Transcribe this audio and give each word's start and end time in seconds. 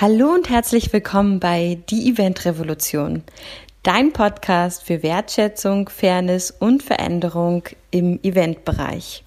Hallo 0.00 0.32
und 0.32 0.48
herzlich 0.48 0.90
willkommen 0.94 1.40
bei 1.40 1.78
Die 1.90 2.08
Event 2.08 2.46
Revolution, 2.46 3.22
dein 3.82 4.14
Podcast 4.14 4.82
für 4.82 5.02
Wertschätzung, 5.02 5.90
Fairness 5.90 6.50
und 6.50 6.82
Veränderung 6.82 7.64
im 7.90 8.18
Eventbereich. 8.22 9.24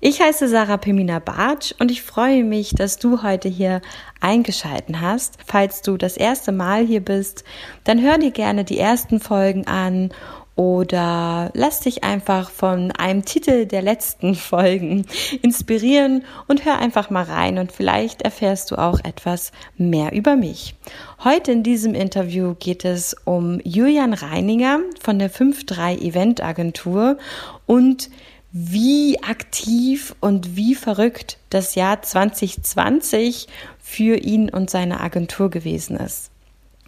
Ich 0.00 0.22
heiße 0.22 0.48
Sarah 0.48 0.78
Pemina 0.78 1.18
Bartsch 1.18 1.74
und 1.78 1.90
ich 1.90 2.00
freue 2.00 2.42
mich, 2.42 2.70
dass 2.70 2.96
du 2.96 3.22
heute 3.22 3.50
hier 3.50 3.82
eingeschalten 4.18 5.02
hast. 5.02 5.36
Falls 5.44 5.82
du 5.82 5.98
das 5.98 6.16
erste 6.16 6.52
Mal 6.52 6.86
hier 6.86 7.04
bist, 7.04 7.44
dann 7.84 8.00
hör 8.00 8.16
dir 8.16 8.30
gerne 8.30 8.64
die 8.64 8.78
ersten 8.78 9.20
Folgen 9.20 9.66
an 9.66 10.08
oder 10.56 11.50
lass 11.54 11.80
dich 11.80 12.04
einfach 12.04 12.50
von 12.50 12.92
einem 12.92 13.24
Titel 13.24 13.66
der 13.66 13.82
letzten 13.82 14.34
Folgen 14.34 15.06
inspirieren 15.42 16.24
und 16.46 16.64
hör 16.64 16.78
einfach 16.78 17.10
mal 17.10 17.24
rein 17.24 17.58
und 17.58 17.72
vielleicht 17.72 18.22
erfährst 18.22 18.70
du 18.70 18.76
auch 18.76 19.00
etwas 19.02 19.52
mehr 19.76 20.12
über 20.12 20.36
mich. 20.36 20.74
Heute 21.22 21.52
in 21.52 21.62
diesem 21.62 21.94
Interview 21.94 22.54
geht 22.54 22.84
es 22.84 23.16
um 23.24 23.60
Julian 23.64 24.12
Reininger 24.12 24.80
von 25.00 25.18
der 25.18 25.30
5.3 25.30 26.00
Event 26.00 26.42
Agentur 26.42 27.18
und 27.66 28.10
wie 28.52 29.20
aktiv 29.24 30.14
und 30.20 30.54
wie 30.54 30.76
verrückt 30.76 31.38
das 31.50 31.74
Jahr 31.74 32.02
2020 32.02 33.48
für 33.80 34.16
ihn 34.16 34.48
und 34.48 34.70
seine 34.70 35.00
Agentur 35.00 35.50
gewesen 35.50 35.96
ist. 35.96 36.30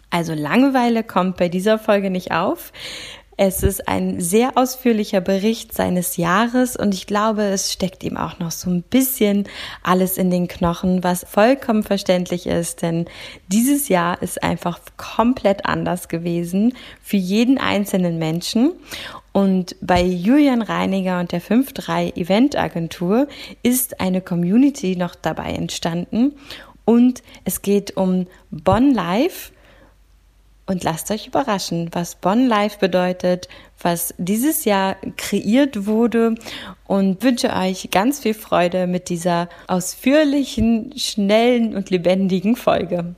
Also 0.09 0.33
Langeweile 0.33 1.03
kommt 1.03 1.35
bei 1.35 1.49
dieser 1.49 1.77
Folge 1.77 2.09
nicht 2.09 2.31
auf. 2.31 2.71
Es 3.39 3.61
ist 3.61 3.87
ein 3.87 4.19
sehr 4.19 4.57
ausführlicher 4.57 5.21
Bericht 5.21 5.71
seines 5.71 6.17
Jahres 6.17 6.75
und 6.75 6.95
ich 6.95 7.05
glaube, 7.05 7.43
es 7.43 7.71
steckt 7.71 8.03
ihm 8.03 8.17
auch 8.17 8.39
noch 8.39 8.49
so 8.49 8.67
ein 8.71 8.81
bisschen 8.81 9.47
alles 9.83 10.17
in 10.17 10.31
den 10.31 10.47
Knochen, 10.47 11.03
was 11.03 11.23
vollkommen 11.23 11.83
verständlich 11.83 12.47
ist, 12.47 12.81
denn 12.81 13.05
dieses 13.47 13.89
Jahr 13.89 14.19
ist 14.23 14.41
einfach 14.41 14.79
komplett 14.97 15.67
anders 15.67 16.07
gewesen 16.07 16.73
für 17.03 17.17
jeden 17.17 17.59
einzelnen 17.59 18.17
Menschen. 18.17 18.71
Und 19.33 19.75
bei 19.81 20.01
Julian 20.01 20.63
Reiniger 20.63 21.19
und 21.19 21.31
der 21.31 21.41
5.3 21.43 22.15
Event 22.17 22.55
Agentur 22.55 23.27
ist 23.61 23.99
eine 24.01 24.21
Community 24.21 24.95
noch 24.95 25.13
dabei 25.13 25.51
entstanden 25.51 26.33
und 26.85 27.21
es 27.43 27.61
geht 27.61 27.97
um 27.97 28.25
Bonn 28.49 28.93
Live 28.93 29.51
und 30.67 30.83
lasst 30.83 31.09
euch 31.11 31.27
überraschen, 31.27 31.89
was 31.93 32.15
Bonn 32.15 32.47
Live 32.47 32.77
bedeutet, 32.77 33.47
was 33.81 34.13
dieses 34.17 34.65
Jahr 34.65 34.97
kreiert 35.15 35.85
wurde 35.87 36.35
und 36.85 37.23
wünsche 37.23 37.53
euch 37.53 37.89
ganz 37.91 38.19
viel 38.19 38.33
Freude 38.33 38.85
mit 38.85 39.09
dieser 39.09 39.49
ausführlichen, 39.67 40.93
schnellen 40.97 41.75
und 41.75 41.89
lebendigen 41.89 42.55
Folge. 42.55 43.15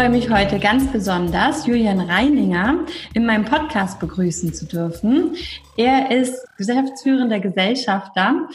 Freue 0.00 0.08
mich 0.08 0.30
heute 0.30 0.58
ganz 0.58 0.90
besonders, 0.90 1.66
Julian 1.66 2.00
Reininger 2.00 2.86
in 3.12 3.26
meinem 3.26 3.44
Podcast 3.44 4.00
begrüßen 4.00 4.54
zu 4.54 4.64
dürfen. 4.64 5.36
Er 5.76 6.10
ist 6.10 6.42
geschäftsführender 6.56 7.38
Gesellschafter 7.38 8.48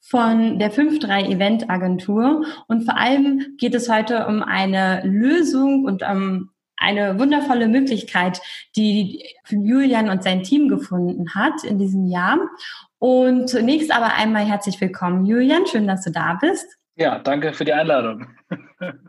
von 0.00 0.58
der 0.58 0.72
5.3 0.72 1.28
Event 1.28 1.70
Agentur 1.70 2.44
und 2.66 2.82
vor 2.82 2.98
allem 2.98 3.54
geht 3.58 3.76
es 3.76 3.88
heute 3.88 4.26
um 4.26 4.42
eine 4.42 5.02
Lösung 5.04 5.84
und 5.84 6.02
um 6.02 6.50
eine 6.76 7.16
wundervolle 7.16 7.68
Möglichkeit, 7.68 8.40
die 8.74 9.22
Julian 9.48 10.08
und 10.08 10.24
sein 10.24 10.42
Team 10.42 10.68
gefunden 10.68 11.32
hat 11.32 11.62
in 11.62 11.78
diesem 11.78 12.08
Jahr. 12.08 12.40
Und 12.98 13.48
zunächst 13.48 13.92
aber 13.92 14.14
einmal 14.14 14.46
herzlich 14.46 14.80
willkommen, 14.80 15.26
Julian. 15.26 15.64
Schön, 15.68 15.86
dass 15.86 16.02
du 16.02 16.10
da 16.10 16.36
bist. 16.40 16.66
Ja, 16.96 17.20
danke 17.20 17.52
für 17.52 17.64
die 17.64 17.72
Einladung. 17.72 18.26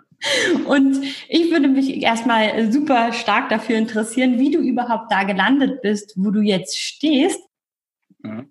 Und 0.66 1.04
ich 1.28 1.52
würde 1.52 1.68
mich 1.68 2.02
erstmal 2.02 2.72
super 2.72 3.14
stark 3.14 3.50
dafür 3.50 3.78
interessieren, 3.78 4.38
wie 4.38 4.52
du 4.52 4.60
überhaupt 4.60 5.12
da 5.12 5.24
gelandet 5.24 5.82
bist, 5.82 6.14
wo 6.18 6.32
du 6.32 6.42
jetzt 6.42 6.78
stehst. 6.78 7.42
Mhm. 8.20 8.48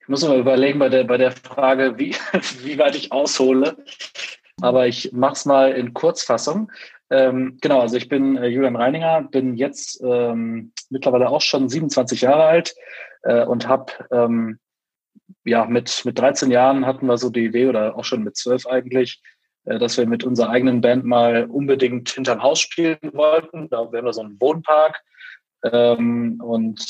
Ich 0.00 0.08
muss 0.08 0.26
mal 0.26 0.38
überlegen 0.38 0.78
bei 0.78 0.88
der, 0.88 1.04
bei 1.04 1.16
der 1.16 1.32
Frage, 1.32 1.98
wie, 1.98 2.14
wie 2.62 2.78
weit 2.78 2.94
ich 2.94 3.12
aushole. 3.12 3.76
Aber 4.60 4.86
ich 4.86 5.12
mache 5.12 5.32
es 5.32 5.44
mal 5.44 5.72
in 5.72 5.94
Kurzfassung. 5.94 6.70
Ähm, 7.10 7.58
genau, 7.60 7.80
also 7.80 7.96
ich 7.96 8.08
bin 8.08 8.36
äh, 8.36 8.46
Julian 8.46 8.76
Reininger, 8.76 9.22
bin 9.22 9.56
jetzt 9.56 10.00
ähm, 10.02 10.72
mittlerweile 10.90 11.28
auch 11.28 11.40
schon 11.40 11.68
27 11.68 12.22
Jahre 12.22 12.44
alt 12.44 12.74
äh, 13.22 13.44
und 13.44 13.68
habe 13.68 13.92
ähm, 14.10 14.58
ja 15.44 15.66
mit, 15.66 16.04
mit 16.04 16.18
13 16.18 16.50
Jahren 16.50 16.86
hatten 16.86 17.06
wir 17.06 17.18
so 17.18 17.30
die 17.30 17.44
Idee 17.44 17.66
oder 17.66 17.96
auch 17.96 18.04
schon 18.04 18.24
mit 18.24 18.36
12 18.36 18.66
eigentlich, 18.66 19.22
dass 19.66 19.98
wir 19.98 20.06
mit 20.06 20.24
unserer 20.24 20.50
eigenen 20.50 20.80
Band 20.80 21.04
mal 21.04 21.44
unbedingt 21.44 22.08
hinterm 22.10 22.42
Haus 22.42 22.60
spielen 22.60 22.98
wollten. 23.12 23.68
Da 23.68 23.90
wären 23.92 24.04
wir 24.04 24.12
so 24.12 24.22
einen 24.22 24.40
Wohnpark. 24.40 25.02
Ähm, 25.64 26.40
und 26.40 26.80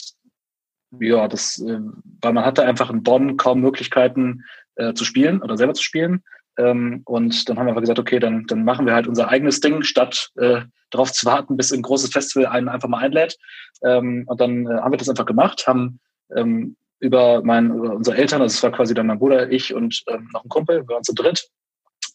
ja, 1.00 1.26
das, 1.28 1.58
äh, 1.58 1.80
weil 2.20 2.32
man 2.32 2.44
hatte 2.44 2.64
einfach 2.64 2.90
in 2.90 3.02
Bonn 3.02 3.36
kaum 3.36 3.60
Möglichkeiten 3.60 4.44
äh, 4.76 4.94
zu 4.94 5.04
spielen 5.04 5.42
oder 5.42 5.56
selber 5.56 5.74
zu 5.74 5.82
spielen. 5.82 6.22
Ähm, 6.58 7.02
und 7.04 7.48
dann 7.48 7.58
haben 7.58 7.66
wir 7.66 7.70
einfach 7.70 7.82
gesagt, 7.82 7.98
okay, 7.98 8.18
dann, 8.18 8.46
dann 8.46 8.64
machen 8.64 8.86
wir 8.86 8.94
halt 8.94 9.06
unser 9.06 9.28
eigenes 9.28 9.60
Ding, 9.60 9.82
statt 9.82 10.30
äh, 10.36 10.62
darauf 10.90 11.12
zu 11.12 11.26
warten, 11.26 11.56
bis 11.56 11.72
ein 11.72 11.82
großes 11.82 12.10
Festival 12.10 12.46
einen 12.46 12.68
einfach 12.68 12.88
mal 12.88 12.98
einlädt. 12.98 13.36
Ähm, 13.82 14.24
und 14.26 14.40
dann 14.40 14.66
äh, 14.66 14.80
haben 14.80 14.92
wir 14.92 14.98
das 14.98 15.08
einfach 15.08 15.26
gemacht, 15.26 15.66
haben 15.66 16.00
ähm, 16.34 16.76
über, 16.98 17.42
mein, 17.42 17.70
über 17.70 17.94
unsere 17.94 18.16
Eltern, 18.16 18.40
also 18.40 18.54
es 18.54 18.62
war 18.62 18.72
quasi 18.72 18.94
dann 18.94 19.06
mein 19.06 19.18
Bruder, 19.18 19.50
ich 19.50 19.74
und 19.74 20.02
ähm, 20.08 20.28
noch 20.32 20.44
ein 20.44 20.48
Kumpel, 20.48 20.82
wir 20.88 20.94
waren 20.94 21.04
zu 21.04 21.14
dritt, 21.14 21.46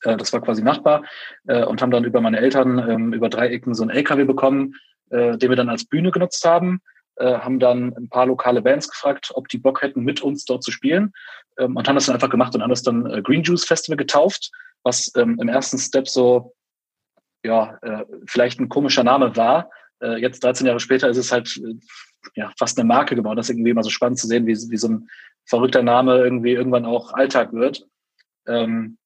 äh, 0.03 0.17
das 0.17 0.33
war 0.33 0.41
quasi 0.41 0.61
Nachbar, 0.63 1.03
äh, 1.47 1.63
und 1.63 1.81
haben 1.81 1.91
dann 1.91 2.03
über 2.03 2.21
meine 2.21 2.39
Eltern 2.39 2.77
ähm, 2.89 3.13
über 3.13 3.29
drei 3.29 3.47
Ecken 3.49 3.73
so 3.73 3.83
einen 3.83 3.91
LKW 3.91 4.25
bekommen, 4.25 4.75
äh, 5.09 5.37
den 5.37 5.49
wir 5.49 5.55
dann 5.55 5.69
als 5.69 5.85
Bühne 5.85 6.11
genutzt 6.11 6.45
haben, 6.45 6.81
äh, 7.17 7.39
haben 7.39 7.59
dann 7.59 7.93
ein 7.95 8.09
paar 8.09 8.25
lokale 8.25 8.61
Bands 8.61 8.89
gefragt, 8.89 9.31
ob 9.33 9.47
die 9.47 9.57
Bock 9.57 9.81
hätten, 9.81 10.03
mit 10.03 10.21
uns 10.21 10.45
dort 10.45 10.63
zu 10.63 10.71
spielen 10.71 11.13
ähm, 11.59 11.75
und 11.75 11.87
haben 11.87 11.95
das 11.95 12.05
dann 12.05 12.15
einfach 12.15 12.29
gemacht 12.29 12.55
und 12.55 12.61
haben 12.61 12.69
das 12.69 12.83
dann 12.83 13.05
äh, 13.05 13.21
Green 13.21 13.43
Juice 13.43 13.65
Festival 13.65 13.97
getauft, 13.97 14.51
was 14.83 15.11
ähm, 15.15 15.37
im 15.39 15.49
ersten 15.49 15.77
Step 15.77 16.07
so 16.07 16.53
ja 17.43 17.77
äh, 17.81 18.05
vielleicht 18.25 18.59
ein 18.59 18.69
komischer 18.69 19.03
Name 19.03 19.35
war. 19.35 19.69
Äh, 20.01 20.21
jetzt 20.21 20.43
13 20.43 20.65
Jahre 20.67 20.79
später 20.79 21.09
ist 21.09 21.17
es 21.17 21.31
halt 21.31 21.57
äh, 21.57 21.75
ja 22.35 22.51
fast 22.57 22.77
eine 22.77 22.87
Marke 22.87 23.15
geworden. 23.15 23.37
Das 23.37 23.47
ist 23.47 23.55
irgendwie 23.55 23.71
immer 23.71 23.83
so 23.83 23.89
spannend 23.89 24.19
zu 24.19 24.27
sehen, 24.27 24.45
wie, 24.45 24.55
wie 24.55 24.77
so 24.77 24.87
ein 24.87 25.09
verrückter 25.45 25.83
Name 25.83 26.17
irgendwie 26.17 26.53
irgendwann 26.53 26.85
auch 26.85 27.13
Alltag 27.13 27.53
wird. 27.53 27.87
Ähm, 28.47 28.97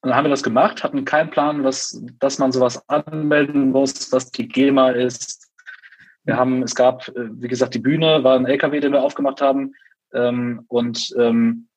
und 0.00 0.08
dann 0.08 0.16
haben 0.16 0.24
wir 0.24 0.30
das 0.30 0.42
gemacht, 0.42 0.82
hatten 0.82 1.04
keinen 1.04 1.30
Plan, 1.30 1.64
was, 1.64 2.02
dass 2.18 2.38
man 2.38 2.52
sowas 2.52 2.88
anmelden 2.88 3.70
muss, 3.70 4.12
was 4.12 4.30
die 4.30 4.48
GEMA 4.48 4.90
ist. 4.90 5.50
Wir 6.24 6.36
haben, 6.36 6.62
es 6.62 6.74
gab, 6.74 7.08
äh, 7.08 7.28
wie 7.32 7.48
gesagt, 7.48 7.74
die 7.74 7.80
Bühne, 7.80 8.24
war 8.24 8.36
ein 8.36 8.46
LKW, 8.46 8.80
den 8.80 8.92
wir 8.92 9.02
aufgemacht 9.02 9.40
haben. 9.40 9.74
Ähm, 10.12 10.64
und 10.68 11.14
ähm, 11.18 11.68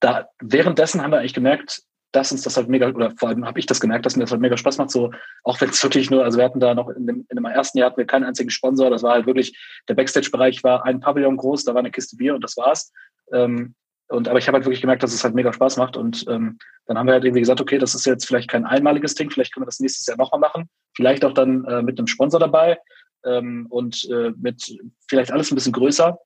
da 0.00 0.28
währenddessen 0.40 1.02
haben 1.02 1.10
wir 1.10 1.18
eigentlich 1.18 1.34
gemerkt, 1.34 1.82
dass 2.12 2.32
uns 2.32 2.42
das 2.42 2.56
halt 2.56 2.68
mega, 2.68 2.88
oder 2.88 3.12
vor 3.18 3.28
allem 3.28 3.44
habe 3.44 3.58
ich 3.58 3.66
das 3.66 3.80
gemerkt, 3.80 4.06
dass 4.06 4.16
mir 4.16 4.24
das 4.24 4.30
halt 4.30 4.40
mega 4.40 4.56
Spaß 4.56 4.78
macht, 4.78 4.90
so, 4.90 5.12
auch 5.44 5.60
wenn 5.60 5.70
es 5.70 5.82
wirklich 5.82 6.10
nur, 6.10 6.24
also 6.24 6.38
wir 6.38 6.44
hatten 6.44 6.60
da 6.60 6.74
noch 6.74 6.88
in 6.88 7.06
dem, 7.06 7.26
in 7.28 7.36
dem 7.36 7.44
ersten 7.44 7.78
Jahr 7.78 7.90
hatten 7.90 7.98
wir 7.98 8.06
keinen 8.06 8.24
einzigen 8.24 8.50
Sponsor, 8.50 8.90
das 8.90 9.02
war 9.02 9.12
halt 9.12 9.26
wirklich, 9.26 9.56
der 9.88 9.94
Backstage-Bereich 9.94 10.64
war 10.64 10.84
ein 10.84 11.00
Pavillon 11.00 11.36
groß, 11.36 11.64
da 11.64 11.74
war 11.74 11.80
eine 11.80 11.90
Kiste 11.90 12.16
Bier 12.16 12.34
und 12.34 12.42
das 12.42 12.56
war's. 12.56 12.92
Ähm, 13.32 13.74
und 14.08 14.28
aber 14.28 14.38
ich 14.38 14.48
habe 14.48 14.56
halt 14.56 14.64
wirklich 14.64 14.80
gemerkt, 14.80 15.02
dass 15.02 15.12
es 15.12 15.22
halt 15.22 15.34
mega 15.34 15.52
Spaß 15.52 15.76
macht. 15.76 15.96
Und 15.96 16.24
ähm, 16.28 16.58
dann 16.86 16.98
haben 16.98 17.06
wir 17.06 17.12
halt 17.12 17.24
irgendwie 17.24 17.40
gesagt, 17.40 17.60
okay, 17.60 17.78
das 17.78 17.94
ist 17.94 18.06
jetzt 18.06 18.26
vielleicht 18.26 18.48
kein 18.48 18.64
einmaliges 18.64 19.14
Ding, 19.14 19.30
vielleicht 19.30 19.52
können 19.52 19.62
wir 19.62 19.68
das 19.68 19.80
nächstes 19.80 20.06
Jahr 20.06 20.16
nochmal 20.16 20.40
machen. 20.40 20.68
Vielleicht 20.96 21.24
auch 21.24 21.34
dann 21.34 21.64
äh, 21.66 21.82
mit 21.82 21.98
einem 21.98 22.06
Sponsor 22.06 22.40
dabei 22.40 22.78
ähm, 23.24 23.66
und 23.68 24.08
äh, 24.10 24.32
mit 24.36 24.78
vielleicht 25.08 25.30
alles 25.30 25.50
ein 25.50 25.56
bisschen 25.56 25.72
größer. 25.72 26.18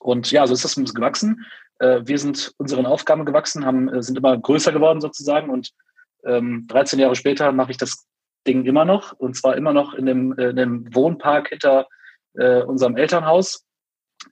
Und 0.00 0.30
ja, 0.30 0.46
so 0.46 0.54
ist 0.54 0.64
das 0.64 0.76
ein 0.76 0.84
gewachsen. 0.84 1.44
Äh, 1.80 2.02
wir 2.04 2.18
sind 2.18 2.52
unseren 2.58 2.86
Aufgaben 2.86 3.24
gewachsen, 3.24 3.66
haben, 3.66 3.88
äh, 3.88 4.02
sind 4.02 4.18
immer 4.18 4.38
größer 4.38 4.72
geworden 4.72 5.00
sozusagen. 5.00 5.50
Und 5.50 5.70
ähm, 6.24 6.66
13 6.68 6.98
Jahre 6.98 7.16
später 7.16 7.50
mache 7.50 7.72
ich 7.72 7.76
das 7.76 8.06
Ding 8.46 8.64
immer 8.64 8.84
noch. 8.84 9.12
Und 9.12 9.36
zwar 9.36 9.56
immer 9.56 9.72
noch 9.72 9.94
in 9.94 10.06
dem, 10.06 10.38
äh, 10.38 10.50
in 10.50 10.56
dem 10.56 10.94
Wohnpark 10.94 11.48
hinter 11.48 11.88
äh, 12.34 12.62
unserem 12.62 12.96
Elternhaus. 12.96 13.64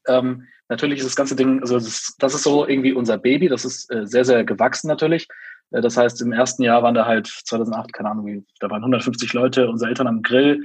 Ähm, 0.07 0.47
Natürlich 0.69 0.99
ist 0.99 1.07
das 1.07 1.17
ganze 1.17 1.37
Ding, 1.37 1.61
also 1.61 1.75
das 1.75 1.87
ist, 1.87 2.17
das 2.19 2.35
ist 2.35 2.43
so 2.43 2.67
irgendwie 2.67 2.93
unser 2.93 3.19
Baby, 3.19 3.49
das 3.49 3.65
ist 3.65 3.91
äh, 3.93 4.07
sehr, 4.07 4.25
sehr 4.25 4.45
gewachsen 4.45 4.89
natürlich. 4.89 5.29
Äh, 5.71 5.83
das 5.83 5.97
heißt, 5.97 6.23
im 6.23 6.33
ersten 6.33 6.63
Jahr 6.63 6.83
waren 6.83 6.95
da 6.95 7.07
halt 7.07 7.27
2008, 7.27 7.93
keine 7.93 8.11
Ahnung, 8.11 8.27
wie, 8.27 8.45
da 8.61 8.71
waren 8.71 8.83
150 8.83 9.33
Leute, 9.35 9.69
unsere 9.69 9.91
Eltern 9.91 10.07
am 10.07 10.23
Grill, 10.23 10.65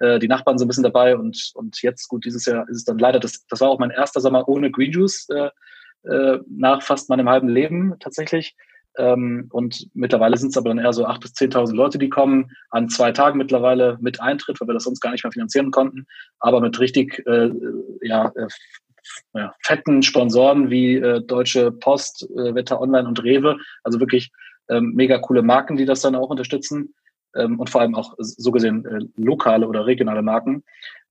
äh, 0.00 0.18
die 0.18 0.28
Nachbarn 0.28 0.58
so 0.58 0.64
ein 0.64 0.68
bisschen 0.68 0.82
dabei 0.82 1.16
und, 1.16 1.52
und 1.54 1.80
jetzt, 1.82 2.08
gut, 2.08 2.24
dieses 2.24 2.44
Jahr 2.44 2.68
ist 2.68 2.78
es 2.78 2.84
dann 2.84 2.98
leider, 2.98 3.20
das, 3.20 3.46
das 3.46 3.60
war 3.60 3.68
auch 3.68 3.78
mein 3.78 3.90
erster 3.90 4.20
Sommer 4.20 4.48
ohne 4.48 4.70
Green 4.70 4.92
Juice 4.92 5.28
äh, 5.28 5.50
äh, 6.08 6.40
nach 6.48 6.82
fast 6.82 7.08
meinem 7.08 7.28
halben 7.28 7.48
Leben 7.48 7.94
tatsächlich. 8.00 8.56
Ähm, 8.98 9.48
und 9.50 9.88
mittlerweile 9.92 10.36
sind 10.38 10.50
es 10.50 10.56
aber 10.56 10.70
dann 10.70 10.78
eher 10.78 10.92
so 10.92 11.06
8.000 11.06 11.20
bis 11.20 11.32
10.000 11.32 11.74
Leute, 11.74 11.98
die 11.98 12.08
kommen, 12.08 12.50
an 12.70 12.88
zwei 12.88 13.12
Tagen 13.12 13.38
mittlerweile 13.38 13.98
mit 14.00 14.20
Eintritt, 14.20 14.60
weil 14.60 14.68
wir 14.68 14.74
das 14.74 14.84
sonst 14.84 15.00
gar 15.00 15.10
nicht 15.10 15.22
mehr 15.22 15.32
finanzieren 15.32 15.70
konnten, 15.70 16.06
aber 16.38 16.60
mit 16.60 16.80
richtig 16.80 17.22
äh, 17.26 17.50
ja, 18.00 18.32
äh, 18.34 18.48
ja, 19.34 19.54
fetten 19.62 20.02
Sponsoren 20.02 20.70
wie 20.70 20.96
äh, 20.96 21.20
Deutsche 21.22 21.72
Post, 21.72 22.28
äh, 22.30 22.54
Wetter 22.54 22.80
Online 22.80 23.06
und 23.06 23.22
Rewe. 23.22 23.58
Also 23.82 24.00
wirklich 24.00 24.30
ähm, 24.68 24.92
mega 24.94 25.18
coole 25.18 25.42
Marken, 25.42 25.76
die 25.76 25.84
das 25.84 26.00
dann 26.00 26.16
auch 26.16 26.30
unterstützen 26.30 26.94
ähm, 27.34 27.60
und 27.60 27.70
vor 27.70 27.80
allem 27.80 27.94
auch 27.94 28.14
so 28.18 28.50
gesehen 28.50 28.84
äh, 28.86 29.22
lokale 29.22 29.68
oder 29.68 29.86
regionale 29.86 30.22
Marken. 30.22 30.64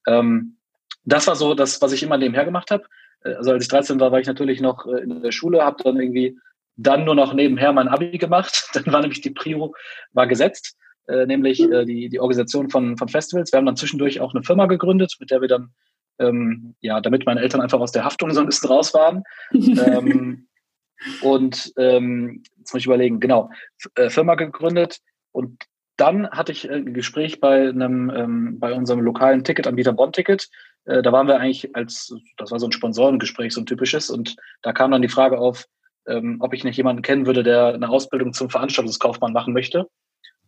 Ähm, 0.07 0.57
das 1.03 1.27
war 1.27 1.36
so 1.36 1.53
das, 1.53 1.81
was 1.81 1.92
ich 1.94 2.03
immer 2.03 2.18
nebenher 2.18 2.45
gemacht 2.45 2.71
habe. 2.71 2.83
Äh, 3.24 3.33
also 3.33 3.51
als 3.51 3.63
ich 3.63 3.69
13 3.69 4.00
war, 4.00 4.12
war 4.12 4.19
ich 4.19 4.27
natürlich 4.27 4.62
noch 4.62 4.86
äh, 4.86 5.01
in 5.01 5.21
der 5.21 5.31
Schule, 5.31 5.63
habe 5.63 5.83
dann 5.83 6.00
irgendwie 6.00 6.38
dann 6.77 7.06
nur 7.06 7.15
noch 7.15 7.33
nebenher 7.33 7.71
mein 7.71 7.88
Abi 7.88 8.18
gemacht. 8.18 8.69
Dann 8.74 8.91
war 8.91 9.00
nämlich 9.00 9.21
die 9.21 9.30
Prio 9.30 9.74
war 10.12 10.27
gesetzt, 10.27 10.75
äh, 11.07 11.25
nämlich 11.25 11.62
äh, 11.62 11.86
die, 11.86 12.09
die 12.09 12.19
Organisation 12.19 12.69
von, 12.69 12.98
von 12.98 13.07
Festivals. 13.07 13.53
Wir 13.53 13.57
haben 13.57 13.65
dann 13.65 13.77
zwischendurch 13.77 14.19
auch 14.19 14.33
eine 14.33 14.44
Firma 14.44 14.65
gegründet, 14.65 15.15
mit 15.19 15.31
der 15.31 15.39
wir 15.39 15.48
dann 15.48 15.74
ähm, 16.19 16.75
ja, 16.81 17.01
damit 17.01 17.25
meine 17.25 17.41
Eltern 17.41 17.62
einfach 17.62 17.79
aus 17.79 17.91
der 17.91 18.06
Haftung 18.06 18.31
so 18.31 18.39
ein 18.39 18.45
bisschen 18.45 18.69
raus 18.69 18.94
waren. 18.94 19.23
ähm, 19.53 20.47
und 21.21 21.73
ähm, 21.77 22.44
jetzt 22.57 22.73
muss 22.73 22.81
ich 22.81 22.85
überlegen, 22.85 23.19
genau, 23.19 23.50
äh, 23.95 24.09
Firma 24.09 24.35
gegründet 24.35 25.00
und 25.31 25.63
dann 25.97 26.29
hatte 26.29 26.51
ich 26.51 26.69
ein 26.69 26.94
Gespräch 26.94 27.39
bei 27.39 27.69
einem, 27.69 28.09
ähm, 28.09 28.59
bei 28.59 28.73
unserem 28.73 29.00
lokalen 29.00 29.44
Ticketanbieter 29.44 29.94
Bonn-Ticket. 29.94 30.50
Äh, 30.85 31.01
da 31.01 31.12
waren 31.12 31.27
wir 31.27 31.39
eigentlich 31.39 31.75
als, 31.75 32.13
das 32.38 32.51
war 32.51 32.59
so 32.59 32.67
ein 32.67 32.73
Sponsorengespräch, 32.73 33.53
so 33.53 33.62
ein 33.62 33.65
typisches, 33.65 34.09
und 34.09 34.35
da 34.62 34.73
kam 34.73 34.91
dann 34.91 35.01
die 35.01 35.09
Frage 35.09 35.39
auf, 35.39 35.65
ähm, 36.07 36.38
ob 36.41 36.53
ich 36.53 36.63
nicht 36.63 36.77
jemanden 36.77 37.01
kennen 37.01 37.25
würde, 37.25 37.44
der 37.44 37.67
eine 37.73 37.89
Ausbildung 37.89 38.33
zum 38.33 38.50
Veranstaltungskaufmann 38.50 39.33
machen 39.33 39.53
möchte. 39.53 39.88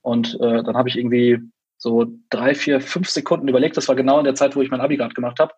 Und 0.01 0.35
äh, 0.41 0.63
dann 0.63 0.77
habe 0.77 0.89
ich 0.89 0.97
irgendwie 0.97 1.39
so 1.77 2.05
drei, 2.29 2.55
vier, 2.55 2.81
fünf 2.81 3.09
Sekunden 3.09 3.47
überlegt. 3.47 3.77
Das 3.77 3.87
war 3.87 3.95
genau 3.95 4.19
in 4.19 4.25
der 4.25 4.35
Zeit, 4.35 4.55
wo 4.55 4.61
ich 4.61 4.71
mein 4.71 4.81
Abi 4.81 4.97
gerade 4.97 5.13
gemacht 5.13 5.39
habe. 5.39 5.53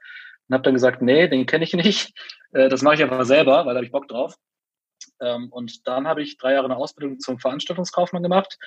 Und 0.48 0.54
habe 0.54 0.64
dann 0.64 0.74
gesagt, 0.74 1.02
nee, 1.02 1.28
den 1.28 1.46
kenne 1.46 1.64
ich 1.64 1.74
nicht. 1.74 2.14
Äh, 2.54 2.70
das 2.70 2.82
mache 2.82 2.96
ich 2.96 3.04
einfach 3.04 3.24
selber, 3.26 3.66
weil 3.66 3.74
da 3.74 3.78
habe 3.78 3.86
ich 3.86 3.92
Bock 3.92 4.08
drauf. 4.08 4.36
Ähm, 5.22 5.50
und 5.52 5.88
dann 5.88 6.08
habe 6.08 6.22
ich 6.22 6.38
drei 6.38 6.54
Jahre 6.54 6.66
eine 6.66 6.78
Ausbildung 6.78 7.20
zum 7.20 7.40
Veranstaltungskaufmann 7.40 8.24
gemacht. 8.24 8.58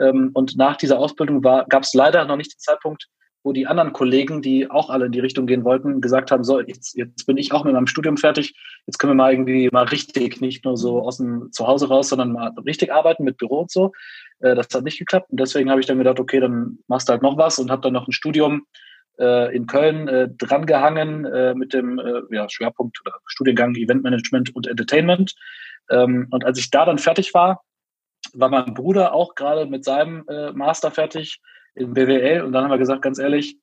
Ähm, 0.00 0.30
und 0.34 0.56
nach 0.56 0.76
dieser 0.76 0.98
Ausbildung 0.98 1.42
gab 1.42 1.82
es 1.82 1.94
leider 1.94 2.24
noch 2.24 2.36
nicht 2.36 2.54
den 2.54 2.60
Zeitpunkt, 2.60 3.08
wo 3.44 3.52
die 3.52 3.66
anderen 3.66 3.92
Kollegen, 3.92 4.40
die 4.40 4.70
auch 4.70 4.88
alle 4.88 5.06
in 5.06 5.12
die 5.12 5.20
Richtung 5.20 5.46
gehen 5.46 5.64
wollten, 5.64 6.00
gesagt 6.00 6.30
haben, 6.30 6.44
so, 6.44 6.60
jetzt, 6.60 6.96
jetzt 6.96 7.26
bin 7.26 7.36
ich 7.36 7.52
auch 7.52 7.64
mit 7.64 7.74
meinem 7.74 7.86
Studium 7.86 8.16
fertig, 8.16 8.54
jetzt 8.86 8.98
können 8.98 9.12
wir 9.12 9.16
mal 9.16 9.32
irgendwie 9.32 9.68
mal 9.72 9.84
richtig, 9.84 10.40
nicht 10.40 10.64
nur 10.64 10.76
so 10.76 11.00
aus 11.00 11.16
dem 11.16 11.50
Zuhause 11.52 11.88
raus, 11.88 12.08
sondern 12.08 12.32
mal 12.32 12.52
richtig 12.64 12.92
arbeiten 12.92 13.24
mit 13.24 13.38
Büro 13.38 13.60
und 13.60 13.70
so. 13.70 13.92
Äh, 14.40 14.54
das 14.54 14.68
hat 14.72 14.84
nicht 14.84 14.98
geklappt 14.98 15.30
und 15.30 15.40
deswegen 15.40 15.70
habe 15.70 15.80
ich 15.80 15.86
dann 15.86 15.98
gedacht, 15.98 16.20
okay, 16.20 16.40
dann 16.40 16.78
machst 16.86 17.08
du 17.08 17.12
halt 17.12 17.22
noch 17.22 17.36
was 17.36 17.58
und 17.58 17.70
habe 17.70 17.82
dann 17.82 17.92
noch 17.92 18.06
ein 18.06 18.12
Studium 18.12 18.66
äh, 19.18 19.54
in 19.54 19.66
Köln 19.66 20.08
äh, 20.08 20.28
drangehangen 20.38 21.24
äh, 21.24 21.54
mit 21.54 21.72
dem 21.72 21.98
äh, 21.98 22.22
ja, 22.30 22.48
Schwerpunkt 22.48 23.00
oder 23.04 23.16
Studiengang 23.26 23.74
Eventmanagement 23.74 24.54
und 24.54 24.66
Entertainment. 24.66 25.34
Ähm, 25.90 26.28
und 26.30 26.44
als 26.44 26.58
ich 26.58 26.70
da 26.70 26.84
dann 26.84 26.98
fertig 26.98 27.34
war, 27.34 27.62
war 28.34 28.48
mein 28.48 28.74
Bruder 28.74 29.12
auch 29.12 29.34
gerade 29.34 29.66
mit 29.66 29.84
seinem 29.84 30.24
äh, 30.28 30.52
Master 30.52 30.90
fertig 30.90 31.40
in 31.74 31.94
BWL 31.94 32.42
und 32.42 32.52
dann 32.52 32.64
haben 32.64 32.70
wir 32.70 32.78
gesagt, 32.78 33.02
ganz 33.02 33.18
ehrlich, 33.18 33.56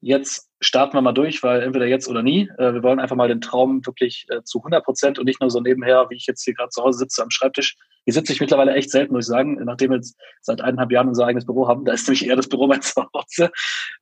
jetzt 0.00 0.48
starten 0.60 0.94
wir 0.94 1.02
mal 1.02 1.12
durch, 1.12 1.42
weil 1.42 1.62
entweder 1.62 1.86
jetzt 1.86 2.08
oder 2.08 2.22
nie. 2.22 2.50
Äh, 2.58 2.74
wir 2.74 2.82
wollen 2.82 3.00
einfach 3.00 3.16
mal 3.16 3.28
den 3.28 3.40
Traum 3.40 3.84
wirklich 3.86 4.26
äh, 4.28 4.42
zu 4.42 4.58
100 4.58 4.84
Prozent 4.84 5.18
und 5.18 5.26
nicht 5.26 5.40
nur 5.40 5.50
so 5.50 5.60
nebenher, 5.60 6.06
wie 6.10 6.16
ich 6.16 6.26
jetzt 6.26 6.42
hier 6.42 6.54
gerade 6.54 6.70
zu 6.70 6.82
Hause 6.82 6.98
sitze 6.98 7.22
am 7.22 7.30
Schreibtisch. 7.30 7.76
Hier 8.04 8.14
sitze 8.14 8.32
ich 8.32 8.40
mittlerweile 8.40 8.74
echt 8.74 8.90
selten, 8.90 9.12
muss 9.12 9.26
ich 9.26 9.30
sagen, 9.30 9.62
nachdem 9.64 9.90
wir 9.90 9.96
jetzt 9.96 10.18
seit 10.40 10.60
eineinhalb 10.60 10.90
Jahren 10.90 11.08
unser 11.08 11.26
eigenes 11.26 11.46
Büro 11.46 11.68
haben. 11.68 11.84
Da 11.84 11.92
ist 11.92 12.08
nämlich 12.08 12.26
eher 12.26 12.36
das 12.36 12.48
Büro 12.48 12.66
mein 12.66 12.82
Zuhause. 12.82 13.50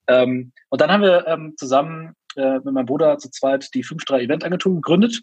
Ähm, 0.06 0.52
und 0.68 0.80
dann 0.80 0.90
haben 0.90 1.02
wir 1.02 1.26
ähm, 1.26 1.54
zusammen 1.56 2.14
äh, 2.36 2.54
mit 2.54 2.72
meinem 2.72 2.86
Bruder 2.86 3.18
zu 3.18 3.30
zweit 3.30 3.74
die 3.74 3.84
5-3 3.84 4.20
Event 4.20 4.44
Agentur 4.44 4.74
gegründet. 4.74 5.22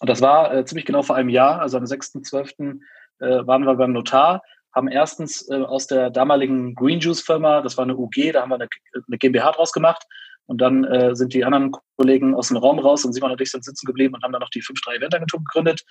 Und 0.00 0.08
das 0.08 0.20
war 0.20 0.66
ziemlich 0.66 0.84
genau 0.84 1.02
vor 1.02 1.14
einem 1.14 1.28
Jahr, 1.28 1.60
also 1.60 1.78
am 1.78 1.84
6.12. 1.84 2.80
Äh, 3.20 3.46
waren 3.46 3.64
wir 3.64 3.74
beim 3.76 3.92
Notar 3.92 4.42
haben 4.74 4.88
erstens 4.88 5.48
äh, 5.50 5.56
aus 5.56 5.86
der 5.86 6.10
damaligen 6.10 6.74
Green 6.74 7.00
Juice 7.00 7.20
Firma, 7.22 7.60
das 7.60 7.76
war 7.76 7.84
eine 7.84 7.96
UG, 7.96 8.32
da 8.32 8.42
haben 8.42 8.50
wir 8.50 8.56
eine, 8.56 8.68
eine 9.06 9.18
GmbH 9.18 9.52
draus 9.52 9.72
gemacht. 9.72 10.02
Und 10.46 10.60
dann 10.60 10.84
äh, 10.84 11.14
sind 11.14 11.34
die 11.34 11.44
anderen 11.44 11.72
Kollegen 11.96 12.34
aus 12.34 12.48
dem 12.48 12.56
Raum 12.56 12.78
raus 12.80 13.04
und 13.04 13.12
Simon 13.12 13.30
und 13.30 13.40
ich 13.40 13.50
sind 13.50 13.64
sitzen 13.64 13.86
geblieben 13.86 14.14
und 14.14 14.24
haben 14.24 14.32
dann 14.32 14.40
noch 14.40 14.50
die 14.50 14.62
5-3 14.62 14.96
Event 14.96 15.14
Agentur 15.14 15.40
gegründet, 15.40 15.82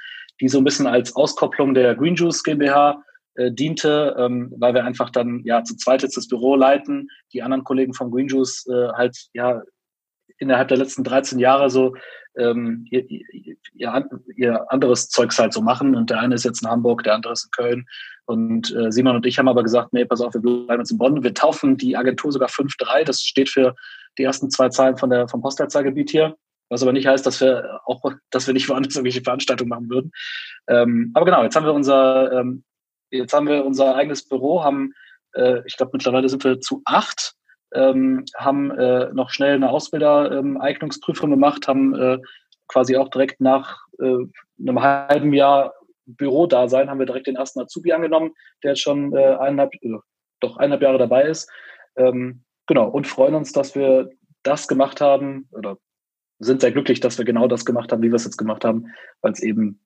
die 0.42 0.50
so 0.50 0.58
ein 0.58 0.66
bisschen 0.66 0.88
als 0.88 1.16
Auskopplung 1.16 1.74
der 1.74 1.96
Green 1.96 2.16
Juice 2.16 2.44
GmbH 2.44 3.02
äh, 3.36 3.52
diente, 3.52 4.14
ähm, 4.20 4.54
weil 4.58 4.74
wir 4.74 4.84
einfach 4.84 5.10
dann 5.10 5.42
ja 5.46 5.64
zu 5.64 5.78
zweit 5.78 6.04
jetzt 6.04 6.18
das 6.18 6.28
Büro 6.28 6.56
leiten, 6.56 7.08
die 7.34 7.42
anderen 7.42 7.64
Kollegen 7.64 7.94
vom 7.94 8.12
Green 8.12 8.28
Juice 8.28 8.68
äh, 8.68 8.90
halt 8.90 9.18
ja 9.34 9.62
innerhalb 10.38 10.68
der 10.68 10.78
letzten 10.78 11.06
13 11.06 11.40
Jahre 11.40 11.70
so 11.70 11.96
ähm, 12.38 12.86
ihr, 12.90 13.10
ihr, 13.10 13.56
ihr 14.36 14.72
anderes 14.72 15.10
Zeugs 15.10 15.38
halt 15.40 15.54
so 15.54 15.62
machen. 15.62 15.96
Und 15.96 16.10
der 16.10 16.20
eine 16.20 16.36
ist 16.36 16.46
jetzt 16.46 16.64
in 16.64 16.70
Hamburg, 16.70 17.04
der 17.04 17.16
andere 17.16 17.34
ist 17.34 17.46
in 17.46 17.52
Köln. 17.52 17.86
Und 18.26 18.74
äh, 18.76 18.92
Simon 18.92 19.16
und 19.16 19.26
ich 19.26 19.38
haben 19.40 19.48
aber 19.48 19.64
gesagt, 19.64 19.94
nee, 19.94 20.06
pass 20.06 20.22
auf, 20.22 20.34
wir 20.34 20.42
bleiben 20.42 20.82
jetzt 20.82 20.92
in 20.92 20.98
Bonn. 20.98 21.24
Wir 21.24 21.34
taufen 21.34 21.78
die 21.78 21.98
Agentur 21.98 22.32
sogar 22.32 22.50
5-3. 22.50 23.04
Das 23.04 23.22
steht 23.22 23.50
für 23.50 23.76
die 24.18 24.24
ersten 24.24 24.50
zwei 24.50 24.70
Zahlen 24.70 24.98
von 24.98 25.10
der, 25.10 25.28
vom 25.28 25.42
Postleitzahlgebiet 25.42 26.12
hier. 26.12 26.36
Was 26.70 26.84
aber 26.84 26.94
nicht 26.94 27.08
heißt, 27.08 27.26
dass 27.26 27.42
wir 27.42 27.82
auch, 27.86 28.02
dass 28.30 28.48
wir 28.48 28.54
nicht 28.54 28.70
woanders 28.70 28.96
irgendwelche 28.96 29.22
Veranstaltungen 29.22 29.70
machen 29.70 29.90
würden. 29.90 30.12
Ähm, 30.68 31.12
aber 31.14 31.26
genau, 31.26 31.44
jetzt 31.44 31.56
haben 31.56 31.66
wir 31.66 31.74
unser, 31.74 32.32
ähm, 32.32 32.64
jetzt 33.10 33.34
haben 33.34 33.48
wir 33.48 33.66
unser 33.66 33.96
eigenes 33.96 34.26
Büro, 34.26 34.64
haben, 34.64 34.94
äh, 35.34 35.62
ich 35.66 35.76
glaube, 35.76 35.92
mittlerweile 35.94 36.30
sind 36.30 36.46
wir 36.46 36.62
zu 36.62 36.82
acht 36.86 37.36
ähm, 37.74 38.26
haben 38.36 38.72
äh, 38.72 39.12
noch 39.14 39.30
schnell 39.30 39.56
eine 39.56 39.70
Ausbildereignungsprüfung 39.70 41.30
ähm, 41.30 41.36
gemacht, 41.36 41.68
haben 41.68 41.96
äh, 41.96 42.20
quasi 42.68 42.98
auch 42.98 43.10
direkt 43.10 43.42
nach 43.42 43.86
äh, 44.00 44.26
einem 44.60 44.82
halben 44.82 45.34
Jahr 45.34 45.74
Bürodasein 46.06 46.90
haben 46.90 47.00
wir 47.00 47.06
direkt 47.06 47.28
den 47.28 47.36
ersten 47.36 47.62
Azubi 47.62 47.94
angenommen, 47.94 48.32
der 48.64 48.72
jetzt 48.72 48.82
schon 48.82 49.14
äh, 49.16 49.36
eineinhalb, 49.36 49.74
äh, 49.82 49.98
doch 50.40 50.58
eineinhalb 50.58 50.82
Jahre 50.82 50.98
dabei 50.98 51.24
ist. 51.24 51.50
Ähm, 51.96 52.44
genau, 52.68 52.88
und 52.90 53.08
freuen 53.08 53.36
uns, 53.36 53.52
dass 53.52 53.76
wir 53.76 54.10
das 54.44 54.68
gemacht 54.68 55.02
haben 55.02 55.48
oder 55.52 55.78
sind 56.40 56.62
sehr 56.62 56.72
glücklich, 56.72 57.00
dass 57.00 57.18
wir 57.18 57.26
genau 57.26 57.48
das 57.48 57.66
gemacht 57.66 57.92
haben, 57.92 58.02
wie 58.02 58.10
wir 58.10 58.16
es 58.16 58.26
jetzt 58.26 58.38
gemacht 58.38 58.66
haben, 58.66 58.88
weil 59.22 59.32
es 59.34 59.44
eben 59.44 59.80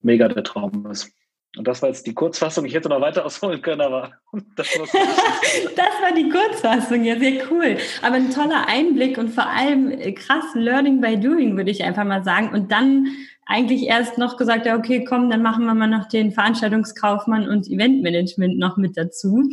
mega 0.00 0.28
der 0.28 0.44
Traum 0.44 0.86
ist. 0.90 1.10
Und 1.56 1.68
das 1.68 1.82
war 1.82 1.88
jetzt 1.88 2.06
die 2.06 2.14
Kurzfassung. 2.14 2.64
Ich 2.64 2.74
hätte 2.74 2.88
noch 2.88 3.00
weiter 3.00 3.24
ausholen 3.24 3.62
können, 3.62 3.80
aber 3.80 4.12
das, 4.56 4.68
das 4.72 6.02
war 6.02 6.12
die 6.16 6.28
Kurzfassung, 6.28 7.04
ja, 7.04 7.18
sehr 7.18 7.50
cool. 7.50 7.76
Aber 8.02 8.16
ein 8.16 8.30
toller 8.30 8.66
Einblick 8.66 9.18
und 9.18 9.30
vor 9.30 9.46
allem 9.46 9.90
äh, 9.90 10.12
krass 10.12 10.44
Learning 10.54 11.00
by 11.00 11.18
Doing, 11.18 11.56
würde 11.56 11.70
ich 11.70 11.84
einfach 11.84 12.04
mal 12.04 12.24
sagen. 12.24 12.50
Und 12.52 12.72
dann 12.72 13.06
eigentlich 13.46 13.84
erst 13.84 14.16
noch 14.18 14.36
gesagt, 14.36 14.66
ja, 14.66 14.76
okay, 14.76 15.04
komm, 15.04 15.28
dann 15.28 15.42
machen 15.42 15.66
wir 15.66 15.74
mal 15.74 15.86
noch 15.86 16.08
den 16.08 16.32
Veranstaltungskaufmann 16.32 17.48
und 17.48 17.68
Eventmanagement 17.68 18.58
noch 18.58 18.76
mit 18.76 18.96
dazu. 18.96 19.50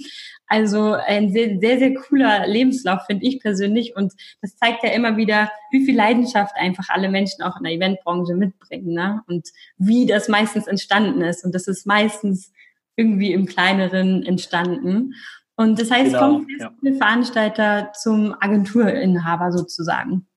Also 0.48 0.94
ein 0.94 1.32
sehr, 1.32 1.60
sehr, 1.60 1.80
sehr 1.80 1.94
cooler 1.96 2.48
Lebenslauf, 2.48 3.06
finde 3.06 3.26
ich 3.26 3.40
persönlich. 3.40 3.96
Und 3.96 4.14
das 4.42 4.56
zeigt 4.56 4.84
ja 4.84 4.92
immer 4.92 5.18
wieder, 5.18 5.52
wie 5.72 5.86
viel 5.86 5.96
Leidenschaft 5.96 6.56
einfach 6.56 6.90
alle 6.90 7.10
Menschen 7.10 7.44
auch 7.44 7.58
in 7.58 7.64
der 7.64 7.74
Eventbranche 7.74 8.34
mitbringen, 8.34 8.94
ne? 8.94 9.22
Und 9.28 9.50
wie 9.78 10.06
das 10.06 10.30
meistens 10.30 10.68
entstanden 10.68 11.22
ist. 11.22 11.44
Und 11.44 11.54
das 11.54 11.68
ist 11.68 11.86
meistens 11.86 12.52
irgendwie 12.96 13.34
im 13.34 13.46
Kleineren 13.46 14.24
entstanden. 14.24 15.14
Und 15.56 15.80
das 15.80 15.92
heißt, 15.92 16.14
genau, 16.14 16.20
kommt 16.20 16.48
ja. 16.60 16.72
Veranstalter 16.98 17.92
zum 17.94 18.36
Agenturinhaber 18.40 19.52
sozusagen 19.52 20.28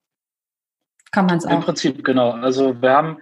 kann 1.14 1.26
man 1.26 1.38
es 1.38 1.46
auch. 1.46 1.52
Im 1.52 1.60
Prinzip, 1.60 2.02
genau. 2.04 2.32
Also 2.32 2.80
wir 2.82 2.90
haben, 2.90 3.18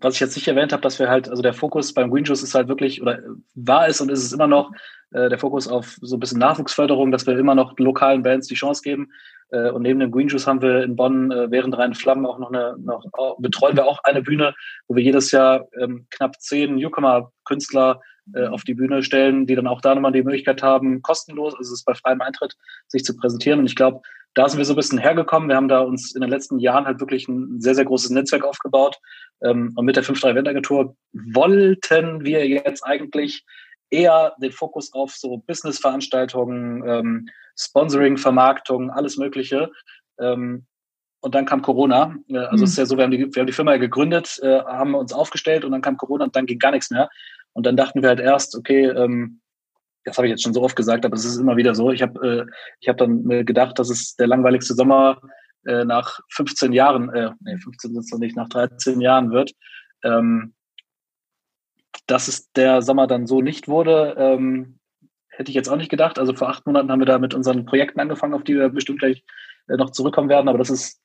was 0.00 0.14
ich 0.14 0.20
jetzt 0.20 0.34
nicht 0.34 0.48
erwähnt 0.48 0.72
habe, 0.72 0.82
dass 0.82 0.98
wir 0.98 1.08
halt, 1.08 1.28
also 1.28 1.42
der 1.42 1.52
Fokus 1.52 1.92
beim 1.92 2.10
Green 2.10 2.24
Juice 2.24 2.42
ist 2.42 2.54
halt 2.54 2.68
wirklich, 2.68 3.02
oder 3.02 3.18
war 3.54 3.86
es 3.86 4.00
und 4.00 4.10
ist 4.10 4.24
es 4.24 4.32
immer 4.32 4.46
noch, 4.46 4.72
äh, 5.12 5.28
der 5.28 5.38
Fokus 5.38 5.68
auf 5.68 5.98
so 6.00 6.16
ein 6.16 6.20
bisschen 6.20 6.38
Nachwuchsförderung, 6.38 7.12
dass 7.12 7.26
wir 7.26 7.38
immer 7.38 7.54
noch 7.54 7.78
lokalen 7.78 8.22
Bands 8.22 8.48
die 8.48 8.54
Chance 8.54 8.82
geben. 8.82 9.10
Äh, 9.50 9.70
und 9.70 9.82
neben 9.82 10.00
dem 10.00 10.10
Green 10.10 10.28
Juice 10.28 10.46
haben 10.46 10.62
wir 10.62 10.82
in 10.82 10.96
Bonn 10.96 11.30
äh, 11.30 11.50
während 11.50 11.76
Rhein 11.76 11.94
Flammen 11.94 12.24
auch 12.24 12.38
noch 12.38 12.50
eine, 12.50 12.76
noch, 12.78 13.04
betreuen 13.38 13.76
wir 13.76 13.84
auch 13.84 13.98
eine 14.04 14.22
Bühne, 14.22 14.54
wo 14.88 14.96
wir 14.96 15.02
jedes 15.02 15.30
Jahr 15.30 15.66
ähm, 15.78 16.06
knapp 16.10 16.40
zehn 16.40 16.76
Newcomer-Künstler 16.76 18.00
äh, 18.34 18.46
auf 18.46 18.64
die 18.64 18.74
Bühne 18.74 19.02
stellen, 19.02 19.46
die 19.46 19.54
dann 19.54 19.66
auch 19.66 19.80
da 19.80 19.94
nochmal 19.94 20.12
die 20.12 20.22
Möglichkeit 20.22 20.62
haben, 20.62 21.02
kostenlos, 21.02 21.54
also 21.54 21.72
es 21.72 21.80
ist 21.80 21.84
bei 21.84 21.94
freiem 21.94 22.20
Eintritt, 22.20 22.54
sich 22.88 23.04
zu 23.04 23.16
präsentieren. 23.16 23.60
Und 23.60 23.66
ich 23.66 23.76
glaube, 23.76 24.00
da 24.34 24.48
sind 24.48 24.58
wir 24.58 24.64
so 24.64 24.72
ein 24.72 24.76
bisschen 24.76 24.98
hergekommen. 24.98 25.48
Wir 25.48 25.56
haben 25.56 25.68
da 25.68 25.80
uns 25.80 26.14
in 26.14 26.20
den 26.20 26.30
letzten 26.30 26.58
Jahren 26.58 26.86
halt 26.86 27.00
wirklich 27.00 27.28
ein 27.28 27.60
sehr, 27.60 27.74
sehr 27.74 27.84
großes 27.84 28.10
Netzwerk 28.10 28.44
aufgebaut. 28.44 28.98
Ähm, 29.42 29.72
und 29.76 29.84
mit 29.84 29.96
der 29.96 30.04
5-3 30.04 30.30
Event 30.30 30.48
Agentur 30.48 30.96
wollten 31.12 32.24
wir 32.24 32.46
jetzt 32.46 32.82
eigentlich 32.82 33.44
eher 33.90 34.34
den 34.40 34.52
Fokus 34.52 34.92
auf 34.92 35.14
so 35.14 35.38
Business-Veranstaltungen, 35.46 36.82
ähm, 36.86 37.28
Sponsoring, 37.56 38.16
Vermarktung, 38.16 38.90
alles 38.90 39.16
Mögliche. 39.16 39.70
Ähm, 40.18 40.66
und 41.20 41.34
dann 41.34 41.46
kam 41.46 41.62
Corona. 41.62 42.16
Also 42.34 42.56
mhm. 42.58 42.62
es 42.64 42.70
ist 42.70 42.78
ja 42.78 42.86
so, 42.86 42.96
wir 42.98 43.04
haben 43.04 43.10
die, 43.10 43.34
wir 43.34 43.40
haben 43.40 43.46
die 43.46 43.52
Firma 43.52 43.72
ja 43.72 43.78
gegründet, 43.78 44.38
äh, 44.42 44.60
haben 44.60 44.94
uns 44.94 45.12
aufgestellt 45.12 45.64
und 45.64 45.72
dann 45.72 45.80
kam 45.80 45.96
Corona 45.96 46.24
und 46.24 46.36
dann 46.36 46.44
ging 46.44 46.58
gar 46.58 46.72
nichts 46.72 46.90
mehr. 46.90 47.08
Und 47.54 47.66
dann 47.66 47.76
dachten 47.76 48.02
wir 48.02 48.10
halt 48.10 48.20
erst, 48.20 48.54
okay, 48.56 48.84
ähm, 48.86 49.40
das 50.04 50.18
habe 50.18 50.26
ich 50.26 50.32
jetzt 50.32 50.42
schon 50.42 50.52
so 50.52 50.62
oft 50.62 50.76
gesagt, 50.76 51.06
aber 51.06 51.16
es 51.16 51.24
ist 51.24 51.38
immer 51.38 51.56
wieder 51.56 51.74
so. 51.74 51.90
Ich 51.90 52.02
habe 52.02 52.46
äh, 52.82 52.88
hab 52.88 52.98
dann 52.98 53.26
gedacht, 53.46 53.78
dass 53.78 53.88
es 53.88 54.16
der 54.16 54.26
langweiligste 54.26 54.74
Sommer 54.74 55.18
äh, 55.64 55.84
nach 55.84 56.20
15 56.30 56.72
Jahren, 56.72 57.08
äh, 57.10 57.30
nee, 57.40 57.56
15 57.56 57.92
sind 57.92 58.04
es 58.04 58.10
noch 58.10 58.18
nicht, 58.18 58.36
nach 58.36 58.48
13 58.48 59.00
Jahren 59.00 59.30
wird. 59.30 59.52
Ähm, 60.02 60.54
dass 62.06 62.28
es 62.28 62.52
der 62.52 62.82
Sommer 62.82 63.06
dann 63.06 63.26
so 63.26 63.40
nicht 63.40 63.66
wurde, 63.66 64.14
ähm, 64.18 64.78
hätte 65.28 65.50
ich 65.50 65.54
jetzt 65.54 65.68
auch 65.68 65.76
nicht 65.76 65.90
gedacht. 65.90 66.18
Also 66.18 66.34
vor 66.34 66.48
acht 66.48 66.66
Monaten 66.66 66.90
haben 66.90 67.00
wir 67.00 67.06
da 67.06 67.18
mit 67.18 67.34
unseren 67.34 67.64
Projekten 67.64 68.00
angefangen, 68.00 68.34
auf 68.34 68.44
die 68.44 68.56
wir 68.56 68.68
bestimmt 68.68 68.98
gleich 68.98 69.24
äh, 69.68 69.76
noch 69.76 69.90
zurückkommen 69.90 70.28
werden. 70.28 70.48
Aber 70.48 70.58
das 70.58 70.70
ist 70.70 71.00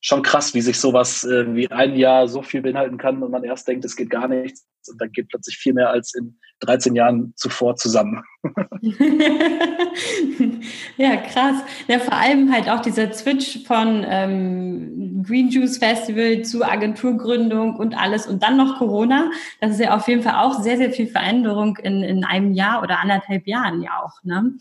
schon 0.00 0.22
krass, 0.22 0.54
wie 0.54 0.60
sich 0.60 0.78
sowas 0.78 1.24
äh, 1.24 1.54
wie 1.54 1.70
ein 1.70 1.96
Jahr 1.96 2.28
so 2.28 2.42
viel 2.42 2.62
beinhalten 2.62 2.98
kann 2.98 3.22
und 3.22 3.30
man 3.30 3.44
erst 3.44 3.66
denkt, 3.66 3.84
es 3.84 3.96
geht 3.96 4.10
gar 4.10 4.28
nichts 4.28 4.66
und 4.88 5.00
dann 5.00 5.10
geht 5.12 5.28
plötzlich 5.28 5.56
viel 5.56 5.74
mehr 5.74 5.90
als 5.90 6.14
in 6.14 6.38
13 6.60 6.94
Jahren 6.94 7.32
zuvor 7.36 7.76
zusammen. 7.76 8.22
ja, 10.96 11.16
krass. 11.16 11.62
Ja, 11.88 11.98
vor 11.98 12.14
allem 12.14 12.52
halt 12.52 12.68
auch 12.68 12.80
dieser 12.80 13.12
Switch 13.12 13.64
von 13.64 14.04
ähm, 14.08 15.22
Green 15.26 15.50
Juice 15.50 15.78
Festival 15.78 16.42
zu 16.42 16.64
Agenturgründung 16.64 17.76
und 17.76 17.94
alles 17.94 18.26
und 18.26 18.42
dann 18.42 18.56
noch 18.56 18.78
Corona. 18.78 19.30
Das 19.60 19.72
ist 19.72 19.80
ja 19.80 19.96
auf 19.96 20.08
jeden 20.08 20.22
Fall 20.22 20.36
auch 20.36 20.62
sehr, 20.62 20.76
sehr 20.76 20.92
viel 20.92 21.08
Veränderung 21.08 21.76
in, 21.76 22.02
in 22.02 22.24
einem 22.24 22.52
Jahr 22.52 22.82
oder 22.82 23.00
anderthalb 23.00 23.46
Jahren 23.46 23.82
ja 23.82 24.02
auch. 24.02 24.22
Ne? 24.22 24.54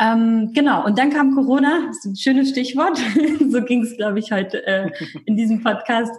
Ähm, 0.00 0.52
genau, 0.54 0.84
und 0.86 0.98
dann 0.98 1.10
kam 1.10 1.34
Corona, 1.34 1.86
das 1.88 1.98
ist 1.98 2.04
ein 2.06 2.16
schönes 2.16 2.50
Stichwort. 2.50 2.98
so 3.50 3.62
ging 3.62 3.82
es, 3.82 3.96
glaube 3.96 4.18
ich, 4.18 4.32
heute 4.32 4.66
äh, 4.66 4.90
in 5.26 5.36
diesem 5.36 5.62
Podcast 5.62 6.12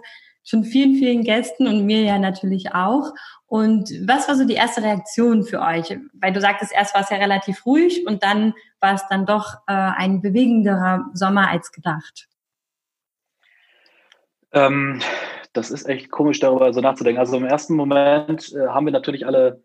schon 0.44 0.64
vielen, 0.64 0.94
vielen 0.94 1.24
Gästen 1.24 1.66
und 1.66 1.84
mir 1.84 2.02
ja 2.02 2.18
natürlich 2.18 2.74
auch. 2.74 3.12
Und 3.46 3.90
was 4.06 4.28
war 4.28 4.36
so 4.36 4.44
die 4.44 4.54
erste 4.54 4.82
Reaktion 4.82 5.44
für 5.44 5.60
euch? 5.60 5.96
Weil 6.14 6.32
du 6.32 6.40
sagtest, 6.40 6.72
erst 6.72 6.94
war 6.94 7.02
es 7.02 7.10
ja 7.10 7.16
relativ 7.16 7.66
ruhig 7.66 8.06
und 8.06 8.22
dann 8.22 8.54
war 8.80 8.94
es 8.94 9.06
dann 9.08 9.26
doch 9.26 9.54
äh, 9.66 9.72
ein 9.72 10.22
bewegenderer 10.22 11.10
Sommer 11.12 11.48
als 11.48 11.72
gedacht. 11.72 12.28
Ähm, 14.52 15.00
das 15.52 15.70
ist 15.70 15.88
echt 15.88 16.10
komisch, 16.10 16.38
darüber 16.38 16.72
so 16.72 16.80
nachzudenken. 16.80 17.20
Also 17.20 17.36
im 17.36 17.44
ersten 17.44 17.74
Moment 17.74 18.52
äh, 18.52 18.68
haben 18.68 18.86
wir 18.86 18.92
natürlich 18.92 19.26
alle 19.26 19.64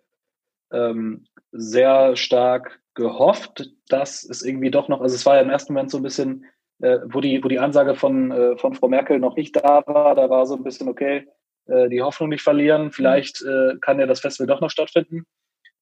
ähm, 0.71 1.25
sehr 1.51 2.15
stark 2.15 2.79
gehofft, 2.97 3.71
dass 3.87 4.23
es 4.23 4.43
irgendwie 4.43 4.71
doch 4.71 4.89
noch, 4.89 5.01
also 5.01 5.15
es 5.15 5.25
war 5.25 5.35
ja 5.35 5.41
im 5.41 5.49
ersten 5.49 5.71
Moment 5.71 5.91
so 5.91 5.97
ein 5.97 6.03
bisschen, 6.03 6.45
äh, 6.81 6.97
wo, 7.05 7.21
die, 7.21 7.43
wo 7.43 7.47
die 7.47 7.59
Ansage 7.59 7.95
von, 7.95 8.31
äh, 8.31 8.57
von 8.57 8.73
Frau 8.73 8.89
Merkel 8.89 9.19
noch 9.19 9.35
nicht 9.37 9.55
da 9.55 9.83
war, 9.85 10.15
da 10.15 10.29
war 10.29 10.45
so 10.45 10.55
ein 10.55 10.63
bisschen, 10.63 10.89
okay, 10.89 11.27
äh, 11.67 11.87
die 11.89 12.01
Hoffnung 12.01 12.29
nicht 12.29 12.41
verlieren, 12.41 12.91
vielleicht 12.91 13.41
äh, 13.43 13.77
kann 13.81 13.99
ja 13.99 14.07
das 14.07 14.19
Festival 14.19 14.47
doch 14.47 14.61
noch 14.61 14.71
stattfinden. 14.71 15.25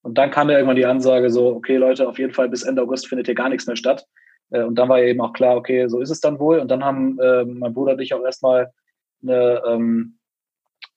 Und 0.02 0.18
dann 0.18 0.30
kam 0.30 0.50
ja 0.50 0.58
irgendwann 0.58 0.76
die 0.76 0.86
Ansage 0.86 1.30
so, 1.30 1.48
okay 1.56 1.78
Leute, 1.78 2.08
auf 2.08 2.20
jeden 2.20 2.34
Fall 2.34 2.50
bis 2.50 2.64
Ende 2.64 2.82
August 2.82 3.08
findet 3.08 3.28
hier 3.28 3.36
gar 3.36 3.50
nichts 3.50 3.66
mehr 3.66 3.78
statt. 3.78 4.06
Äh, 4.52 4.64
und 4.64 4.76
dann 4.76 4.90
war 4.90 5.02
eben 5.02 5.22
auch 5.22 5.34
klar, 5.34 5.56
okay, 5.56 5.88
so 5.88 6.02
ist 6.02 6.12
es 6.12 6.20
dann 6.20 6.38
wohl. 6.38 6.60
Und 6.60 6.70
dann 6.70 6.84
haben 6.84 7.18
äh, 7.20 7.46
mein 7.46 7.74
Bruder 7.74 7.94
und 7.94 8.02
ich 8.02 8.14
auch 8.14 8.24
erstmal 8.24 8.72
eine, 9.24 9.64
ähm, 9.66 10.15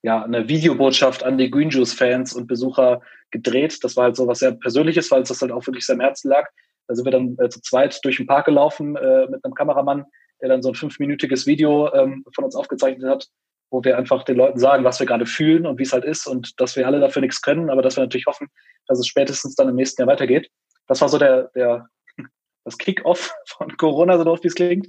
ja, 0.02 0.22
eine 0.22 0.48
Videobotschaft 0.48 1.24
an 1.24 1.38
die 1.38 1.50
Green 1.50 1.70
Juice 1.70 1.92
Fans 1.92 2.32
und 2.34 2.46
Besucher 2.46 3.00
gedreht. 3.30 3.82
Das 3.82 3.96
war 3.96 4.04
halt 4.04 4.16
so 4.16 4.26
was 4.26 4.38
sehr 4.38 4.52
Persönliches, 4.52 5.10
weil 5.10 5.22
es 5.22 5.28
das 5.28 5.42
halt 5.42 5.52
auch 5.52 5.66
wirklich 5.66 5.86
sehr 5.86 5.94
am 5.94 6.00
Herzen 6.00 6.28
lag. 6.30 6.48
Da 6.86 6.94
sind 6.94 7.04
wir 7.04 7.12
dann 7.12 7.36
äh, 7.38 7.48
zu 7.48 7.60
zweit 7.60 7.98
durch 8.04 8.16
den 8.16 8.26
Park 8.26 8.46
gelaufen 8.46 8.96
äh, 8.96 9.26
mit 9.28 9.44
einem 9.44 9.54
Kameramann, 9.54 10.04
der 10.40 10.48
dann 10.48 10.62
so 10.62 10.70
ein 10.70 10.74
fünfminütiges 10.74 11.46
Video 11.46 11.92
ähm, 11.92 12.24
von 12.34 12.44
uns 12.44 12.54
aufgezeichnet 12.54 13.08
hat, 13.08 13.26
wo 13.70 13.84
wir 13.84 13.98
einfach 13.98 14.22
den 14.22 14.36
Leuten 14.36 14.58
sagen, 14.58 14.84
was 14.84 15.00
wir 15.00 15.06
gerade 15.06 15.26
fühlen 15.26 15.66
und 15.66 15.78
wie 15.78 15.82
es 15.82 15.92
halt 15.92 16.04
ist 16.04 16.26
und 16.26 16.58
dass 16.60 16.76
wir 16.76 16.86
alle 16.86 17.00
dafür 17.00 17.20
nichts 17.20 17.42
können, 17.42 17.68
aber 17.68 17.82
dass 17.82 17.96
wir 17.96 18.04
natürlich 18.04 18.26
hoffen, 18.26 18.48
dass 18.86 18.98
es 18.98 19.06
spätestens 19.06 19.54
dann 19.54 19.68
im 19.68 19.74
nächsten 19.74 20.00
Jahr 20.00 20.08
weitergeht. 20.08 20.48
Das 20.86 21.00
war 21.00 21.08
so 21.08 21.18
der, 21.18 21.50
der 21.54 21.88
das 22.64 22.78
Kick-off 22.78 23.34
von 23.46 23.76
Corona, 23.76 24.16
so 24.16 24.24
doof 24.24 24.40
wie 24.42 24.48
es 24.48 24.54
klingt. 24.54 24.86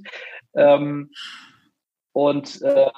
Ähm, 0.54 1.10
und 2.12 2.62
äh, 2.62 2.90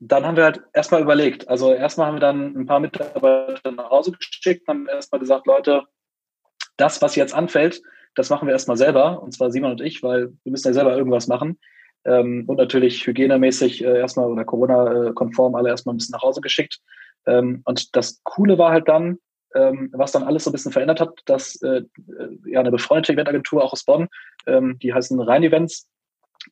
dann 0.00 0.24
haben 0.24 0.36
wir 0.36 0.44
halt 0.44 0.62
erstmal 0.72 1.02
überlegt. 1.02 1.48
Also 1.48 1.72
erstmal 1.72 2.06
haben 2.06 2.16
wir 2.16 2.20
dann 2.20 2.56
ein 2.56 2.66
paar 2.66 2.80
Mitarbeiter 2.80 3.72
nach 3.72 3.90
Hause 3.90 4.12
geschickt, 4.12 4.68
haben 4.68 4.86
erstmal 4.86 5.20
gesagt, 5.20 5.46
Leute, 5.46 5.84
das, 6.76 7.02
was 7.02 7.16
jetzt 7.16 7.34
anfällt, 7.34 7.82
das 8.14 8.30
machen 8.30 8.46
wir 8.46 8.52
erstmal 8.52 8.76
selber, 8.76 9.22
und 9.22 9.32
zwar 9.32 9.50
Simon 9.50 9.72
und 9.72 9.80
ich, 9.80 10.02
weil 10.02 10.32
wir 10.44 10.50
müssen 10.50 10.68
ja 10.68 10.72
selber 10.72 10.96
irgendwas 10.96 11.26
machen. 11.26 11.58
Ähm, 12.04 12.44
und 12.46 12.56
natürlich 12.56 13.06
hygienemäßig 13.06 13.84
äh, 13.84 13.98
erstmal 13.98 14.26
oder 14.26 14.44
Corona-konform 14.44 15.54
alle 15.56 15.70
erstmal 15.70 15.94
ein 15.94 15.98
bisschen 15.98 16.12
nach 16.12 16.22
Hause 16.22 16.40
geschickt. 16.40 16.78
Ähm, 17.26 17.62
und 17.64 17.96
das 17.96 18.20
Coole 18.22 18.56
war 18.56 18.70
halt 18.70 18.88
dann, 18.88 19.18
ähm, 19.54 19.90
was 19.92 20.12
dann 20.12 20.22
alles 20.22 20.44
so 20.44 20.50
ein 20.50 20.52
bisschen 20.52 20.72
verändert 20.72 21.00
hat, 21.00 21.20
dass 21.26 21.60
äh, 21.62 21.82
äh 21.82 22.38
ja 22.46 22.60
eine 22.60 22.70
befreundete 22.70 23.12
Eventagentur 23.14 23.64
auch 23.64 23.72
aus 23.72 23.84
Bonn, 23.84 24.08
ähm, 24.46 24.78
die 24.78 24.94
heißen 24.94 25.20
Rhein 25.20 25.42
Events, 25.42 25.88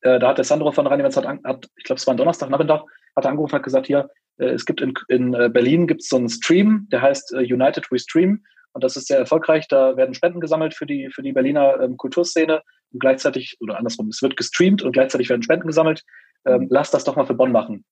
äh, 0.02 0.18
da 0.18 0.28
hat 0.28 0.38
der 0.38 0.44
Sandro 0.44 0.72
von 0.72 0.86
Rhein 0.86 1.00
Events, 1.00 1.16
hat, 1.16 1.26
hat, 1.26 1.68
ich 1.76 1.84
glaube, 1.84 1.98
es 1.98 2.06
war 2.06 2.14
ein 2.14 2.16
Donnerstagnachmittag, 2.16 2.84
hat 3.16 3.25
er 3.25 3.30
angerufen 3.30 3.54
hat 3.54 3.62
gesagt, 3.62 3.87
hier, 3.87 4.08
äh, 4.38 4.46
es 4.46 4.64
gibt 4.64 4.80
in, 4.80 4.94
in 5.08 5.35
äh, 5.35 5.49
Berlin 5.49 5.87
gibt 5.87 6.02
so 6.02 6.16
einen 6.16 6.28
Stream, 6.28 6.87
der 6.92 7.02
heißt 7.02 7.35
äh, 7.35 7.38
United 7.38 7.90
We 7.90 7.99
Stream. 7.99 8.44
Und 8.73 8.85
das 8.85 8.96
ist 8.96 9.08
sehr 9.08 9.18
erfolgreich. 9.18 9.68
Da 9.68 9.96
werden 9.96 10.14
Spenden 10.14 10.40
gesammelt 10.40 10.75
für 10.75 10.85
die, 10.85 11.08
für 11.11 11.23
die 11.23 11.32
Berliner 11.32 11.80
ähm, 11.80 11.96
Kulturszene 11.96 12.62
und 12.92 13.00
gleichzeitig, 13.00 13.56
oder 13.61 13.78
andersrum, 13.78 14.08
es 14.08 14.20
wird 14.20 14.37
gestreamt 14.37 14.82
und 14.82 14.92
gleichzeitig 14.92 15.30
werden 15.30 15.42
Spenden 15.42 15.66
gesammelt. 15.66 16.02
Ähm, 16.44 16.66
lass 16.70 16.90
das 16.90 17.04
doch 17.04 17.16
mal 17.16 17.26
für 17.26 17.35
Bonn 17.35 17.52
machen. 17.52 17.85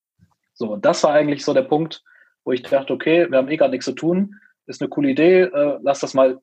So, 0.53 0.73
und 0.73 0.85
das 0.85 1.03
war 1.03 1.13
eigentlich 1.13 1.43
so 1.43 1.53
der 1.53 1.63
Punkt, 1.63 2.03
wo 2.45 2.51
ich 2.51 2.61
dachte, 2.61 2.93
okay, 2.93 3.29
wir 3.29 3.39
haben 3.39 3.49
eh 3.49 3.57
gerade 3.57 3.71
nichts 3.71 3.85
zu 3.85 3.93
tun, 3.93 4.35
ist 4.67 4.81
eine 4.81 4.89
coole 4.89 5.09
Idee, 5.09 5.41
äh, 5.41 5.79
lass 5.81 5.99
das 5.99 6.13
mal 6.13 6.39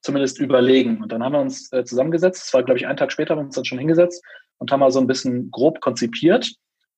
zumindest 0.00 0.38
überlegen. 0.38 1.02
Und 1.02 1.12
dann 1.12 1.22
haben 1.22 1.32
wir 1.32 1.40
uns 1.40 1.72
äh, 1.72 1.84
zusammengesetzt. 1.84 2.46
Es 2.46 2.54
war, 2.54 2.62
glaube 2.62 2.78
ich, 2.78 2.86
einen 2.86 2.96
Tag 2.96 3.12
später, 3.12 3.32
haben 3.32 3.40
wir 3.40 3.46
uns 3.46 3.56
dann 3.56 3.64
schon 3.64 3.78
hingesetzt 3.78 4.24
und 4.58 4.70
haben 4.70 4.80
mal 4.80 4.90
so 4.90 5.00
ein 5.00 5.06
bisschen 5.06 5.50
grob 5.50 5.80
konzipiert 5.80 6.52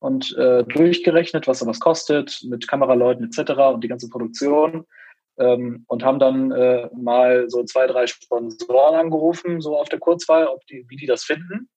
und 0.05 0.37
äh, 0.37 0.65
durchgerechnet, 0.65 1.49
was 1.49 1.61
sowas 1.61 1.81
kostet, 1.81 2.43
mit 2.45 2.69
Kameraleuten 2.69 3.25
etc. 3.25 3.53
und 3.73 3.83
die 3.83 3.89
ganze 3.89 4.11
Produktion. 4.11 4.85
Ähm, 5.39 5.85
und 5.89 6.05
haben 6.05 6.19
dann 6.19 6.53
äh, 6.53 6.91
mal 6.95 7.49
so 7.49 7.65
zwei, 7.65 7.87
drei 7.87 8.07
Sponsoren 8.07 8.97
angerufen, 8.97 9.63
so 9.63 9.79
auf 9.79 9.89
der 9.89 9.99
Kurzwahl, 9.99 10.47
ob 10.47 10.65
die, 10.67 10.85
wie 10.89 10.97
die 10.97 11.07
das 11.07 11.25
finden. 11.25 11.71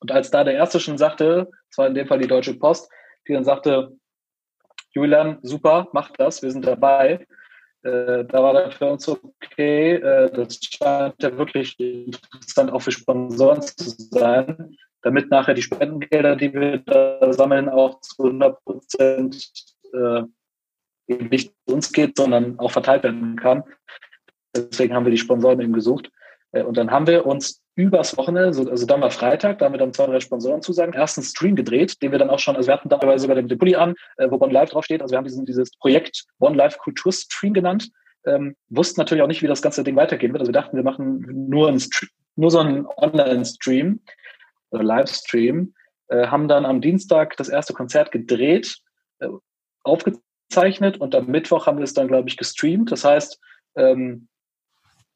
Und 0.00 0.10
als 0.10 0.32
da 0.32 0.42
der 0.42 0.54
erste 0.54 0.80
schon 0.80 0.98
sagte, 0.98 1.48
das 1.70 1.78
war 1.78 1.86
in 1.86 1.94
dem 1.94 2.08
Fall 2.08 2.18
die 2.18 2.26
Deutsche 2.26 2.54
Post, 2.54 2.90
die 3.28 3.32
dann 3.34 3.44
sagte, 3.44 3.96
Julian, 4.90 5.38
super, 5.42 5.86
mach 5.92 6.10
das, 6.10 6.42
wir 6.42 6.50
sind 6.50 6.66
dabei. 6.66 7.24
Äh, 7.84 8.24
da 8.24 8.42
war 8.42 8.52
dann 8.52 8.72
für 8.72 8.86
uns 8.86 9.08
okay, 9.08 9.94
äh, 9.94 10.30
das 10.32 10.58
scheint 10.60 11.22
ja 11.22 11.38
wirklich 11.38 11.78
interessant 11.78 12.72
auch 12.72 12.82
für 12.82 12.90
Sponsoren 12.90 13.62
zu 13.62 13.90
sein 14.10 14.76
damit 15.04 15.30
nachher 15.30 15.54
die 15.54 15.62
Spendengelder, 15.62 16.34
die 16.34 16.52
wir 16.52 16.78
da 16.78 17.32
sammeln, 17.32 17.68
auch 17.68 18.00
zu 18.00 18.24
100 18.24 18.64
Prozent 18.64 19.52
äh, 19.92 20.22
nicht 21.06 21.52
zu 21.66 21.74
uns 21.74 21.92
geht, 21.92 22.16
sondern 22.16 22.58
auch 22.58 22.70
verteilt 22.70 23.04
werden 23.04 23.36
kann. 23.36 23.62
Deswegen 24.56 24.94
haben 24.94 25.04
wir 25.04 25.10
die 25.10 25.18
Sponsoren 25.18 25.60
eben 25.60 25.74
gesucht. 25.74 26.10
Äh, 26.52 26.62
und 26.62 26.78
dann 26.78 26.90
haben 26.90 27.06
wir 27.06 27.26
uns 27.26 27.62
übers 27.76 28.16
Wochenende, 28.16 28.70
also 28.70 28.86
dann 28.86 29.02
war 29.02 29.10
Freitag, 29.10 29.58
da 29.58 29.66
haben 29.66 29.74
wir 29.74 29.78
dann 29.78 29.92
zwei, 29.92 30.06
drei 30.06 30.20
Sponsoren 30.20 30.62
zusagen, 30.62 30.94
ersten 30.94 31.22
Stream 31.22 31.54
gedreht, 31.54 32.00
den 32.02 32.12
wir 32.12 32.18
dann 32.18 32.30
auch 32.30 32.38
schon, 32.38 32.56
also 32.56 32.68
wir 32.68 32.74
hatten 32.74 32.88
dabei 32.88 33.18
sogar 33.18 33.36
den, 33.36 33.48
den 33.48 33.58
Pulli 33.58 33.74
an, 33.74 33.94
äh, 34.16 34.30
wo 34.30 34.36
One 34.36 34.52
Live 34.52 34.70
draufsteht. 34.70 35.02
Also 35.02 35.12
wir 35.12 35.18
haben 35.18 35.24
diesen, 35.24 35.44
dieses 35.44 35.76
Projekt 35.76 36.24
One 36.38 36.56
Live 36.56 36.78
Kultur 36.78 37.12
Stream 37.12 37.52
genannt. 37.52 37.90
Ähm, 38.26 38.56
wussten 38.70 39.00
natürlich 39.00 39.22
auch 39.22 39.28
nicht, 39.28 39.42
wie 39.42 39.48
das 39.48 39.60
ganze 39.60 39.84
Ding 39.84 39.96
weitergehen 39.96 40.32
wird. 40.32 40.40
Also 40.40 40.48
wir 40.48 40.58
dachten, 40.58 40.76
wir 40.76 40.84
machen 40.84 41.26
nur, 41.50 41.68
einen, 41.68 41.82
nur 42.36 42.50
so 42.50 42.58
einen 42.58 42.86
Online-Stream 42.86 44.00
oder 44.74 44.84
Livestream, 44.84 45.74
äh, 46.08 46.26
haben 46.26 46.48
dann 46.48 46.66
am 46.66 46.80
Dienstag 46.80 47.36
das 47.36 47.48
erste 47.48 47.72
Konzert 47.72 48.12
gedreht, 48.12 48.78
äh, 49.20 49.28
aufgezeichnet 49.82 50.98
und 50.98 51.14
am 51.14 51.26
Mittwoch 51.26 51.66
haben 51.66 51.78
wir 51.78 51.84
es 51.84 51.94
dann, 51.94 52.08
glaube 52.08 52.28
ich, 52.28 52.36
gestreamt. 52.36 52.92
Das 52.92 53.04
heißt, 53.04 53.40
ähm, 53.76 54.28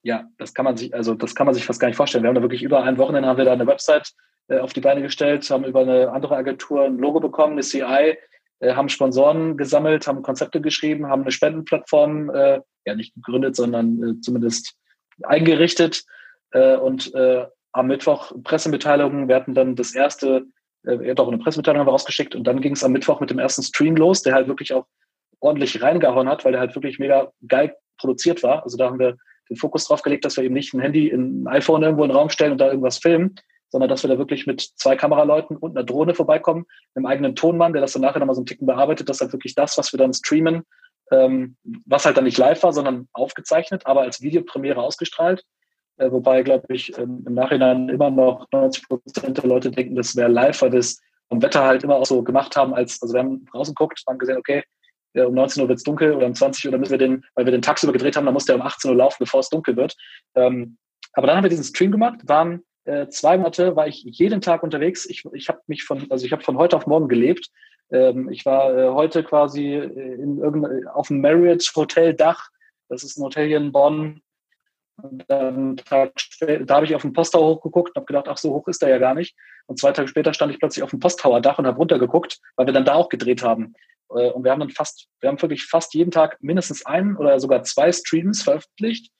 ja, 0.02 0.24
das 0.38 0.54
kann 0.54 0.64
man 0.64 0.76
sich, 0.76 0.94
also 0.94 1.14
das 1.14 1.34
kann 1.34 1.46
man 1.46 1.54
sich 1.54 1.66
fast 1.66 1.80
gar 1.80 1.88
nicht 1.88 1.96
vorstellen. 1.96 2.24
Wir 2.24 2.28
haben 2.28 2.36
da 2.36 2.42
wirklich 2.42 2.62
über 2.62 2.82
ein 2.82 2.98
Wochenende 2.98 3.28
haben 3.28 3.38
wir 3.38 3.44
da 3.44 3.52
eine 3.52 3.66
Website 3.66 4.12
äh, 4.48 4.58
auf 4.58 4.72
die 4.72 4.80
Beine 4.80 5.02
gestellt, 5.02 5.48
haben 5.50 5.64
über 5.64 5.80
eine 5.80 6.10
andere 6.10 6.36
Agentur 6.36 6.84
ein 6.84 6.98
Logo 6.98 7.20
bekommen, 7.20 7.52
eine 7.52 7.62
CI, 7.62 8.16
äh, 8.60 8.74
haben 8.74 8.88
Sponsoren 8.88 9.56
gesammelt, 9.56 10.06
haben 10.06 10.22
Konzepte 10.22 10.60
geschrieben, 10.60 11.08
haben 11.08 11.22
eine 11.22 11.32
Spendenplattform 11.32 12.30
äh, 12.30 12.60
ja 12.86 12.94
nicht 12.94 13.14
gegründet, 13.14 13.56
sondern 13.56 14.02
äh, 14.02 14.20
zumindest 14.20 14.76
eingerichtet 15.22 16.04
äh, 16.52 16.76
und 16.76 17.14
äh, 17.14 17.46
am 17.72 17.86
Mittwoch 17.86 18.32
Pressemitteilungen. 18.42 19.28
Wir 19.28 19.36
hatten 19.36 19.54
dann 19.54 19.76
das 19.76 19.94
erste, 19.94 20.46
äh, 20.84 21.14
doch 21.14 21.28
eine 21.28 21.38
Pressemitteilung 21.38 21.80
haben 21.80 21.86
wir 21.86 21.92
rausgeschickt 21.92 22.34
und 22.34 22.44
dann 22.44 22.60
ging 22.60 22.72
es 22.72 22.84
am 22.84 22.92
Mittwoch 22.92 23.20
mit 23.20 23.30
dem 23.30 23.38
ersten 23.38 23.62
Stream 23.62 23.96
los, 23.96 24.22
der 24.22 24.34
halt 24.34 24.48
wirklich 24.48 24.72
auch 24.72 24.86
ordentlich 25.40 25.82
reingehauen 25.82 26.28
hat, 26.28 26.44
weil 26.44 26.52
der 26.52 26.60
halt 26.60 26.74
wirklich 26.74 26.98
mega 26.98 27.30
geil 27.46 27.76
produziert 27.98 28.42
war. 28.42 28.62
Also 28.64 28.76
da 28.76 28.86
haben 28.86 28.98
wir 28.98 29.16
den 29.48 29.56
Fokus 29.56 29.86
drauf 29.86 30.02
gelegt, 30.02 30.24
dass 30.24 30.36
wir 30.36 30.44
eben 30.44 30.54
nicht 30.54 30.74
ein 30.74 30.80
Handy, 30.80 31.10
ein 31.10 31.46
iPhone 31.48 31.82
irgendwo 31.82 32.04
in 32.04 32.10
den 32.10 32.16
Raum 32.16 32.30
stellen 32.30 32.52
und 32.52 32.58
da 32.58 32.68
irgendwas 32.68 32.98
filmen, 32.98 33.34
sondern 33.70 33.88
dass 33.88 34.02
wir 34.02 34.10
da 34.10 34.18
wirklich 34.18 34.46
mit 34.46 34.60
zwei 34.60 34.96
Kameraleuten 34.96 35.56
und 35.56 35.76
einer 35.76 35.84
Drohne 35.84 36.14
vorbeikommen, 36.14 36.66
einem 36.94 37.06
eigenen 37.06 37.34
Tonmann, 37.34 37.72
der 37.72 37.82
das 37.82 37.92
dann 37.92 38.02
nachher 38.02 38.18
nochmal 38.18 38.34
so 38.34 38.40
einen 38.40 38.46
Ticken 38.46 38.66
bearbeitet, 38.66 39.08
dass 39.08 39.20
halt 39.20 39.32
wirklich 39.32 39.54
das, 39.54 39.76
was 39.78 39.92
wir 39.92 39.98
dann 39.98 40.12
streamen, 40.12 40.64
ähm, 41.10 41.56
was 41.86 42.04
halt 42.04 42.16
dann 42.16 42.24
nicht 42.24 42.38
live 42.38 42.62
war, 42.62 42.72
sondern 42.72 43.08
aufgezeichnet, 43.12 43.86
aber 43.86 44.02
als 44.02 44.20
Videopremiere 44.20 44.80
ausgestrahlt. 44.80 45.44
Äh, 45.98 46.10
wobei, 46.10 46.42
glaube 46.42 46.74
ich, 46.74 46.96
ähm, 46.98 47.24
im 47.26 47.34
Nachhinein 47.34 47.88
immer 47.88 48.10
noch 48.10 48.46
90 48.52 48.88
Prozent 48.88 49.36
der 49.36 49.46
Leute 49.46 49.70
denken, 49.70 49.96
das 49.96 50.16
wäre 50.16 50.30
live, 50.30 50.62
weil 50.62 50.72
wir 50.72 50.80
es 50.80 51.00
Wetter 51.30 51.64
halt 51.64 51.84
immer 51.84 51.96
auch 51.96 52.06
so 52.06 52.22
gemacht 52.22 52.56
haben, 52.56 52.74
als, 52.74 53.02
also 53.02 53.14
wir 53.14 53.20
haben 53.20 53.46
rausgeguckt, 53.52 54.02
haben 54.06 54.18
gesehen, 54.18 54.38
okay, 54.38 54.62
ja, 55.14 55.26
um 55.26 55.34
19 55.34 55.62
Uhr 55.62 55.68
wird 55.68 55.78
es 55.78 55.84
dunkel 55.84 56.14
oder 56.14 56.26
um 56.26 56.34
20 56.34 56.64
Uhr, 56.64 56.72
dann 56.72 56.80
müssen 56.80 56.92
wir 56.92 56.98
den, 56.98 57.24
weil 57.34 57.44
wir 57.44 57.52
den 57.52 57.62
tagsüber 57.62 57.92
gedreht 57.92 58.16
haben, 58.16 58.24
dann 58.24 58.34
muss 58.34 58.44
der 58.44 58.56
um 58.56 58.62
18 58.62 58.90
Uhr 58.90 58.96
laufen, 58.96 59.16
bevor 59.20 59.40
es 59.40 59.48
dunkel 59.48 59.76
wird. 59.76 59.94
Ähm, 60.34 60.78
aber 61.12 61.26
dann 61.26 61.36
haben 61.36 61.44
wir 61.44 61.50
diesen 61.50 61.64
Stream 61.64 61.90
gemacht, 61.90 62.20
waren 62.24 62.62
äh, 62.84 63.08
zwei 63.08 63.36
Monate, 63.36 63.76
war 63.76 63.86
ich 63.86 64.02
jeden 64.04 64.40
Tag 64.40 64.62
unterwegs. 64.62 65.06
Ich, 65.06 65.24
ich 65.32 65.48
habe 65.48 65.60
mich 65.66 65.84
von, 65.84 66.06
also 66.10 66.24
ich 66.24 66.32
habe 66.32 66.42
von 66.42 66.56
heute 66.56 66.76
auf 66.76 66.86
morgen 66.86 67.08
gelebt. 67.08 67.50
Ähm, 67.90 68.30
ich 68.30 68.46
war 68.46 68.76
äh, 68.76 68.88
heute 68.90 69.24
quasi 69.24 69.74
äh, 69.74 70.14
in 70.14 70.42
auf 70.88 71.08
dem 71.08 71.20
Marriott 71.20 71.70
Hotel 71.74 72.14
Dach. 72.14 72.48
Das 72.88 73.02
ist 73.02 73.18
ein 73.18 73.24
Hotel 73.24 73.48
hier 73.48 73.58
in 73.58 73.72
Bonn. 73.72 74.22
Und 75.00 75.24
dann 75.28 75.76
Tag 75.76 76.12
später, 76.16 76.64
da 76.64 76.76
habe 76.76 76.86
ich 76.86 76.94
auf 76.94 77.02
den 77.02 77.12
Posttower 77.12 77.54
hochgeguckt 77.54 77.90
und 77.90 77.96
habe 77.96 78.06
gedacht, 78.06 78.26
ach 78.28 78.36
so 78.36 78.52
hoch 78.52 78.66
ist 78.66 78.82
er 78.82 78.88
ja 78.88 78.98
gar 78.98 79.14
nicht. 79.14 79.36
Und 79.66 79.78
zwei 79.78 79.92
Tage 79.92 80.08
später 80.08 80.34
stand 80.34 80.52
ich 80.52 80.58
plötzlich 80.58 80.82
auf 80.82 80.90
dem 80.90 80.98
Posttower 80.98 81.40
Dach 81.40 81.58
und 81.58 81.66
habe 81.66 81.78
runtergeguckt, 81.78 82.40
weil 82.56 82.66
wir 82.66 82.72
dann 82.72 82.84
da 82.84 82.94
auch 82.94 83.08
gedreht 83.08 83.42
haben. 83.42 83.74
Äh, 84.10 84.30
und 84.30 84.44
wir 84.44 84.50
haben 84.50 84.60
dann 84.60 84.70
fast, 84.70 85.06
wir 85.20 85.28
haben 85.28 85.40
wirklich 85.40 85.66
fast 85.66 85.94
jeden 85.94 86.10
Tag 86.10 86.38
mindestens 86.40 86.84
einen 86.84 87.16
oder 87.16 87.38
sogar 87.38 87.62
zwei 87.62 87.92
Streams 87.92 88.42
veröffentlicht 88.42 89.12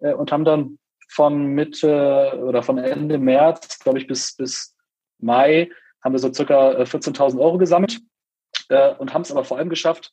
äh, 0.00 0.12
und 0.12 0.32
haben 0.32 0.44
dann 0.44 0.78
von 1.08 1.46
Mitte 1.46 2.38
oder 2.44 2.62
von 2.62 2.78
Ende 2.78 3.18
März, 3.18 3.78
glaube 3.78 3.98
ich, 3.98 4.06
bis, 4.06 4.34
bis 4.36 4.74
Mai 5.18 5.70
haben 6.02 6.12
wir 6.12 6.18
so 6.18 6.32
circa 6.32 6.70
14.000 6.82 7.38
Euro 7.40 7.58
gesammelt 7.58 8.00
äh, 8.68 8.94
und 8.94 9.14
haben 9.14 9.22
es 9.22 9.30
aber 9.30 9.44
vor 9.44 9.58
allem 9.58 9.68
geschafft, 9.68 10.12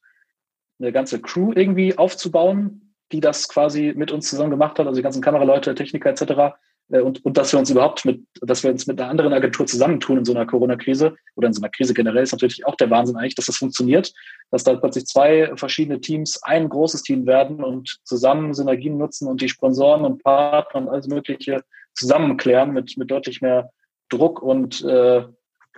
eine 0.79 0.91
ganze 0.91 1.21
Crew 1.21 1.51
irgendwie 1.53 1.97
aufzubauen, 1.97 2.88
die 3.11 3.19
das 3.19 3.47
quasi 3.47 3.93
mit 3.95 4.11
uns 4.11 4.29
zusammen 4.29 4.51
gemacht 4.51 4.79
hat, 4.79 4.87
also 4.87 4.97
die 4.97 5.03
ganzen 5.03 5.21
Kameraleute, 5.21 5.75
Techniker 5.75 6.09
etc. 6.09 6.55
Äh, 6.89 7.01
und, 7.01 7.23
und 7.25 7.37
dass 7.37 7.51
wir 7.51 7.59
uns 7.59 7.69
überhaupt 7.69 8.05
mit, 8.05 8.21
dass 8.41 8.63
wir 8.63 8.71
uns 8.71 8.87
mit 8.87 8.99
einer 8.99 9.09
anderen 9.09 9.33
Agentur 9.33 9.65
zusammentun 9.65 10.19
in 10.19 10.25
so 10.25 10.33
einer 10.33 10.45
Corona-Krise 10.45 11.15
oder 11.35 11.47
in 11.47 11.53
so 11.53 11.61
einer 11.61 11.69
Krise 11.69 11.93
generell 11.93 12.23
ist 12.23 12.31
natürlich 12.31 12.65
auch 12.65 12.75
der 12.75 12.89
Wahnsinn 12.89 13.17
eigentlich, 13.17 13.35
dass 13.35 13.45
das 13.47 13.57
funktioniert, 13.57 14.11
dass 14.51 14.63
da 14.63 14.75
plötzlich 14.75 15.05
zwei 15.05 15.51
verschiedene 15.55 16.01
Teams 16.01 16.41
ein 16.43 16.69
großes 16.69 17.03
Team 17.03 17.25
werden 17.25 17.63
und 17.63 17.99
zusammen 18.03 18.53
Synergien 18.53 18.97
nutzen 18.97 19.27
und 19.27 19.41
die 19.41 19.49
Sponsoren 19.49 20.05
und 20.05 20.23
Partner 20.23 20.81
und 20.81 20.89
alles 20.89 21.07
Mögliche 21.07 21.63
zusammenklären 21.93 22.71
mit, 22.71 22.97
mit 22.97 23.11
deutlich 23.11 23.41
mehr 23.41 23.71
Druck 24.09 24.41
und 24.41 24.83
äh, 24.83 25.23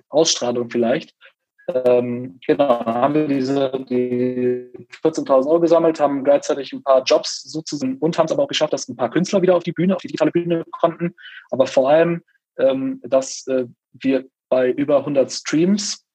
Ausstrahlung 0.09 0.69
vielleicht. 0.69 1.15
Ähm, 1.67 2.39
genau, 2.45 2.85
haben 2.85 3.13
wir 3.13 3.27
diese 3.27 3.71
die 3.89 4.71
14.000 5.03 5.47
Euro 5.47 5.59
gesammelt, 5.59 5.99
haben 5.99 6.23
gleichzeitig 6.23 6.73
ein 6.73 6.83
paar 6.83 7.03
Jobs 7.03 7.43
sozusagen 7.43 7.97
und 7.97 8.17
haben 8.17 8.25
es 8.25 8.31
aber 8.31 8.43
auch 8.43 8.47
geschafft, 8.47 8.73
dass 8.73 8.87
ein 8.87 8.95
paar 8.95 9.11
Künstler 9.11 9.41
wieder 9.41 9.55
auf 9.55 9.63
die 9.63 9.71
Bühne, 9.71 9.95
auf 9.95 10.01
die 10.01 10.07
digitale 10.07 10.31
Bühne 10.31 10.65
konnten. 10.71 11.15
Aber 11.51 11.67
vor 11.67 11.89
allem, 11.89 12.23
ähm, 12.57 12.99
dass 13.03 13.45
äh, 13.47 13.65
wir 13.93 14.25
bei 14.49 14.71
über 14.71 14.99
100 14.99 15.31
Streams 15.31 16.05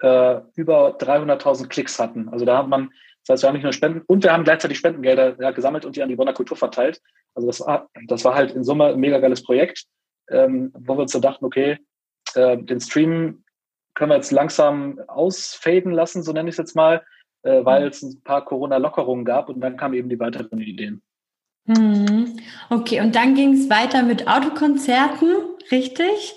äh, 0.00 0.40
über 0.54 0.96
300.000 0.96 1.68
Klicks 1.68 1.98
hatten. 1.98 2.28
Also 2.28 2.44
da 2.44 2.58
hat 2.58 2.68
man, 2.68 2.90
das 3.24 3.34
heißt, 3.34 3.42
wir 3.42 3.48
haben 3.48 3.54
nicht 3.54 3.64
nur 3.64 3.72
Spenden 3.72 4.02
und 4.06 4.24
wir 4.24 4.32
haben 4.32 4.44
gleichzeitig 4.44 4.78
Spendengelder 4.78 5.36
ja, 5.40 5.50
gesammelt 5.50 5.84
und 5.84 5.96
die 5.96 6.02
an 6.02 6.08
die 6.08 6.16
Bonner 6.16 6.32
Kultur 6.32 6.56
verteilt. 6.56 7.00
Also 7.34 7.46
das 7.46 7.60
war, 7.60 7.90
das 8.06 8.24
war 8.24 8.34
halt 8.34 8.52
in 8.52 8.64
Summe 8.64 8.86
ein 8.86 9.00
mega 9.00 9.18
geiles 9.18 9.42
Projekt, 9.42 9.84
ähm, 10.30 10.72
wo 10.74 10.96
wir 10.96 11.02
uns 11.02 11.12
so 11.12 11.20
dachten, 11.20 11.44
okay, 11.44 11.78
äh, 12.34 12.56
den 12.56 12.80
Stream 12.80 13.44
können 13.96 14.10
wir 14.10 14.16
jetzt 14.16 14.30
langsam 14.30 15.00
ausfaden 15.08 15.90
lassen, 15.90 16.22
so 16.22 16.32
nenne 16.32 16.48
ich 16.48 16.52
es 16.52 16.58
jetzt 16.58 16.76
mal, 16.76 17.02
äh, 17.42 17.64
weil 17.64 17.82
mhm. 17.82 17.88
es 17.88 18.02
ein 18.02 18.22
paar 18.22 18.44
Corona-Lockerungen 18.44 19.24
gab 19.24 19.48
und 19.48 19.60
dann 19.60 19.76
kamen 19.76 19.94
eben 19.94 20.08
die 20.08 20.20
weiteren 20.20 20.60
Ideen. 20.60 21.02
Mhm. 21.64 22.38
Okay, 22.70 23.00
und 23.00 23.16
dann 23.16 23.34
ging 23.34 23.54
es 23.54 23.68
weiter 23.68 24.04
mit 24.04 24.28
Autokonzerten, 24.28 25.28
richtig? 25.72 26.34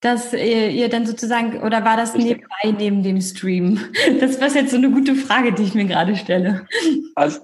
Dass 0.00 0.32
ihr, 0.32 0.70
ihr, 0.70 0.88
dann 0.88 1.06
sozusagen, 1.06 1.60
oder 1.62 1.84
war 1.84 1.96
das 1.96 2.14
richtig. 2.14 2.46
nebenbei 2.62 2.80
neben 2.80 3.02
dem 3.02 3.20
Stream? 3.20 3.80
Das 4.20 4.40
war 4.40 4.48
jetzt 4.48 4.70
so 4.70 4.76
eine 4.76 4.90
gute 4.90 5.16
Frage, 5.16 5.52
die 5.52 5.64
ich 5.64 5.74
mir 5.74 5.86
gerade 5.86 6.14
stelle. 6.14 6.66
Also, 7.16 7.40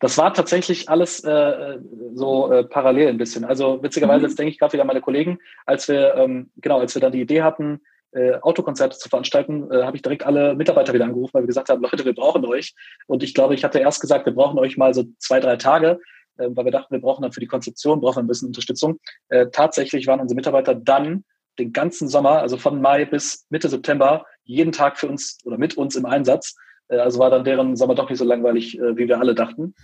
das 0.00 0.18
war 0.18 0.34
tatsächlich 0.34 0.88
alles 0.88 1.24
äh, 1.24 1.78
so 2.14 2.50
äh, 2.50 2.64
parallel 2.64 3.08
ein 3.08 3.18
bisschen. 3.18 3.44
Also 3.44 3.82
witzigerweise, 3.82 4.20
mhm. 4.20 4.26
jetzt 4.26 4.38
denke 4.38 4.50
ich 4.50 4.58
gerade 4.58 4.72
wieder 4.72 4.82
an 4.82 4.88
meine 4.88 5.00
Kollegen, 5.00 5.38
als 5.64 5.88
wir, 5.88 6.14
ähm, 6.16 6.50
genau, 6.56 6.80
als 6.80 6.94
wir 6.94 7.00
dann 7.00 7.12
die 7.12 7.20
Idee 7.20 7.42
hatten, 7.42 7.80
äh, 8.12 8.38
Autokonzerte 8.40 8.96
zu 8.96 9.08
veranstalten, 9.08 9.70
äh, 9.70 9.82
habe 9.82 9.96
ich 9.96 10.02
direkt 10.02 10.24
alle 10.24 10.54
Mitarbeiter 10.54 10.92
wieder 10.92 11.04
angerufen, 11.04 11.34
weil 11.34 11.42
wir 11.42 11.48
gesagt 11.48 11.68
haben, 11.68 11.82
Leute, 11.82 12.04
wir 12.04 12.14
brauchen 12.14 12.44
euch. 12.44 12.74
Und 13.06 13.22
ich 13.22 13.34
glaube, 13.34 13.54
ich 13.54 13.64
hatte 13.64 13.78
erst 13.78 14.00
gesagt, 14.00 14.26
wir 14.26 14.34
brauchen 14.34 14.58
euch 14.58 14.76
mal 14.76 14.94
so 14.94 15.04
zwei, 15.18 15.40
drei 15.40 15.56
Tage, 15.56 16.00
äh, 16.36 16.48
weil 16.50 16.64
wir 16.64 16.72
dachten, 16.72 16.94
wir 16.94 17.00
brauchen 17.00 17.22
dann 17.22 17.32
für 17.32 17.40
die 17.40 17.46
Konzeption, 17.46 18.00
brauchen 18.00 18.16
wir 18.16 18.22
ein 18.22 18.28
bisschen 18.28 18.48
Unterstützung. 18.48 18.98
Äh, 19.28 19.46
tatsächlich 19.52 20.06
waren 20.06 20.20
unsere 20.20 20.36
Mitarbeiter 20.36 20.74
dann 20.74 21.24
den 21.58 21.72
ganzen 21.72 22.08
Sommer, 22.08 22.40
also 22.40 22.58
von 22.58 22.80
Mai 22.80 23.04
bis 23.06 23.46
Mitte 23.48 23.68
September, 23.68 24.26
jeden 24.44 24.72
Tag 24.72 24.98
für 24.98 25.08
uns 25.08 25.38
oder 25.44 25.58
mit 25.58 25.76
uns 25.76 25.96
im 25.96 26.06
Einsatz. 26.06 26.54
Äh, 26.88 26.98
also 26.98 27.18
war 27.18 27.30
dann 27.30 27.44
deren 27.44 27.76
Sommer 27.76 27.94
doch 27.94 28.08
nicht 28.08 28.18
so 28.18 28.24
langweilig, 28.24 28.78
äh, 28.78 28.96
wie 28.96 29.08
wir 29.08 29.20
alle 29.20 29.34
dachten. 29.34 29.74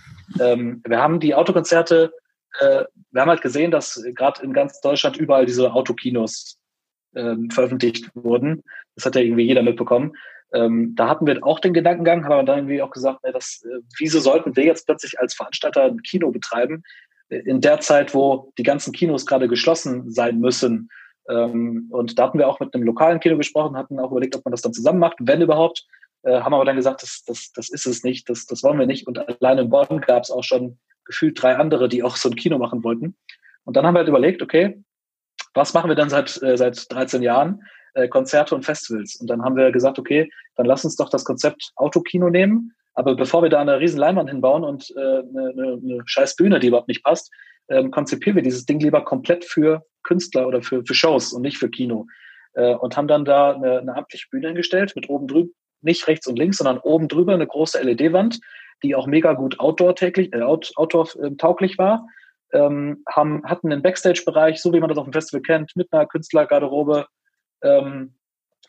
Ähm, 0.40 0.82
wir 0.86 0.98
haben 0.98 1.20
die 1.20 1.34
Autokonzerte, 1.34 2.12
äh, 2.60 2.84
wir 3.10 3.20
haben 3.20 3.30
halt 3.30 3.42
gesehen, 3.42 3.70
dass 3.70 4.02
gerade 4.14 4.42
in 4.42 4.52
ganz 4.52 4.80
Deutschland 4.80 5.16
überall 5.16 5.46
diese 5.46 5.72
Autokinos 5.72 6.58
ähm, 7.14 7.50
veröffentlicht 7.50 8.10
wurden. 8.14 8.62
Das 8.96 9.06
hat 9.06 9.14
ja 9.14 9.22
irgendwie 9.22 9.44
jeder 9.44 9.62
mitbekommen. 9.62 10.14
Ähm, 10.54 10.94
da 10.94 11.08
hatten 11.08 11.26
wir 11.26 11.44
auch 11.44 11.60
den 11.60 11.72
Gedankengang, 11.72 12.24
haben 12.24 12.32
aber 12.32 12.44
dann 12.44 12.58
irgendwie 12.58 12.82
auch 12.82 12.90
gesagt, 12.90 13.20
ey, 13.22 13.32
das, 13.32 13.64
wieso 13.98 14.20
sollten 14.20 14.54
wir 14.54 14.64
jetzt 14.64 14.86
plötzlich 14.86 15.18
als 15.18 15.34
Veranstalter 15.34 15.84
ein 15.84 16.02
Kino 16.02 16.30
betreiben, 16.30 16.82
in 17.30 17.62
der 17.62 17.80
Zeit, 17.80 18.12
wo 18.12 18.52
die 18.58 18.62
ganzen 18.62 18.92
Kinos 18.92 19.24
gerade 19.24 19.48
geschlossen 19.48 20.10
sein 20.10 20.38
müssen. 20.38 20.90
und 21.24 22.18
da 22.18 22.24
hatten 22.24 22.38
wir 22.38 22.46
auch 22.46 22.60
mit 22.60 22.74
einem 22.74 22.84
lokalen 22.84 23.20
Kino 23.20 23.38
gesprochen, 23.38 23.78
hatten 23.78 23.98
auch 23.98 24.10
überlegt, 24.10 24.36
ob 24.36 24.44
man 24.44 24.52
das 24.52 24.60
dann 24.60 24.74
zusammen 24.74 24.98
macht, 24.98 25.16
wenn 25.20 25.40
überhaupt 25.40 25.86
äh, 26.22 26.40
haben 26.40 26.54
aber 26.54 26.64
dann 26.64 26.76
gesagt, 26.76 27.02
das, 27.02 27.24
das, 27.26 27.52
das 27.52 27.68
ist 27.70 27.86
es 27.86 28.04
nicht, 28.04 28.28
das, 28.28 28.46
das 28.46 28.62
wollen 28.62 28.78
wir 28.78 28.86
nicht. 28.86 29.06
Und 29.06 29.18
allein 29.18 29.58
in 29.58 29.70
Bonn 29.70 30.00
gab 30.00 30.22
es 30.22 30.30
auch 30.30 30.44
schon 30.44 30.78
gefühlt 31.04 31.40
drei 31.42 31.56
andere, 31.56 31.88
die 31.88 32.02
auch 32.02 32.16
so 32.16 32.28
ein 32.28 32.36
Kino 32.36 32.58
machen 32.58 32.84
wollten. 32.84 33.16
Und 33.64 33.76
dann 33.76 33.86
haben 33.86 33.94
wir 33.94 34.00
halt 34.00 34.08
überlegt, 34.08 34.42
okay, 34.42 34.82
was 35.54 35.74
machen 35.74 35.90
wir 35.90 35.94
dann 35.94 36.10
seit, 36.10 36.40
äh, 36.42 36.56
seit 36.56 36.90
13 36.92 37.22
Jahren? 37.22 37.62
Äh, 37.94 38.08
Konzerte 38.08 38.54
und 38.54 38.64
Festivals. 38.64 39.16
Und 39.16 39.28
dann 39.28 39.42
haben 39.42 39.56
wir 39.56 39.70
gesagt, 39.70 39.98
okay, 39.98 40.30
dann 40.56 40.66
lass 40.66 40.84
uns 40.84 40.96
doch 40.96 41.10
das 41.10 41.24
Konzept 41.24 41.72
Autokino 41.76 42.30
nehmen. 42.30 42.72
Aber 42.94 43.14
bevor 43.16 43.42
wir 43.42 43.50
da 43.50 43.60
eine 43.60 43.80
riesen 43.80 43.98
Leinwand 43.98 44.30
hinbauen 44.30 44.64
und 44.64 44.90
äh, 44.96 45.00
eine, 45.00 45.52
eine, 45.52 45.80
eine 45.82 46.02
scheiß 46.04 46.36
Bühne, 46.36 46.60
die 46.60 46.68
überhaupt 46.68 46.88
nicht 46.88 47.04
passt, 47.04 47.30
ähm, 47.68 47.90
konzipieren 47.90 48.36
wir 48.36 48.42
dieses 48.42 48.64
Ding 48.64 48.80
lieber 48.80 49.04
komplett 49.04 49.44
für 49.44 49.84
Künstler 50.02 50.46
oder 50.46 50.62
für, 50.62 50.84
für 50.84 50.94
Shows 50.94 51.32
und 51.32 51.42
nicht 51.42 51.58
für 51.58 51.70
Kino. 51.70 52.06
Äh, 52.54 52.74
und 52.74 52.96
haben 52.96 53.08
dann 53.08 53.24
da 53.24 53.54
eine, 53.54 53.78
eine 53.78 53.96
amtliche 53.96 54.28
Bühne 54.30 54.48
hingestellt 54.48 54.92
mit 54.94 55.08
oben 55.08 55.26
drüben, 55.26 55.54
nicht 55.82 56.06
rechts 56.08 56.26
und 56.26 56.38
links, 56.38 56.58
sondern 56.58 56.78
oben 56.78 57.08
drüber 57.08 57.34
eine 57.34 57.46
große 57.46 57.80
LED-Wand, 57.82 58.40
die 58.82 58.94
auch 58.94 59.06
mega 59.06 59.34
gut 59.34 59.60
outdoor-tauglich 59.60 60.32
äh, 60.32 60.42
outdoor, 60.42 61.08
äh, 61.16 61.78
war. 61.78 62.06
Ähm, 62.52 63.02
haben, 63.08 63.42
hatten 63.44 63.72
einen 63.72 63.82
Backstage-Bereich, 63.82 64.60
so 64.60 64.72
wie 64.72 64.80
man 64.80 64.88
das 64.88 64.98
auf 64.98 65.06
dem 65.06 65.12
Festival 65.12 65.42
kennt, 65.42 65.74
mit 65.74 65.92
einer 65.92 66.06
Künstlergarderobe, 66.06 67.06
ähm, 67.62 68.14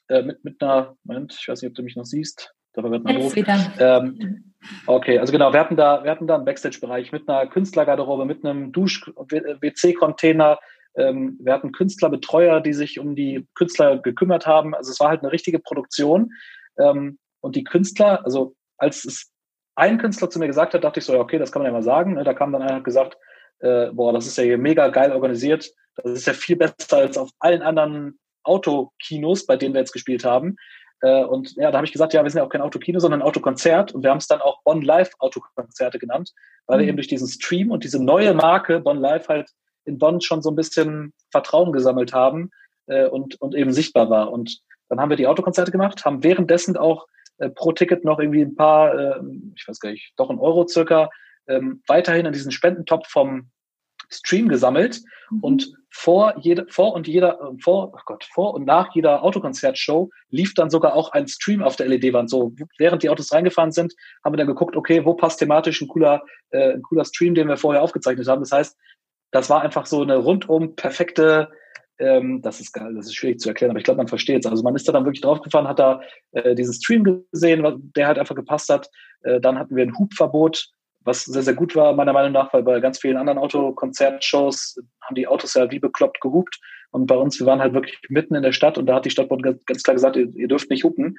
äh, 0.08 0.22
mit, 0.22 0.44
mit 0.46 0.62
einer, 0.62 0.96
Moment, 1.04 1.38
ich 1.40 1.48
weiß 1.48 1.62
nicht, 1.62 1.70
ob 1.70 1.76
du 1.76 1.84
mich 1.84 1.96
noch 1.96 2.06
siehst. 2.06 2.54
Da 2.74 2.82
war 2.82 2.90
gerade 2.90 3.20
Jetzt 3.20 3.36
wieder. 3.36 3.58
Ähm, 3.80 4.54
okay, 4.88 5.20
also 5.20 5.32
genau, 5.32 5.54
wir 5.54 5.60
hatten 5.60 5.76
da, 5.76 6.04
wir 6.04 6.12
hatten 6.12 6.28
da 6.28 6.36
einen 6.36 6.46
Backstage-Bereich 6.46 7.12
mit 7.12 7.30
einer 7.30 7.48
Künstlergarderobe, 7.48 8.26
mit 8.26 8.44
einem 8.44 8.72
Dusch-WC-Container. 8.72 10.60
Ähm, 10.96 11.38
wir 11.40 11.54
hatten 11.54 11.72
Künstlerbetreuer, 11.72 12.62
die 12.62 12.74
sich 12.74 13.00
um 13.00 13.16
die 13.16 13.48
Künstler 13.54 13.98
gekümmert 13.98 14.48
haben. 14.48 14.74
Also 14.74 14.92
es 14.92 15.00
war 15.00 15.10
halt 15.10 15.22
eine 15.22 15.32
richtige 15.32 15.60
Produktion. 15.60 16.32
Ähm, 16.78 17.18
und 17.42 17.56
die 17.56 17.64
Künstler, 17.64 18.24
also 18.26 18.56
als 18.78 19.06
es 19.06 19.32
ein 19.76 19.98
Künstler 19.98 20.30
zu 20.30 20.40
mir 20.40 20.48
gesagt 20.48 20.74
hat, 20.74 20.84
dachte 20.84 21.00
ich 21.00 21.06
so, 21.06 21.14
ja, 21.14 21.20
okay, 21.20 21.40
das 21.40 21.52
kann 21.52 21.62
man 21.62 21.72
ja 21.72 21.74
mal 21.74 21.84
sagen. 21.84 22.14
Ne? 22.14 22.24
Da 22.24 22.34
kam 22.34 22.52
dann 22.52 22.62
einer 22.62 22.78
und 22.78 22.84
gesagt, 22.84 23.18
äh, 23.60 23.92
boah, 23.92 24.14
das 24.14 24.28
ist 24.28 24.38
ja 24.38 24.44
hier 24.44 24.58
mega 24.58 24.88
geil 24.90 25.12
organisiert. 25.12 25.70
Das 25.96 26.12
ist 26.12 26.28
ja 26.28 26.34
viel 26.34 26.56
besser 26.56 26.98
als 26.98 27.18
auf 27.18 27.30
allen 27.40 27.62
anderen 27.62 28.20
Autokinos, 28.44 29.46
bei 29.46 29.58
denen 29.58 29.74
wir 29.74 29.82
jetzt 29.82 29.94
gespielt 29.94 30.26
haben. 30.26 30.58
Äh, 31.02 31.24
und 31.24 31.56
ja, 31.56 31.72
da 31.72 31.78
habe 31.78 31.86
ich 31.86 31.92
gesagt, 31.92 32.14
ja, 32.14 32.24
wir 32.24 32.30
sind 32.30 32.40
ja 32.40 32.46
auch 32.46 32.50
kein 32.50 32.62
Autokino, 32.62 33.00
sondern 33.00 33.22
ein 33.22 33.28
Autokonzert. 33.28 33.94
Und 33.94 34.04
wir 34.04 34.10
haben 34.10 34.18
es 34.18 34.28
dann 34.28 34.42
auch 34.42 34.62
Bonn 34.64 34.82
Live 34.82 35.12
Autokonzerte 35.20 36.00
genannt, 36.00 36.32
weil 36.66 36.78
mhm. 36.78 36.82
wir 36.82 36.88
eben 36.90 36.98
durch 36.98 37.08
diesen 37.08 37.28
Stream 37.28 37.72
und 37.72 37.84
diese 37.84 38.04
neue 38.04 38.34
Marke 38.34 38.80
Bonn 38.80 39.00
Live 39.00 39.28
halt 39.28 39.50
in 39.86 39.98
Bonn 39.98 40.22
schon 40.22 40.42
so 40.42 40.50
ein 40.50 40.56
bisschen 40.56 41.14
Vertrauen 41.32 41.74
gesammelt 41.74 42.14
haben 42.14 42.52
äh, 42.88 43.08
und, 43.08 43.40
und 43.42 43.56
eben 43.56 43.74
sichtbar 43.74 44.10
war. 44.10 44.32
Und 44.32 44.60
dann 44.94 45.02
haben 45.02 45.10
wir 45.10 45.18
die 45.18 45.28
Autokonzerte 45.28 45.72
gemacht, 45.72 46.06
haben 46.06 46.24
währenddessen 46.24 46.78
auch 46.78 47.08
äh, 47.40 47.50
pro 47.50 47.72
Ticket 47.72 48.06
noch 48.06 48.20
irgendwie 48.20 48.44
ein 48.44 48.56
paar, 48.56 48.94
äh, 48.94 49.20
ich 49.56 49.68
weiß 49.68 49.80
gar 49.80 49.90
nicht, 49.90 50.14
doch 50.18 50.30
ein 50.30 50.38
Euro 50.38 50.68
circa, 50.68 51.10
ähm, 51.48 51.82
weiterhin 51.88 52.28
in 52.28 52.34
diesen 52.34 52.52
Spendentopf 52.52 53.08
vom 53.10 53.50
Stream 54.10 54.48
gesammelt 54.50 55.02
mhm. 55.32 55.40
und 55.40 55.74
vor 55.90 56.36
jeder, 56.40 56.66
vor 56.70 56.94
und 56.94 57.08
jeder, 57.08 57.40
vor, 57.60 57.92
oh 57.94 58.00
Gott, 58.06 58.24
vor 58.24 58.54
und 58.54 58.66
nach 58.66 58.94
jeder 58.94 59.24
Autokonzertshow 59.24 60.12
lief 60.30 60.54
dann 60.54 60.70
sogar 60.70 60.96
auch 60.96 61.12
ein 61.12 61.28
Stream 61.28 61.64
auf 61.64 61.76
der 61.76 61.88
LED-Wand. 61.88 62.30
So, 62.30 62.54
während 62.78 63.02
die 63.02 63.10
Autos 63.10 63.32
reingefahren 63.32 63.72
sind, 63.72 63.94
haben 64.24 64.34
wir 64.34 64.38
dann 64.38 64.48
geguckt, 64.48 64.76
okay, 64.76 65.04
wo 65.06 65.16
passt 65.16 65.40
thematisch 65.40 65.82
ein 65.82 65.88
cooler, 65.88 66.24
äh, 66.52 66.74
ein 66.74 66.84
cooler 66.84 67.06
Stream, 67.06 67.34
den 67.34 67.48
wir 67.48 67.58
vorher 67.58 67.82
aufgezeichnet 67.82 68.28
haben. 68.28 68.42
Das 68.42 68.52
heißt, 68.52 68.78
das 69.32 69.50
war 69.50 69.62
einfach 69.62 69.88
so 69.88 70.02
eine 70.04 70.18
rundum 70.18 70.76
perfekte, 70.76 71.50
ähm, 72.00 72.42
das 72.42 72.60
ist 72.60 72.74
geil, 72.74 72.94
das 72.96 73.06
ist 73.06 73.16
schwierig 73.16 73.40
zu 73.40 73.50
erklären, 73.50 73.72
aber 73.72 73.80
ich 73.80 73.86
glaube, 73.86 73.98
man 73.98 74.08
versteht 74.08 74.46
es. 74.46 74.52
Also 74.52 74.64
man 74.64 74.76
ist 74.76 74.88
da 74.88 74.92
dann 74.92 75.06
wirklich 75.06 75.22
draufgefahren, 75.22 75.68
hat 75.68 75.80
da 75.80 76.02
äh, 76.32 76.56
diesen 76.56 76.74
Stream 76.74 77.26
gesehen, 77.32 77.92
der 77.96 78.08
halt 78.08 78.20
einfach 78.20 78.36
gepasst 78.36 78.70
hat. 78.70 78.90
Äh, 79.24 79.40
dann 79.40 79.60
hatten 79.60 79.76
wir 79.76 79.84
ein 79.84 79.98
Hubverbot 79.98 80.74
was 81.06 81.26
sehr, 81.26 81.44
sehr 81.44 81.54
gut 81.54 81.76
war, 81.76 81.94
meiner 81.94 82.14
Meinung 82.14 82.32
nach, 82.32 82.54
weil 82.54 82.64
bei 82.64 82.80
ganz 82.80 83.00
vielen 83.00 83.18
anderen 83.18 83.40
Autokonzertshows 83.40 84.78
haben 85.02 85.16
die 85.16 85.28
Autos 85.28 85.54
ja 85.54 85.70
wie 85.72 85.80
bekloppt 85.80 86.22
gehupt. 86.22 86.60
Und 86.92 87.08
bei 87.08 87.16
uns, 87.16 87.40
wir 87.40 87.48
waren 87.48 87.60
halt 87.60 87.74
wirklich 87.74 88.00
mitten 88.10 88.36
in 88.36 88.44
der 88.44 88.52
Stadt 88.52 88.78
und 88.78 88.86
da 88.86 88.96
hat 88.96 89.06
die 89.06 89.10
Stadtbahn 89.10 89.42
ganz 89.42 89.84
klar 89.84 89.96
gesagt, 89.96 90.16
ihr, 90.16 90.34
ihr 90.36 90.48
dürft 90.48 90.70
nicht 90.70 90.84
hupen. 90.84 91.18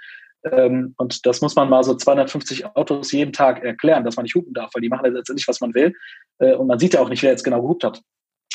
Ähm, 0.50 0.94
und 0.98 1.26
das 1.26 1.40
muss 1.40 1.56
man 1.56 1.68
mal 1.68 1.82
so 1.82 1.94
250 1.94 2.66
Autos 2.76 3.12
jeden 3.12 3.32
Tag 3.32 3.62
erklären, 3.64 4.04
dass 4.04 4.16
man 4.16 4.24
nicht 4.24 4.34
hupen 4.34 4.54
darf, 4.54 4.70
weil 4.74 4.82
die 4.82 4.88
machen 4.88 5.06
jetzt 5.06 5.14
letztendlich, 5.14 5.48
was 5.48 5.60
man 5.60 5.74
will. 5.74 5.92
Äh, 6.38 6.54
und 6.54 6.66
man 6.66 6.78
sieht 6.78 6.94
ja 6.94 7.00
auch 7.00 7.08
nicht, 7.08 7.22
wer 7.22 7.30
jetzt 7.30 7.44
genau 7.44 7.60
gehupt 7.60 7.84
hat. 7.84 8.00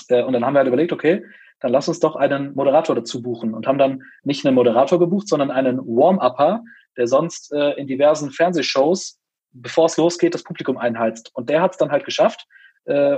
Äh, 0.08 0.24
und 0.24 0.34
dann 0.34 0.46
haben 0.46 0.54
wir 0.54 0.60
halt 0.60 0.68
überlegt, 0.68 0.94
okay, 0.94 1.24
dann 1.62 1.72
lass 1.72 1.88
uns 1.88 2.00
doch 2.00 2.16
einen 2.16 2.56
Moderator 2.56 2.96
dazu 2.96 3.22
buchen 3.22 3.54
und 3.54 3.68
haben 3.68 3.78
dann 3.78 4.04
nicht 4.24 4.46
einen 4.46 4.56
Moderator 4.56 5.00
gebucht, 5.00 5.28
sondern 5.28 5.52
einen 5.52 5.80
Warm-Upper, 5.80 6.64
der 6.98 7.08
sonst 7.08 7.52
äh, 7.54 7.72
in 7.74 7.88
diversen 7.88 8.32
Fernsehshows 8.32 9.20
bevor 9.52 9.86
es 9.86 9.98
losgeht, 9.98 10.34
das 10.34 10.44
Publikum 10.44 10.78
einheizt. 10.78 11.32
Und 11.34 11.50
der 11.50 11.62
hat 11.62 11.72
es 11.72 11.78
dann 11.78 11.92
halt 11.92 12.06
geschafft. 12.06 12.48
Äh, 12.86 13.18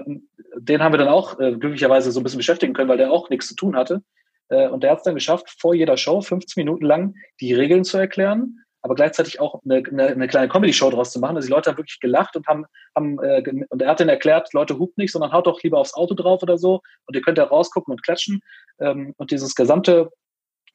den 0.57 0.83
haben 0.83 0.93
wir 0.93 0.97
dann 0.97 1.07
auch 1.07 1.39
äh, 1.39 1.55
glücklicherweise 1.55 2.11
so 2.11 2.19
ein 2.19 2.23
bisschen 2.23 2.39
beschäftigen 2.39 2.73
können, 2.73 2.89
weil 2.89 2.97
der 2.97 3.11
auch 3.11 3.29
nichts 3.29 3.47
zu 3.47 3.55
tun 3.55 3.75
hatte. 3.75 4.03
Äh, 4.49 4.67
und 4.67 4.83
der 4.83 4.91
hat 4.91 4.99
es 4.99 5.03
dann 5.03 5.15
geschafft, 5.15 5.53
vor 5.59 5.73
jeder 5.73 5.97
Show 5.97 6.21
15 6.21 6.61
Minuten 6.61 6.85
lang 6.85 7.15
die 7.39 7.53
Regeln 7.53 7.83
zu 7.83 7.97
erklären, 7.97 8.59
aber 8.81 8.95
gleichzeitig 8.95 9.39
auch 9.39 9.61
eine, 9.63 9.83
eine, 9.85 10.07
eine 10.07 10.27
kleine 10.27 10.49
Comedy-Show 10.49 10.89
draus 10.89 11.11
zu 11.11 11.19
machen. 11.19 11.35
Also 11.35 11.47
die 11.47 11.53
Leute 11.53 11.69
haben 11.69 11.77
wirklich 11.77 11.99
gelacht 11.99 12.35
und 12.35 12.47
haben, 12.47 12.65
haben 12.95 13.19
äh, 13.19 13.43
und 13.69 13.81
er 13.81 13.89
hat 13.89 13.99
dann 13.99 14.09
erklärt, 14.09 14.53
Leute 14.53 14.79
hupt 14.79 14.97
nicht, 14.97 15.11
sondern 15.11 15.31
haut 15.31 15.47
doch 15.47 15.61
lieber 15.61 15.77
aufs 15.77 15.93
Auto 15.93 16.13
drauf 16.13 16.41
oder 16.43 16.57
so 16.57 16.81
und 17.05 17.15
ihr 17.15 17.21
könnt 17.21 17.37
da 17.37 17.43
rausgucken 17.43 17.91
und 17.91 18.03
klatschen. 18.03 18.41
Ähm, 18.79 19.13
und 19.17 19.31
dieses 19.31 19.55
gesamte 19.55 20.11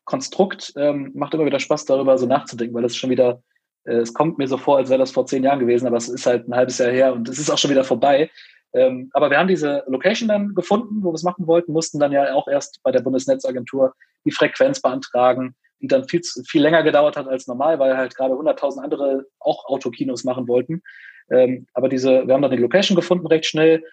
Konstrukt 0.05 0.73
ähm, 0.77 1.11
macht 1.14 1.35
immer 1.35 1.47
wieder 1.47 1.59
Spaß, 1.59 1.85
darüber 1.85 2.16
so 2.16 2.27
nachzudenken, 2.27 2.75
weil 2.75 2.83
das 2.83 2.97
schon 2.97 3.11
wieder 3.11 3.42
äh, 3.87 3.97
es 3.97 4.12
kommt 4.12 4.38
mir 4.38 4.49
so 4.49 4.59
vor, 4.59 4.77
als 4.77 4.90
wäre 4.90 4.99
das 4.99 5.11
vor 5.11 5.27
zehn 5.27 5.45
Jahren 5.45 5.61
gewesen, 5.61 5.87
aber 5.87 5.97
es 5.97 6.09
ist 6.09 6.27
halt 6.27 6.49
ein 6.49 6.55
halbes 6.55 6.79
Jahr 6.79 6.90
her 6.90 7.12
und 7.12 7.29
es 7.29 7.38
ist 7.38 7.51
auch 7.51 7.59
schon 7.59 7.71
wieder 7.71 7.85
vorbei. 7.85 8.31
Ähm, 8.75 9.11
aber 9.14 9.31
wir 9.31 9.38
haben 9.38 9.49
diese 9.49 9.85
Location 9.87 10.29
dann 10.29 10.55
gefunden, 10.55 11.03
wo 11.03 11.11
wir 11.11 11.14
es 11.14 11.23
machen 11.23 11.47
wollten, 11.47 11.73
mussten 11.73 11.99
dann 11.99 12.12
ja 12.12 12.35
auch 12.35 12.49
erst 12.49 12.81
bei 12.83 12.92
der 12.92 13.01
Bundesnetzagentur 13.01 13.95
die 14.25 14.33
Frequenz 14.33 14.83
beantragen, 14.83 15.55
die 15.81 15.89
dann 15.89 16.09
viel, 16.09 16.23
viel 16.47 16.62
länger 16.62 16.83
gedauert 16.83 17.17
hat 17.17 17.29
als 17.29 17.47
normal, 17.47 17.79
weil 17.79 17.97
halt 17.97 18.15
gerade 18.17 18.35
100.000 18.35 18.83
andere 18.83 19.27
auch 19.39 19.67
Autokinos 19.67 20.25
machen 20.25 20.49
wollten. 20.49 20.83
Ähm, 21.31 21.67
aber 21.75 21.89
diese, 21.89 22.27
wir 22.27 22.35
haben 22.35 22.43
dann 22.43 22.51
die 22.51 22.57
Location 22.57 22.97
gefunden 22.97 23.27
recht 23.27 23.47
schnell. 23.47 23.85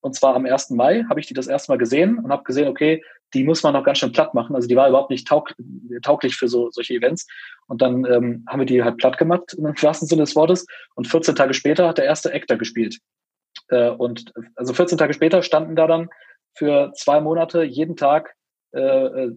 Und 0.00 0.14
zwar 0.14 0.34
am 0.34 0.46
1. 0.46 0.70
Mai 0.70 1.04
habe 1.08 1.20
ich 1.20 1.26
die 1.26 1.34
das 1.34 1.48
erste 1.48 1.72
Mal 1.72 1.78
gesehen 1.78 2.18
und 2.18 2.30
habe 2.30 2.44
gesehen, 2.44 2.68
okay, 2.68 3.02
die 3.34 3.44
muss 3.44 3.62
man 3.62 3.72
noch 3.72 3.84
ganz 3.84 3.98
schön 3.98 4.12
platt 4.12 4.34
machen. 4.34 4.54
Also 4.54 4.68
die 4.68 4.76
war 4.76 4.88
überhaupt 4.88 5.10
nicht 5.10 5.26
taug, 5.26 5.52
tauglich 6.02 6.36
für 6.36 6.48
so 6.48 6.70
solche 6.70 6.94
Events. 6.94 7.26
Und 7.66 7.82
dann 7.82 8.04
ähm, 8.04 8.44
haben 8.48 8.60
wir 8.60 8.66
die 8.66 8.84
halt 8.84 8.98
platt 8.98 9.18
gemacht, 9.18 9.54
im 9.54 9.64
wahrsten 9.64 10.06
Sinne 10.06 10.22
des 10.22 10.36
Wortes. 10.36 10.66
Und 10.94 11.08
14 11.08 11.34
Tage 11.34 11.54
später 11.54 11.88
hat 11.88 11.98
der 11.98 12.04
erste 12.04 12.32
Actor 12.32 12.56
gespielt. 12.56 12.98
Äh, 13.68 13.90
und 13.90 14.32
also 14.54 14.72
14 14.74 14.98
Tage 14.98 15.14
später 15.14 15.42
standen 15.42 15.74
da 15.74 15.86
dann 15.86 16.08
für 16.54 16.92
zwei 16.94 17.20
Monate 17.20 17.62
jeden 17.64 17.96
Tag 17.96 18.34
äh, 18.72 18.80
äh 18.80 19.32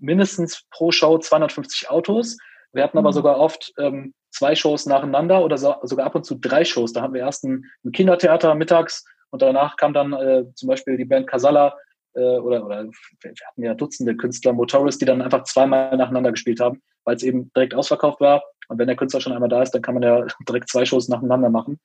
mindestens 0.00 0.64
pro 0.70 0.90
Show 0.90 1.18
250 1.18 1.90
Autos. 1.90 2.36
Wir 2.72 2.82
hatten 2.82 2.98
aber 2.98 3.10
mhm. 3.10 3.14
sogar 3.14 3.38
oft 3.38 3.72
ähm, 3.78 4.14
zwei 4.30 4.54
Shows 4.54 4.86
nacheinander 4.86 5.44
oder 5.44 5.58
so, 5.58 5.74
sogar 5.82 6.06
ab 6.06 6.14
und 6.14 6.24
zu 6.24 6.36
drei 6.36 6.64
Shows. 6.64 6.92
Da 6.92 7.02
haben 7.02 7.14
wir 7.14 7.20
erst 7.20 7.44
ein, 7.44 7.64
ein 7.84 7.92
Kindertheater 7.92 8.54
mittags 8.54 9.04
und 9.30 9.42
danach 9.42 9.76
kam 9.76 9.92
dann 9.92 10.12
äh, 10.12 10.44
zum 10.54 10.68
Beispiel 10.68 10.96
die 10.96 11.04
Band 11.04 11.26
Casala 11.26 11.76
äh, 12.14 12.20
oder, 12.38 12.64
oder 12.64 12.84
wir 12.84 13.32
hatten 13.46 13.62
ja 13.62 13.74
Dutzende 13.74 14.16
Künstler, 14.16 14.52
Motoris, 14.52 14.98
die 14.98 15.04
dann 15.04 15.22
einfach 15.22 15.44
zweimal 15.44 15.96
nacheinander 15.96 16.32
gespielt 16.32 16.60
haben, 16.60 16.82
weil 17.04 17.16
es 17.16 17.22
eben 17.22 17.50
direkt 17.54 17.74
ausverkauft 17.74 18.20
war. 18.20 18.42
Und 18.68 18.78
wenn 18.78 18.86
der 18.86 18.96
Künstler 18.96 19.20
schon 19.20 19.32
einmal 19.32 19.48
da 19.48 19.62
ist, 19.62 19.72
dann 19.72 19.82
kann 19.82 19.94
man 19.94 20.02
ja 20.02 20.26
direkt 20.48 20.68
zwei 20.68 20.84
Shows 20.84 21.08
nacheinander 21.08 21.50
machen. 21.50 21.80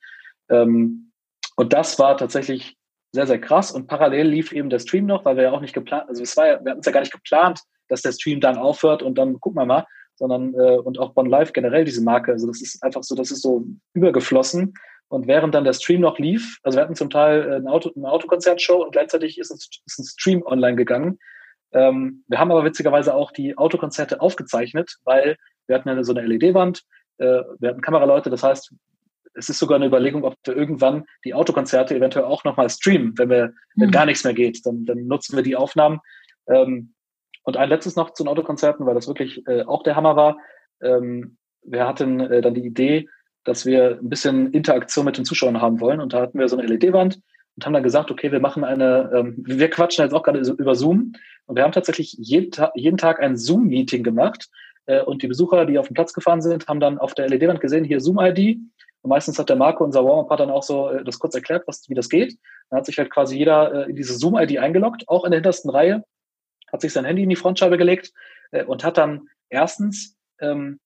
Ähm, 0.50 1.12
und 1.56 1.74
das 1.74 2.00
war 2.00 2.18
tatsächlich 2.18 2.78
sehr, 3.12 3.28
sehr 3.28 3.40
krass. 3.40 3.72
Und 3.72 3.88
parallel 3.88 4.28
lief 4.28 4.52
eben 4.52 4.70
der 4.70 4.80
Stream 4.80 5.06
noch, 5.06 5.26
weil 5.26 5.36
wir 5.36 5.44
ja 5.44 5.52
auch 5.52 5.62
nicht 5.62 5.74
geplant, 5.74 6.08
also 6.08 6.24
es 6.24 6.38
war 6.38 6.48
ja, 6.48 6.64
wir 6.64 6.72
hatten 6.72 6.82
es 6.82 6.86
ja 6.86 6.92
gar 6.92 7.00
nicht 7.00 7.14
geplant, 7.14 7.62
dass 7.88 8.02
der 8.02 8.12
Stream 8.12 8.40
dann 8.40 8.58
aufhört 8.58 9.04
und 9.04 9.18
dann 9.18 9.40
gucken 9.40 9.60
wir 9.60 9.66
mal, 9.66 9.86
sondern 10.16 10.54
äh, 10.56 10.78
und 10.78 11.00
auch 11.00 11.14
Bon 11.14 11.28
Live 11.28 11.54
generell 11.54 11.86
diese 11.86 12.04
Marke. 12.04 12.32
Also 12.32 12.48
das 12.48 12.62
ist 12.62 12.84
einfach 12.84 13.04
so, 13.04 13.16
das 13.16 13.32
ist 13.32 13.42
so 13.42 13.66
übergeflossen. 13.94 14.74
Und 15.10 15.28
während 15.28 15.56
dann 15.56 15.64
der 15.64 15.74
Stream 15.74 16.02
noch 16.02 16.20
lief, 16.20 16.58
also 16.64 16.78
wir 16.78 16.84
hatten 16.84 16.96
zum 16.96 17.10
Teil 17.10 17.44
äh, 17.44 17.56
eine, 17.56 17.72
Auto, 17.72 17.92
eine 17.96 18.12
Autokonzertshow 18.12 18.84
und 18.84 18.92
gleichzeitig 18.92 19.38
ist, 19.38 19.52
es, 19.52 19.70
ist 19.86 20.00
ein 20.00 20.06
Stream 20.06 20.44
online 20.44 20.76
gegangen. 20.76 21.20
Ähm, 21.72 22.24
wir 22.28 22.40
haben 22.40 22.52
aber 22.52 22.66
witzigerweise 22.66 23.14
auch 23.14 23.32
die 23.32 23.58
Autokonzerte 23.58 24.20
aufgezeichnet, 24.20 24.98
weil 25.04 25.38
wir 25.68 25.76
hatten 25.76 25.90
ja 25.90 26.04
so 26.04 26.14
eine 26.14 26.26
LED-Wand, 26.26 26.84
äh, 27.20 27.42
wir 27.60 27.70
hatten 27.70 27.82
Kameraleute, 27.82 28.30
das 28.30 28.44
heißt, 28.44 28.74
es 29.34 29.50
ist 29.50 29.60
sogar 29.60 29.76
eine 29.76 29.86
Überlegung, 29.86 30.24
ob 30.24 30.36
wir 30.46 30.56
irgendwann 30.56 31.06
die 31.24 31.34
Autokonzerte 31.34 31.96
eventuell 31.96 32.26
auch 32.26 32.44
nochmal 32.44 32.70
streamen, 32.70 33.14
wenn 33.18 33.30
wir, 33.30 33.48
mhm. 33.48 33.82
wenn 33.82 33.92
gar 33.92 34.06
nichts 34.06 34.24
mehr 34.24 34.34
geht, 34.34 34.66
dann, 34.66 34.86
dann 34.86 35.06
nutzen 35.08 35.36
wir 35.36 35.44
die 35.44 35.56
Aufnahmen. 35.56 36.00
Ähm, 36.48 36.94
und 37.48 37.56
ein 37.56 37.70
letztes 37.70 37.96
noch 37.96 38.12
zu 38.12 38.24
den 38.24 38.28
Autokonzerten, 38.28 38.86
weil 38.86 38.94
das 38.94 39.08
wirklich 39.08 39.48
äh, 39.48 39.64
auch 39.64 39.82
der 39.82 39.96
Hammer 39.96 40.18
war. 40.18 40.38
Ähm, 40.82 41.38
wir 41.64 41.88
hatten 41.88 42.20
äh, 42.20 42.42
dann 42.42 42.54
die 42.54 42.66
Idee, 42.66 43.08
dass 43.46 43.66
wir 43.66 44.00
ein 44.02 44.10
bisschen 44.10 44.52
Interaktion 44.52 45.06
mit 45.06 45.18
den 45.18 45.24
Zuschauern 45.24 45.62
haben 45.62 45.80
wollen. 45.80 46.02
Und 46.02 46.12
da 46.12 46.20
hatten 46.20 46.38
wir 46.38 46.50
so 46.50 46.58
eine 46.58 46.68
LED-Wand 46.68 47.22
und 47.56 47.66
haben 47.66 47.72
dann 47.72 47.84
gesagt, 47.84 48.12
okay, 48.12 48.34
wir 48.34 48.42
machen 48.42 48.66
eine, 48.66 49.10
ähm, 49.16 49.36
wir 49.48 49.70
quatschen 49.70 50.04
jetzt 50.04 50.14
auch 50.14 50.24
gerade 50.24 50.40
über 50.40 50.76
Zoom. 50.76 51.14
Und 51.46 51.56
wir 51.56 51.64
haben 51.64 51.72
tatsächlich 51.72 52.18
jeden, 52.20 52.52
Ta 52.52 52.74
jeden 52.76 52.98
Tag 52.98 53.22
ein 53.22 53.38
Zoom-Meeting 53.38 54.04
gemacht. 54.04 54.50
Äh, 54.86 55.04
und 55.04 55.24
die 55.24 55.28
Besucher, 55.28 55.66
die 55.66 55.80
auf 55.80 55.88
den 55.88 55.94
Platz 55.94 56.12
gefahren 56.12 56.42
sind, 56.42 56.68
haben 56.68 56.82
dann 56.82 56.98
auf 56.98 57.14
der 57.14 57.30
LED-Wand 57.30 57.62
gesehen, 57.62 57.86
hier 57.86 58.02
Zoom-ID. 58.02 58.58
Und 59.04 59.10
meistens 59.10 59.40
hat 59.40 59.48
der 59.48 59.56
Marco, 59.56 59.86
unser 59.86 60.04
Warm-Up, 60.04 60.38
dann 60.38 60.50
auch 60.50 60.64
so 60.64 60.90
äh, 60.90 61.06
das 61.06 61.18
kurz 61.18 61.34
erklärt, 61.34 61.64
was, 61.66 61.88
wie 61.88 61.96
das 61.96 62.10
geht. 62.10 62.38
Dann 62.70 62.80
hat 62.80 62.86
sich 62.86 62.98
halt 62.98 63.10
quasi 63.10 63.38
jeder 63.38 63.88
äh, 63.88 63.90
in 63.90 63.96
diese 63.96 64.16
Zoom-ID 64.16 64.58
eingeloggt, 64.58 65.08
auch 65.08 65.24
in 65.24 65.32
der 65.32 65.38
hintersten 65.38 65.70
Reihe, 65.70 66.04
hat 66.72 66.82
sich 66.82 66.94
sein 66.94 67.06
Handy 67.06 67.24
in 67.24 67.30
die 67.30 67.36
Frontscheibe 67.36 67.78
gelegt 67.78 68.14
äh, 68.52 68.64
und 68.64 68.84
hat 68.84 68.98
dann 68.98 69.30
erstens 69.50 70.18
ähm, 70.40 70.80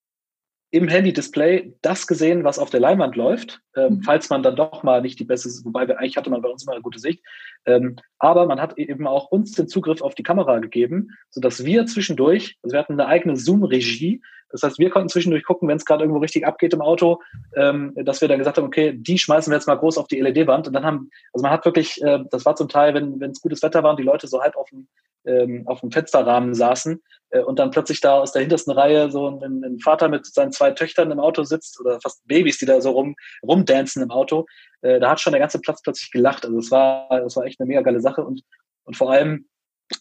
im 0.71 0.87
Handy-Display 0.87 1.73
das 1.81 2.07
gesehen, 2.07 2.45
was 2.45 2.57
auf 2.57 2.69
der 2.69 2.79
Leinwand 2.79 3.17
läuft, 3.17 3.59
ähm, 3.75 3.95
mhm. 3.95 4.03
falls 4.03 4.29
man 4.29 4.41
dann 4.41 4.55
doch 4.55 4.83
mal 4.83 5.01
nicht 5.01 5.19
die 5.19 5.25
beste, 5.25 5.49
wobei 5.65 5.87
wir, 5.87 5.99
eigentlich 5.99 6.15
hatte 6.15 6.29
man 6.29 6.41
bei 6.41 6.49
uns 6.49 6.63
immer 6.63 6.71
eine 6.71 6.81
gute 6.81 6.99
Sicht, 6.99 7.21
ähm, 7.65 7.97
aber 8.19 8.45
man 8.45 8.61
hat 8.61 8.77
eben 8.77 9.05
auch 9.05 9.31
uns 9.31 9.51
den 9.51 9.67
Zugriff 9.67 10.01
auf 10.01 10.15
die 10.15 10.23
Kamera 10.23 10.59
gegeben, 10.59 11.09
sodass 11.29 11.65
wir 11.65 11.85
zwischendurch, 11.87 12.57
also 12.63 12.73
wir 12.73 12.79
hatten 12.79 12.93
eine 12.93 13.07
eigene 13.07 13.35
Zoom-Regie, 13.35 14.21
das 14.49 14.63
heißt, 14.63 14.79
wir 14.79 14.89
konnten 14.89 15.09
zwischendurch 15.09 15.43
gucken, 15.45 15.67
wenn 15.67 15.77
es 15.77 15.85
gerade 15.85 16.03
irgendwo 16.03 16.19
richtig 16.19 16.45
abgeht 16.45 16.73
im 16.73 16.81
Auto, 16.81 17.21
ähm, 17.55 17.93
dass 17.95 18.21
wir 18.21 18.27
dann 18.27 18.39
gesagt 18.39 18.57
haben, 18.57 18.65
okay, 18.65 18.93
die 18.95 19.17
schmeißen 19.17 19.51
wir 19.51 19.55
jetzt 19.55 19.67
mal 19.67 19.77
groß 19.77 19.97
auf 19.97 20.07
die 20.07 20.19
LED-Wand 20.19 20.67
und 20.67 20.73
dann 20.73 20.85
haben, 20.85 21.09
also 21.33 21.43
man 21.43 21.51
hat 21.51 21.65
wirklich, 21.65 22.01
äh, 22.01 22.19
das 22.29 22.45
war 22.45 22.55
zum 22.55 22.69
Teil, 22.69 22.93
wenn 22.93 23.19
wenn 23.19 23.31
es 23.31 23.41
gutes 23.41 23.61
Wetter 23.61 23.83
war 23.83 23.91
und 23.91 23.99
die 23.99 24.03
Leute 24.03 24.27
so 24.27 24.41
halb 24.41 24.55
auf 24.55 24.69
dem 24.69 24.87
ähm, 25.25 25.63
auf 25.67 25.81
dem 25.81 25.91
Fensterrahmen 25.91 26.53
saßen 26.53 27.01
äh, 27.31 27.41
und 27.41 27.60
dann 27.60 27.71
plötzlich 27.71 28.01
da 28.01 28.19
aus 28.19 28.31
der 28.31 28.41
hintersten 28.41 28.73
Reihe 28.73 29.12
so 29.12 29.27
ein, 29.27 29.63
ein, 29.63 29.79
Vater 29.79 30.10
mit 30.10 30.25
seinen 30.25 30.51
zwei 30.51 30.71
Töchtern 30.71 31.12
im 31.12 31.19
Auto 31.19 31.43
sitzt 31.43 31.79
oder 31.79 31.99
fast 32.01 32.25
Babys, 32.27 32.57
die 32.57 32.65
da 32.65 32.81
so 32.81 32.91
rum 32.91 33.15
rumdancen 33.43 34.03
im 34.03 34.12
Auto, 34.12 34.45
äh, 34.81 34.99
da 34.99 35.12
hat 35.12 35.21
schon 35.21 35.34
der 35.34 35.39
ganze 35.39 35.60
Platz 35.60 35.81
plötzlich 35.81 36.12
gelacht. 36.12 36.45
Also 36.45 36.57
es 36.57 36.71
war, 36.71 37.10
es 37.25 37.36
war 37.36 37.45
echt 37.45 37.60
eine 37.60 37.67
mega 37.67 37.81
geile 37.81 38.01
Sache 38.01 38.23
und 38.23 38.41
und 38.84 38.97
vor 38.97 39.12
allem 39.12 39.47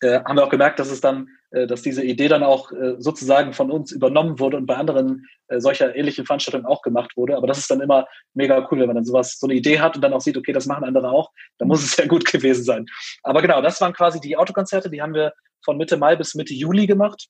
äh, 0.00 0.20
haben 0.24 0.36
wir 0.36 0.44
auch 0.44 0.50
gemerkt, 0.50 0.78
dass 0.78 0.90
es 0.90 1.00
dann, 1.00 1.28
äh, 1.50 1.66
dass 1.66 1.82
diese 1.82 2.02
Idee 2.04 2.28
dann 2.28 2.42
auch 2.42 2.72
äh, 2.72 2.94
sozusagen 2.98 3.52
von 3.52 3.70
uns 3.70 3.92
übernommen 3.92 4.38
wurde 4.38 4.56
und 4.56 4.66
bei 4.66 4.76
anderen 4.76 5.26
äh, 5.48 5.60
solcher 5.60 5.94
ähnlichen 5.94 6.26
Veranstaltungen 6.26 6.66
auch 6.66 6.82
gemacht 6.82 7.16
wurde. 7.16 7.36
Aber 7.36 7.46
das 7.46 7.58
ist 7.58 7.70
dann 7.70 7.80
immer 7.80 8.06
mega 8.34 8.66
cool, 8.70 8.80
wenn 8.80 8.86
man 8.86 8.96
dann 8.96 9.04
sowas, 9.04 9.38
so 9.38 9.46
eine 9.46 9.54
Idee 9.54 9.80
hat 9.80 9.96
und 9.96 10.02
dann 10.02 10.12
auch 10.12 10.20
sieht, 10.20 10.36
okay, 10.36 10.52
das 10.52 10.66
machen 10.66 10.84
andere 10.84 11.10
auch, 11.10 11.30
dann 11.58 11.68
muss 11.68 11.82
es 11.82 11.96
ja 11.96 12.06
gut 12.06 12.24
gewesen 12.24 12.64
sein. 12.64 12.86
Aber 13.22 13.42
genau, 13.42 13.60
das 13.62 13.80
waren 13.80 13.92
quasi 13.92 14.20
die 14.20 14.36
Autokonzerte, 14.36 14.90
die 14.90 15.02
haben 15.02 15.14
wir 15.14 15.32
von 15.64 15.76
Mitte 15.76 15.96
Mai 15.96 16.16
bis 16.16 16.34
Mitte 16.34 16.54
Juli 16.54 16.86
gemacht 16.86 17.28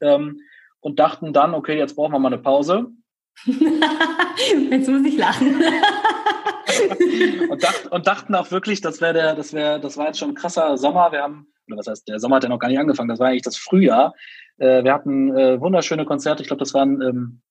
ähm, 0.00 0.40
und 0.80 0.98
dachten 0.98 1.32
dann, 1.32 1.54
okay, 1.54 1.78
jetzt 1.78 1.96
brauchen 1.96 2.12
wir 2.12 2.18
mal 2.18 2.32
eine 2.32 2.42
Pause. 2.42 2.86
jetzt 3.44 4.88
muss 4.88 5.04
ich 5.04 5.16
lachen. 5.16 5.62
und, 7.50 7.62
dacht, 7.62 7.86
und, 7.90 8.06
dachten 8.06 8.34
auch 8.34 8.50
wirklich, 8.50 8.80
das 8.80 9.00
wäre 9.00 9.14
der, 9.14 9.34
das 9.34 9.52
wäre, 9.52 9.80
das 9.80 9.96
war 9.96 10.06
jetzt 10.06 10.18
schon 10.18 10.30
ein 10.30 10.34
krasser 10.34 10.76
Sommer. 10.76 11.12
Wir 11.12 11.22
haben 11.22 11.48
oder 11.68 11.78
was 11.78 11.86
heißt, 11.86 12.08
der 12.08 12.20
Sommer 12.20 12.36
hat 12.36 12.44
ja 12.44 12.48
noch 12.48 12.58
gar 12.58 12.68
nicht 12.68 12.78
angefangen, 12.78 13.08
das 13.08 13.18
war 13.18 13.28
eigentlich 13.28 13.42
das 13.42 13.56
Frühjahr. 13.56 14.14
Äh, 14.58 14.84
wir 14.84 14.92
hatten 14.92 15.36
äh, 15.36 15.60
wunderschöne 15.60 16.04
Konzerte, 16.04 16.42
ich 16.42 16.48
glaube, 16.48 16.60
das 16.60 16.74
waren 16.74 17.00
ähm, 17.02 17.42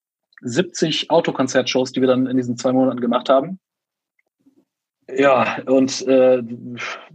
70 0.42 1.12
Autokonzertshows, 1.12 1.92
die 1.92 2.02
wir 2.02 2.08
dann 2.08 2.28
in 2.28 2.38
diesen 2.38 2.58
zwei 2.58 2.72
Monaten 2.72 3.02
gemacht 3.02 3.30
haben. 3.30 3.60
Ja, 5.08 5.60
und 5.68 6.08
äh, 6.08 6.42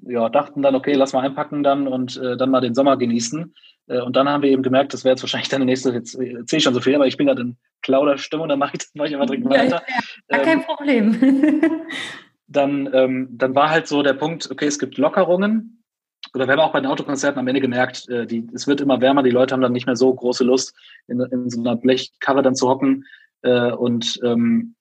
ja, 0.02 0.28
dachten 0.28 0.62
dann, 0.62 0.74
okay, 0.74 0.94
lass 0.94 1.12
mal 1.12 1.24
einpacken 1.24 1.62
dann 1.62 1.88
und 1.88 2.16
äh, 2.16 2.36
dann 2.36 2.50
mal 2.50 2.60
den 2.60 2.74
Sommer 2.74 2.96
genießen. 2.96 3.52
Äh, 3.88 4.00
und 4.00 4.14
dann 4.14 4.28
haben 4.28 4.42
wir 4.42 4.50
eben 4.50 4.62
gemerkt, 4.62 4.94
das 4.94 5.04
wäre 5.04 5.14
jetzt 5.14 5.22
wahrscheinlich 5.22 5.48
dann 5.48 5.60
der 5.60 5.66
nächste, 5.66 5.90
jetzt 5.90 6.14
erzähle 6.14 6.58
ich 6.58 6.62
schon 6.62 6.74
so 6.74 6.80
viel, 6.80 6.94
aber 6.94 7.06
ich 7.06 7.16
bin 7.16 7.26
gerade 7.26 7.42
in 7.42 7.56
Klauderstimmung, 7.82 8.48
dann 8.48 8.60
mache 8.60 8.76
ich, 8.76 8.86
mach 8.94 9.06
ich 9.06 9.14
einfach 9.14 9.26
direkt 9.26 9.48
weiter. 9.48 9.82
Ja, 9.88 9.94
ja, 10.30 10.36
ja 10.36 10.38
kein 10.38 10.58
ähm, 10.58 10.64
Problem. 10.64 11.82
dann, 12.46 12.90
ähm, 12.92 13.28
dann 13.32 13.54
war 13.54 13.70
halt 13.70 13.88
so 13.88 14.02
der 14.02 14.14
Punkt, 14.14 14.50
okay, 14.50 14.66
es 14.66 14.78
gibt 14.78 14.96
Lockerungen. 14.96 15.84
Oder 16.34 16.46
wir 16.46 16.52
haben 16.52 16.60
auch 16.60 16.72
bei 16.72 16.80
den 16.80 16.90
Autokonzerten 16.90 17.40
am 17.40 17.48
Ende 17.48 17.60
gemerkt, 17.60 18.08
äh, 18.08 18.26
die, 18.26 18.46
es 18.54 18.68
wird 18.68 18.80
immer 18.80 19.00
wärmer, 19.00 19.22
die 19.24 19.30
Leute 19.30 19.54
haben 19.54 19.62
dann 19.62 19.72
nicht 19.72 19.86
mehr 19.86 19.96
so 19.96 20.14
große 20.14 20.44
Lust, 20.44 20.74
in, 21.08 21.20
in 21.20 21.50
so 21.50 21.60
einer 21.60 21.76
Blechkarre 21.76 22.42
dann 22.42 22.54
zu 22.54 22.68
hocken. 22.68 23.04
Äh, 23.42 23.72
und 23.72 24.20
ähm, 24.22 24.76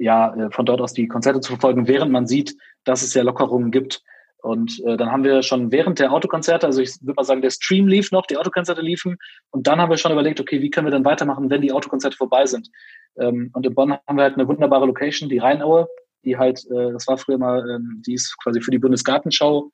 ja, 0.00 0.34
äh, 0.34 0.50
von 0.50 0.66
dort 0.66 0.80
aus 0.80 0.94
die 0.94 1.06
Konzerte 1.06 1.40
zu 1.40 1.52
verfolgen, 1.52 1.86
während 1.86 2.10
man 2.10 2.26
sieht, 2.26 2.56
dass 2.84 3.02
es 3.02 3.14
ja 3.14 3.22
Lockerungen 3.22 3.70
gibt. 3.70 4.02
Und 4.42 4.82
äh, 4.86 4.96
dann 4.96 5.12
haben 5.12 5.22
wir 5.22 5.42
schon 5.42 5.70
während 5.70 5.98
der 5.98 6.12
Autokonzerte, 6.12 6.66
also 6.66 6.80
ich 6.80 6.98
würde 7.02 7.14
mal 7.16 7.24
sagen, 7.24 7.42
der 7.42 7.50
Stream 7.50 7.86
lief 7.86 8.10
noch, 8.10 8.24
die 8.24 8.38
Autokonzerte 8.38 8.80
liefen. 8.80 9.18
Und 9.50 9.66
dann 9.66 9.78
haben 9.78 9.90
wir 9.90 9.98
schon 9.98 10.12
überlegt, 10.12 10.40
okay, 10.40 10.62
wie 10.62 10.70
können 10.70 10.86
wir 10.86 10.90
dann 10.90 11.04
weitermachen, 11.04 11.50
wenn 11.50 11.60
die 11.60 11.72
Autokonzerte 11.72 12.16
vorbei 12.16 12.46
sind. 12.46 12.70
Ähm, 13.18 13.50
und 13.52 13.66
in 13.66 13.74
Bonn 13.74 13.92
haben 13.92 14.16
wir 14.16 14.22
halt 14.22 14.34
eine 14.34 14.48
wunderbare 14.48 14.86
Location, 14.86 15.28
die 15.28 15.38
Rheinaue, 15.38 15.86
die 16.24 16.38
halt, 16.38 16.64
äh, 16.70 16.92
das 16.92 17.06
war 17.06 17.18
früher 17.18 17.36
mal, 17.36 17.68
ähm, 17.68 18.02
die 18.06 18.14
ist 18.14 18.38
quasi 18.42 18.62
für 18.62 18.70
die 18.70 18.78
Bundesgartenschau 18.78 19.70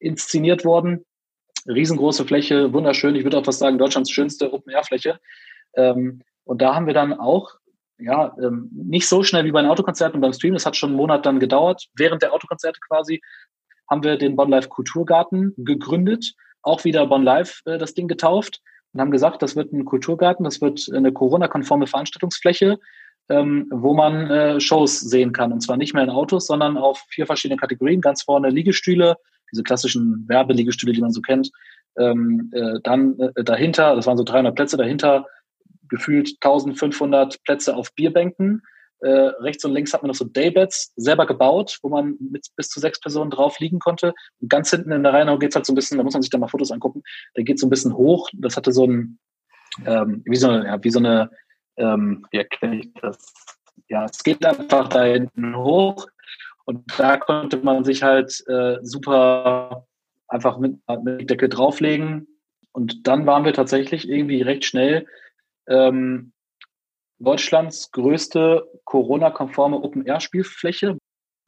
inszeniert 0.00 0.64
worden. 0.64 1.04
Riesengroße 1.68 2.24
Fläche, 2.24 2.72
wunderschön. 2.72 3.14
Ich 3.14 3.22
würde 3.22 3.38
auch 3.38 3.44
fast 3.44 3.60
sagen, 3.60 3.78
Deutschlands 3.78 4.10
schönste 4.10 4.52
Open-Air-Fläche. 4.52 5.20
Ähm, 5.74 6.22
und 6.42 6.60
da 6.60 6.74
haben 6.74 6.88
wir 6.88 6.94
dann 6.94 7.12
auch 7.12 7.52
ja, 8.02 8.34
ähm, 8.42 8.68
nicht 8.72 9.08
so 9.08 9.22
schnell 9.22 9.44
wie 9.44 9.52
bei 9.52 9.62
den 9.62 9.70
Autokonzerten 9.70 10.16
und 10.16 10.22
beim 10.22 10.32
Stream. 10.32 10.54
Das 10.54 10.66
hat 10.66 10.76
schon 10.76 10.90
einen 10.90 10.96
Monat 10.96 11.26
dann 11.26 11.40
gedauert. 11.40 11.86
Während 11.94 12.22
der 12.22 12.32
Autokonzerte 12.32 12.80
quasi 12.86 13.20
haben 13.90 14.02
wir 14.02 14.16
den 14.16 14.36
Bonn 14.36 14.50
Live 14.50 14.68
Kulturgarten 14.68 15.54
gegründet. 15.56 16.34
Auch 16.62 16.84
wieder 16.84 17.06
Bonn 17.06 17.22
Live 17.22 17.60
äh, 17.64 17.78
das 17.78 17.94
Ding 17.94 18.08
getauft 18.08 18.60
und 18.92 19.00
haben 19.00 19.10
gesagt, 19.10 19.42
das 19.42 19.56
wird 19.56 19.72
ein 19.72 19.84
Kulturgarten, 19.84 20.44
das 20.44 20.60
wird 20.60 20.88
eine 20.94 21.12
Corona-konforme 21.12 21.86
Veranstaltungsfläche, 21.86 22.78
ähm, 23.28 23.68
wo 23.70 23.94
man 23.94 24.30
äh, 24.30 24.60
Shows 24.60 25.00
sehen 25.00 25.32
kann. 25.32 25.52
Und 25.52 25.60
zwar 25.60 25.76
nicht 25.76 25.94
mehr 25.94 26.04
in 26.04 26.10
Autos, 26.10 26.46
sondern 26.46 26.76
auf 26.76 27.02
vier 27.08 27.26
verschiedene 27.26 27.58
Kategorien. 27.58 28.00
Ganz 28.00 28.22
vorne 28.22 28.50
Liegestühle, 28.50 29.16
diese 29.50 29.62
klassischen 29.62 30.24
Werbeliegestühle, 30.28 30.92
die 30.92 31.00
man 31.00 31.12
so 31.12 31.20
kennt. 31.20 31.50
Ähm, 31.98 32.50
äh, 32.52 32.80
dann 32.82 33.18
äh, 33.18 33.44
dahinter, 33.44 33.94
das 33.94 34.06
waren 34.06 34.16
so 34.16 34.24
300 34.24 34.54
Plätze, 34.54 34.76
dahinter 34.76 35.26
gefühlt 35.92 36.36
1500 36.40 37.44
Plätze 37.44 37.76
auf 37.76 37.94
Bierbänken. 37.94 38.62
Äh, 39.00 39.10
rechts 39.10 39.62
und 39.64 39.72
links 39.72 39.92
hat 39.92 40.02
man 40.02 40.08
noch 40.08 40.14
so 40.14 40.24
Daybeds 40.24 40.92
selber 40.96 41.26
gebaut, 41.26 41.78
wo 41.82 41.90
man 41.90 42.16
mit 42.18 42.46
bis 42.56 42.70
zu 42.70 42.80
sechs 42.80 42.98
Personen 42.98 43.30
drauf 43.30 43.58
liegen 43.60 43.78
konnte. 43.78 44.14
Und 44.40 44.48
ganz 44.48 44.70
hinten 44.70 44.90
in 44.90 45.02
der 45.02 45.12
Rheinau 45.12 45.38
geht's 45.38 45.54
halt 45.54 45.66
so 45.66 45.72
ein 45.72 45.76
bisschen, 45.76 45.98
da 45.98 46.04
muss 46.04 46.14
man 46.14 46.22
sich 46.22 46.30
da 46.30 46.38
mal 46.38 46.48
Fotos 46.48 46.70
angucken, 46.70 47.02
da 47.34 47.42
geht 47.42 47.58
so 47.58 47.66
ein 47.66 47.70
bisschen 47.70 47.94
hoch. 47.94 48.30
Das 48.32 48.56
hatte 48.56 48.72
so 48.72 48.86
ein, 48.86 49.18
ähm, 49.84 50.22
wie 50.24 50.36
so 50.36 50.48
eine, 50.48 50.66
ja, 50.66 50.82
wie 50.82 50.90
so 50.90 50.98
eine, 50.98 51.30
ähm, 51.76 52.26
wie 52.30 52.38
erkläre 52.38 52.76
ich 52.76 52.88
das? 53.02 53.34
Ja, 53.88 54.06
es 54.06 54.22
geht 54.22 54.46
einfach 54.46 54.88
da 54.88 55.04
hinten 55.04 55.56
hoch. 55.56 56.06
Und 56.64 56.98
da 56.98 57.18
konnte 57.18 57.58
man 57.58 57.84
sich 57.84 58.02
halt 58.02 58.42
äh, 58.48 58.78
super 58.80 59.86
einfach 60.28 60.56
mit, 60.58 60.76
mit 61.02 61.28
Decke 61.28 61.50
drauflegen. 61.50 62.28
Und 62.70 63.06
dann 63.06 63.26
waren 63.26 63.44
wir 63.44 63.52
tatsächlich 63.52 64.08
irgendwie 64.08 64.40
recht 64.40 64.64
schnell 64.64 65.06
ähm, 65.68 66.32
Deutschlands 67.18 67.90
größte 67.92 68.68
Corona-konforme 68.84 69.76
Open-Air-Spielfläche. 69.76 70.98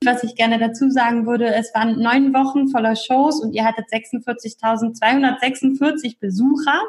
Was 0.05 0.23
ich 0.23 0.35
gerne 0.35 0.59
dazu 0.59 0.91
sagen 0.91 1.27
würde, 1.27 1.55
es 1.55 1.73
waren 1.75 1.99
neun 2.01 2.35
Wochen 2.35 2.69
voller 2.69 2.97
Shows 2.97 3.43
und 3.43 3.53
ihr 3.53 3.65
hattet 3.65 3.87
46.246 3.93 6.19
Besucher, 6.21 6.83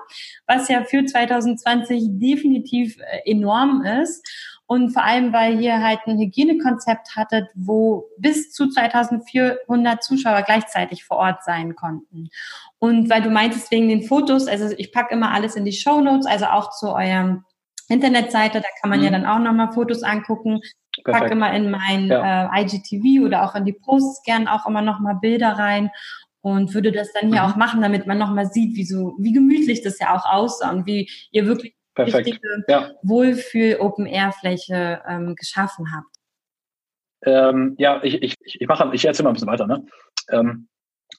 was 0.47 0.67
ja 0.67 0.84
für 0.84 1.06
2020 1.06 2.19
definitiv 2.19 2.97
äh, 2.99 3.21
enorm 3.30 3.84
ist. 3.84 4.28
Und 4.67 4.93
vor 4.93 5.04
allem, 5.04 5.32
weil 5.32 5.62
ihr 5.62 5.84
halt 5.84 5.99
ein 6.08 6.17
Hygienekonzept 6.17 7.15
hattet, 7.15 7.47
wo 7.54 8.06
bis 8.17 8.51
zu 8.51 8.67
2400 8.67 10.04
Zuschauer 10.04 10.41
gleichzeitig 10.41 11.06
vor 11.06 11.17
Ort 11.17 11.43
sein 11.43 11.75
konnten. 11.75 12.30
Und 12.80 13.10
weil 13.10 13.21
du 13.21 13.30
meintest 13.30 13.69
wegen 13.69 13.89
den 13.89 14.01
Fotos, 14.01 14.47
also 14.47 14.73
ich 14.75 14.91
packe 14.91 15.13
immer 15.13 15.32
alles 15.32 15.56
in 15.56 15.65
die 15.65 15.71
Show 15.71 16.01
Notes, 16.01 16.25
also 16.25 16.45
auch 16.45 16.71
zu 16.71 16.93
eurem 16.93 17.43
Internetseite, 17.88 18.60
da 18.60 18.67
kann 18.82 18.89
man 18.89 18.99
mhm. 18.99 19.06
ja 19.06 19.12
dann 19.12 19.28
auch 19.28 19.39
nochmal 19.39 19.71
Fotos 19.71 20.01
angucken. 20.01 20.62
Ich 20.97 21.03
packe 21.03 21.31
immer 21.31 21.53
in 21.53 21.71
mein 21.71 22.08
ja. 22.08 22.55
äh, 22.55 22.62
IGTV 22.62 23.25
oder 23.25 23.43
auch 23.43 23.55
in 23.55 23.65
die 23.65 23.73
Posts 23.73 24.23
gern 24.23 24.47
auch 24.47 24.65
immer 24.65 24.81
nochmal 24.81 25.17
Bilder 25.21 25.53
rein 25.53 25.91
und 26.41 26.73
würde 26.73 26.91
das 26.91 27.12
dann 27.13 27.31
hier 27.31 27.41
mhm. 27.41 27.49
auch 27.49 27.55
machen, 27.55 27.81
damit 27.81 28.08
man 28.08 28.17
nochmal 28.17 28.45
sieht, 28.45 28.75
wie 28.75 28.86
so, 28.86 29.15
wie 29.19 29.34
gemütlich 29.34 29.81
das 29.81 29.99
ja 29.99 30.15
auch 30.15 30.25
aussah 30.25 30.71
und 30.71 30.86
wie 30.86 31.10
ihr 31.31 31.47
wirklich 31.47 31.75
Perfekt. 31.95 32.27
richtige 32.27 32.63
ja. 32.67 32.91
Wohlfühl-Open-Air-Fläche 33.01 35.01
ähm, 35.08 35.36
geschaffen 35.36 35.88
habt. 35.95 36.08
Ähm, 37.23 37.75
ja, 37.79 38.03
ich, 38.03 38.21
ich, 38.21 38.36
ich 38.41 38.67
mache, 38.67 38.91
ich 38.93 39.05
erzähle 39.05 39.23
mal 39.23 39.31
ein 39.31 39.34
bisschen 39.34 39.47
weiter. 39.47 39.65
Ne? 39.65 39.84
Ähm, 40.29 40.67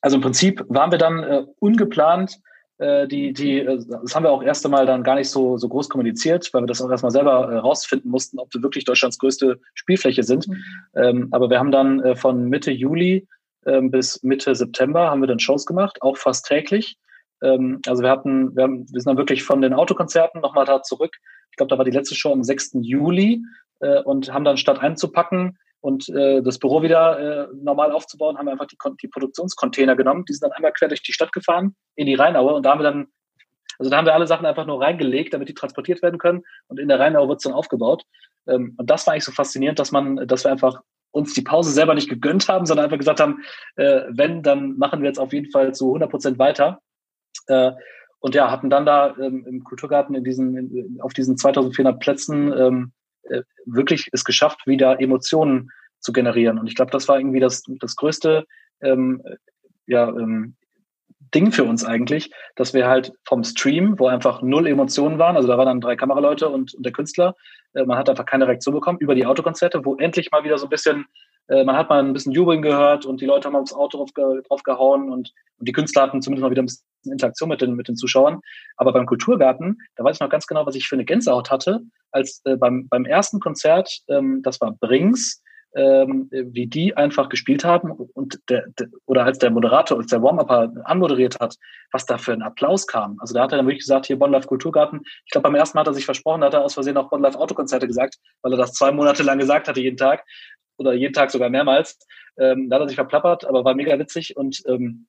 also 0.00 0.16
im 0.16 0.22
Prinzip 0.22 0.64
waren 0.68 0.92
wir 0.92 0.98
dann 0.98 1.24
äh, 1.24 1.44
ungeplant, 1.58 2.38
die, 2.78 3.32
die, 3.32 3.60
äh, 3.60 3.78
das 3.88 4.14
haben 4.14 4.24
wir 4.24 4.30
auch 4.30 4.42
erst 4.42 4.64
einmal 4.64 4.86
dann 4.86 5.02
gar 5.02 5.14
nicht 5.14 5.30
so, 5.30 5.56
so 5.56 5.68
groß 5.68 5.88
kommuniziert, 5.88 6.52
weil 6.52 6.62
wir 6.62 6.66
das 6.66 6.82
auch 6.82 6.90
erstmal 6.90 7.12
selber 7.12 7.50
äh, 7.50 7.56
rausfinden 7.56 8.10
mussten, 8.10 8.38
ob 8.38 8.52
wir 8.52 8.62
wirklich 8.62 8.84
Deutschlands 8.84 9.18
größte 9.18 9.60
Spielfläche 9.74 10.22
sind. 10.22 10.48
Mhm. 10.48 10.64
Ähm, 10.94 11.28
aber 11.30 11.48
wir 11.48 11.58
haben 11.58 11.70
dann 11.70 12.00
äh, 12.00 12.16
von 12.16 12.48
Mitte 12.48 12.70
Juli 12.70 13.26
ähm, 13.64 13.90
bis 13.90 14.22
Mitte 14.22 14.54
September 14.54 15.10
haben 15.10 15.20
wir 15.20 15.26
dann 15.26 15.38
Shows 15.38 15.66
gemacht, 15.66 16.02
auch 16.02 16.16
fast 16.16 16.46
täglich. 16.46 16.98
Ähm, 17.42 17.80
also 17.86 18.02
wir 18.02 18.10
hatten, 18.10 18.54
wir, 18.54 18.64
haben, 18.64 18.86
wir 18.92 19.00
sind 19.00 19.06
dann 19.06 19.18
wirklich 19.18 19.42
von 19.42 19.60
den 19.60 19.74
Autokonzerten 19.74 20.40
nochmal 20.40 20.64
da 20.64 20.82
zurück. 20.82 21.16
Ich 21.50 21.56
glaube, 21.56 21.70
da 21.70 21.78
war 21.78 21.84
die 21.84 21.90
letzte 21.90 22.14
Show 22.14 22.32
am 22.32 22.44
6. 22.44 22.72
Juli 22.82 23.42
äh, 23.80 24.02
und 24.02 24.32
haben 24.32 24.44
dann 24.44 24.56
statt 24.56 24.80
einzupacken 24.80 25.58
und 25.80 26.08
äh, 26.08 26.42
das 26.42 26.58
Büro 26.58 26.82
wieder 26.82 27.18
äh, 27.18 27.48
normal 27.54 27.92
aufzubauen, 27.92 28.38
haben 28.38 28.46
wir 28.46 28.52
einfach 28.52 28.66
die, 28.66 28.76
die 29.02 29.08
Produktionscontainer 29.08 29.96
genommen. 29.96 30.24
Die 30.28 30.32
sind 30.32 30.42
dann 30.42 30.52
einmal 30.52 30.72
quer 30.72 30.88
durch 30.88 31.02
die 31.02 31.12
Stadt 31.12 31.32
gefahren 31.32 31.76
in 31.94 32.06
die 32.06 32.14
Rheinaue 32.14 32.54
und 32.54 32.64
da 32.64 32.70
haben 32.70 32.80
wir 32.80 32.84
dann, 32.84 33.06
also 33.78 33.90
da 33.90 33.98
haben 33.98 34.06
wir 34.06 34.14
alle 34.14 34.26
Sachen 34.26 34.46
einfach 34.46 34.66
nur 34.66 34.80
reingelegt, 34.80 35.34
damit 35.34 35.48
die 35.48 35.54
transportiert 35.54 36.02
werden 36.02 36.18
können 36.18 36.42
und 36.68 36.80
in 36.80 36.88
der 36.88 36.98
Rheinaue 36.98 37.28
wird 37.28 37.38
es 37.38 37.44
dann 37.44 37.52
aufgebaut. 37.52 38.04
Ähm, 38.46 38.74
und 38.76 38.90
das 38.90 39.06
war 39.06 39.12
eigentlich 39.12 39.24
so 39.24 39.32
faszinierend, 39.32 39.78
dass 39.78 39.92
man, 39.92 40.16
dass 40.26 40.44
wir 40.44 40.52
einfach 40.52 40.80
uns 41.10 41.32
die 41.34 41.42
Pause 41.42 41.70
selber 41.70 41.94
nicht 41.94 42.08
gegönnt 42.08 42.48
haben, 42.48 42.66
sondern 42.66 42.84
einfach 42.84 42.98
gesagt 42.98 43.20
haben, 43.20 43.42
äh, 43.76 44.02
wenn, 44.10 44.42
dann 44.42 44.76
machen 44.76 45.00
wir 45.00 45.08
jetzt 45.08 45.18
auf 45.18 45.32
jeden 45.32 45.50
Fall 45.50 45.74
zu 45.74 45.86
100 45.86 46.10
Prozent 46.10 46.38
weiter. 46.38 46.80
Äh, 47.46 47.72
und 48.18 48.34
ja, 48.34 48.50
hatten 48.50 48.70
dann 48.70 48.86
da 48.86 49.16
ähm, 49.18 49.44
im 49.46 49.64
Kulturgarten 49.64 50.14
in 50.14 50.24
diesen, 50.24 50.56
in, 50.56 51.00
auf 51.00 51.12
diesen 51.12 51.36
2400 51.36 52.00
Plätzen 52.00 52.52
ähm, 52.52 52.92
äh, 52.92 53.05
wirklich 53.64 54.08
es 54.12 54.24
geschafft, 54.24 54.66
wieder 54.66 55.00
Emotionen 55.00 55.70
zu 56.00 56.12
generieren. 56.12 56.58
Und 56.58 56.66
ich 56.66 56.74
glaube, 56.74 56.90
das 56.90 57.08
war 57.08 57.18
irgendwie 57.18 57.40
das, 57.40 57.62
das 57.80 57.96
größte 57.96 58.46
ähm, 58.80 59.22
ja, 59.86 60.08
ähm, 60.08 60.56
Ding 61.34 61.52
für 61.52 61.64
uns 61.64 61.84
eigentlich, 61.84 62.30
dass 62.54 62.74
wir 62.74 62.86
halt 62.86 63.12
vom 63.24 63.44
Stream, 63.44 63.98
wo 63.98 64.08
einfach 64.08 64.42
null 64.42 64.66
Emotionen 64.66 65.18
waren, 65.18 65.36
also 65.36 65.48
da 65.48 65.58
waren 65.58 65.66
dann 65.66 65.80
drei 65.80 65.96
Kameraleute 65.96 66.48
und, 66.48 66.74
und 66.74 66.84
der 66.84 66.92
Künstler, 66.92 67.34
äh, 67.74 67.84
man 67.84 67.98
hat 67.98 68.08
einfach 68.08 68.26
keine 68.26 68.46
Reaktion 68.46 68.74
bekommen 68.74 68.98
über 68.98 69.14
die 69.14 69.26
Autokonzerte, 69.26 69.84
wo 69.84 69.96
endlich 69.96 70.30
mal 70.30 70.44
wieder 70.44 70.58
so 70.58 70.66
ein 70.66 70.70
bisschen 70.70 71.06
äh, 71.48 71.64
man 71.64 71.76
hat 71.76 71.88
mal 71.88 72.00
ein 72.00 72.12
bisschen 72.12 72.32
Jubeln 72.32 72.62
gehört 72.62 73.06
und 73.06 73.20
die 73.20 73.26
Leute 73.26 73.46
haben 73.46 73.56
aufs 73.56 73.72
Auto 73.72 73.98
drauf, 73.98 74.42
drauf 74.48 74.62
gehauen 74.62 75.10
und, 75.10 75.32
und 75.58 75.68
die 75.68 75.72
Künstler 75.72 76.02
hatten 76.02 76.22
zumindest 76.22 76.42
mal 76.42 76.50
wieder 76.50 76.62
ein 76.62 76.66
bisschen 76.66 76.84
Interaktion 77.04 77.48
mit 77.48 77.60
den, 77.60 77.74
mit 77.74 77.88
den 77.88 77.96
Zuschauern. 77.96 78.40
Aber 78.76 78.92
beim 78.92 79.06
Kulturgarten, 79.06 79.78
da 79.94 80.04
weiß 80.04 80.16
ich 80.16 80.20
noch 80.20 80.28
ganz 80.28 80.46
genau, 80.46 80.66
was 80.66 80.74
ich 80.74 80.88
für 80.88 80.96
eine 80.96 81.04
Gänsehaut 81.04 81.50
hatte, 81.50 81.80
als 82.10 82.40
äh, 82.44 82.56
beim, 82.56 82.88
beim 82.88 83.04
ersten 83.04 83.38
Konzert, 83.40 84.00
ähm, 84.08 84.42
das 84.42 84.60
war 84.60 84.72
Brings, 84.72 85.42
ähm, 85.76 86.28
wie 86.30 86.66
die 86.66 86.96
einfach 86.96 87.28
gespielt 87.28 87.62
haben 87.62 87.92
und 87.92 88.40
der, 88.48 88.64
der 88.78 88.88
oder 89.04 89.24
als 89.24 89.38
der 89.38 89.50
Moderator, 89.50 89.98
als 89.98 90.06
der 90.06 90.22
Warm-Upper 90.22 90.72
anmoderiert 90.84 91.38
hat, 91.38 91.54
was 91.92 92.06
da 92.06 92.16
für 92.16 92.32
ein 92.32 92.42
Applaus 92.42 92.86
kam. 92.86 93.18
Also 93.20 93.34
da 93.34 93.42
hat 93.42 93.52
er 93.52 93.58
dann 93.58 93.66
wirklich 93.66 93.82
gesagt, 93.82 94.06
hier 94.06 94.18
Bonn 94.18 94.32
Kulturgarten. 94.40 95.02
Ich 95.26 95.32
glaube, 95.32 95.42
beim 95.42 95.54
ersten 95.54 95.76
Mal 95.76 95.82
hat 95.82 95.88
er 95.88 95.94
sich 95.94 96.06
versprochen, 96.06 96.40
da 96.40 96.46
hat 96.46 96.54
er 96.54 96.64
aus 96.64 96.74
Versehen 96.74 96.96
auch 96.96 97.10
Bonn 97.10 97.24
Autokonzerte 97.24 97.86
gesagt, 97.86 98.16
weil 98.40 98.52
er 98.52 98.58
das 98.58 98.72
zwei 98.72 98.90
Monate 98.90 99.22
lang 99.22 99.38
gesagt 99.38 99.68
hatte, 99.68 99.80
jeden 99.80 99.98
Tag 99.98 100.24
oder 100.78 100.94
jeden 100.94 101.12
Tag 101.12 101.30
sogar 101.30 101.50
mehrmals. 101.50 101.98
Ähm, 102.38 102.70
da 102.70 102.76
hat 102.76 102.82
er 102.82 102.88
sich 102.88 102.96
verplappert, 102.96 103.44
aber 103.44 103.64
war 103.64 103.74
mega 103.74 103.98
witzig 103.98 104.34
und 104.36 104.62
ähm, 104.66 105.06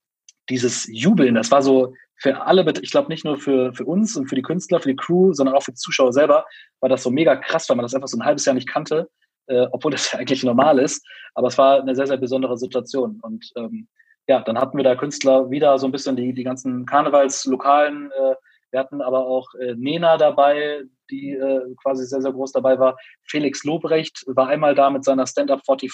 dieses 0.49 0.87
Jubeln, 0.91 1.35
das 1.35 1.51
war 1.51 1.61
so 1.61 1.93
für 2.19 2.41
alle, 2.41 2.65
ich 2.81 2.91
glaube 2.91 3.09
nicht 3.09 3.23
nur 3.23 3.37
für, 3.37 3.73
für 3.73 3.85
uns 3.85 4.17
und 4.17 4.27
für 4.27 4.35
die 4.35 4.41
Künstler, 4.41 4.79
für 4.79 4.89
die 4.89 4.95
Crew, 4.95 5.33
sondern 5.33 5.55
auch 5.55 5.63
für 5.63 5.71
die 5.71 5.77
Zuschauer 5.77 6.11
selber, 6.11 6.45
war 6.81 6.89
das 6.89 7.03
so 7.03 7.11
mega 7.11 7.35
krass, 7.35 7.69
weil 7.69 7.77
man 7.77 7.83
das 7.83 7.93
einfach 7.93 8.07
so 8.07 8.17
ein 8.17 8.25
halbes 8.25 8.45
Jahr 8.45 8.55
nicht 8.55 8.67
kannte, 8.67 9.09
äh, 9.47 9.67
obwohl 9.71 9.91
das 9.91 10.11
ja 10.11 10.19
eigentlich 10.19 10.43
normal 10.43 10.79
ist. 10.79 11.05
Aber 11.33 11.47
es 11.47 11.57
war 11.57 11.81
eine 11.81 11.95
sehr, 11.95 12.07
sehr 12.07 12.17
besondere 12.17 12.57
Situation. 12.57 13.19
Und 13.21 13.51
ähm, 13.55 13.87
ja, 14.27 14.41
dann 14.41 14.59
hatten 14.59 14.77
wir 14.77 14.83
da 14.83 14.95
Künstler 14.95 15.49
wieder 15.49 15.77
so 15.79 15.87
ein 15.87 15.91
bisschen 15.91 16.15
die, 16.15 16.33
die 16.33 16.43
ganzen 16.43 16.85
Karnevalslokalen. 16.85 18.11
Äh, 18.11 18.35
wir 18.71 18.79
hatten 18.79 19.01
aber 19.01 19.25
auch 19.25 19.53
äh, 19.55 19.75
Nena 19.75 20.17
dabei, 20.17 20.83
die 21.09 21.31
äh, 21.31 21.61
quasi 21.81 22.05
sehr, 22.05 22.21
sehr 22.21 22.33
groß 22.33 22.51
dabei 22.51 22.77
war. 22.79 22.97
Felix 23.23 23.63
Lobrecht 23.63 24.23
war 24.27 24.47
einmal 24.47 24.75
da 24.75 24.89
mit 24.89 25.03
seiner 25.05 25.25
Stand-Up 25.25 25.61
44. 25.65 25.91